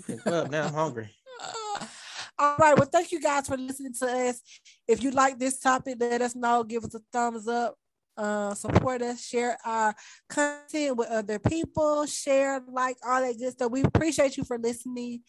we're 0.09 0.17
finna 0.17 0.23
club 0.23 0.51
now. 0.51 0.67
I'm 0.67 0.75
hungry. 0.75 1.11
All 2.39 2.57
right. 2.59 2.77
Well, 2.77 2.89
thank 2.91 3.13
you 3.13 3.21
guys 3.21 3.47
for 3.49 3.57
listening 3.57 3.95
to 3.95 4.07
us. 4.07 4.41
If 4.89 5.03
you 5.03 5.11
like 5.11 5.39
this 5.39 5.59
topic, 5.59 5.97
let 6.01 6.23
us 6.23 6.35
know. 6.35 6.65
Give 6.65 6.85
us 6.85 6.95
a 6.95 7.01
thumbs 7.13 7.49
up. 7.49 7.77
Uh, 8.17 8.55
support 8.55 9.03
us, 9.03 9.23
share 9.23 9.59
our 9.67 9.95
content 10.31 10.97
with 10.97 11.07
other 11.11 11.39
people, 11.39 12.07
share, 12.07 12.63
like 12.67 12.97
all 13.07 13.21
that 13.21 13.37
good 13.39 13.53
stuff. 13.53 13.71
We 13.71 13.83
appreciate 13.83 14.39
you 14.39 14.45
for 14.45 14.59
listening. 14.59 15.21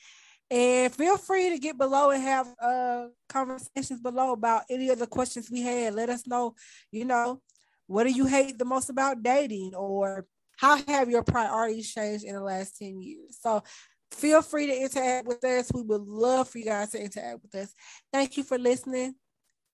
And 0.49 0.93
feel 0.93 1.17
free 1.17 1.49
to 1.49 1.57
get 1.57 1.77
below 1.77 2.11
and 2.11 2.23
have 2.23 2.47
uh 2.61 3.07
conversations 3.27 3.99
below 3.99 4.31
about 4.31 4.63
any 4.69 4.87
of 4.87 4.99
the 4.99 5.07
questions 5.07 5.51
we 5.51 5.61
had. 5.61 5.95
Let 5.95 6.09
us 6.09 6.25
know, 6.25 6.55
you 6.89 7.03
know, 7.03 7.41
what 7.87 8.05
do 8.05 8.11
you 8.11 8.25
hate 8.25 8.57
the 8.57 8.63
most 8.63 8.89
about 8.89 9.21
dating 9.21 9.73
or 9.75 10.25
how 10.57 10.77
have 10.87 11.09
your 11.09 11.23
priorities 11.23 11.93
changed 11.93 12.23
in 12.23 12.35
the 12.35 12.41
last 12.41 12.77
10 12.77 13.01
years? 13.01 13.37
So 13.41 13.63
feel 14.11 14.41
free 14.41 14.67
to 14.67 14.81
interact 14.81 15.27
with 15.27 15.43
us. 15.43 15.71
We 15.73 15.81
would 15.81 16.01
love 16.01 16.49
for 16.49 16.57
you 16.57 16.65
guys 16.65 16.91
to 16.91 17.01
interact 17.01 17.41
with 17.43 17.55
us. 17.55 17.73
Thank 18.13 18.37
you 18.37 18.43
for 18.43 18.57
listening. 18.57 19.15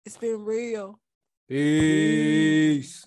It's 0.05 0.17
been 0.17 0.43
real. 0.43 0.99
Peace. 1.47 3.05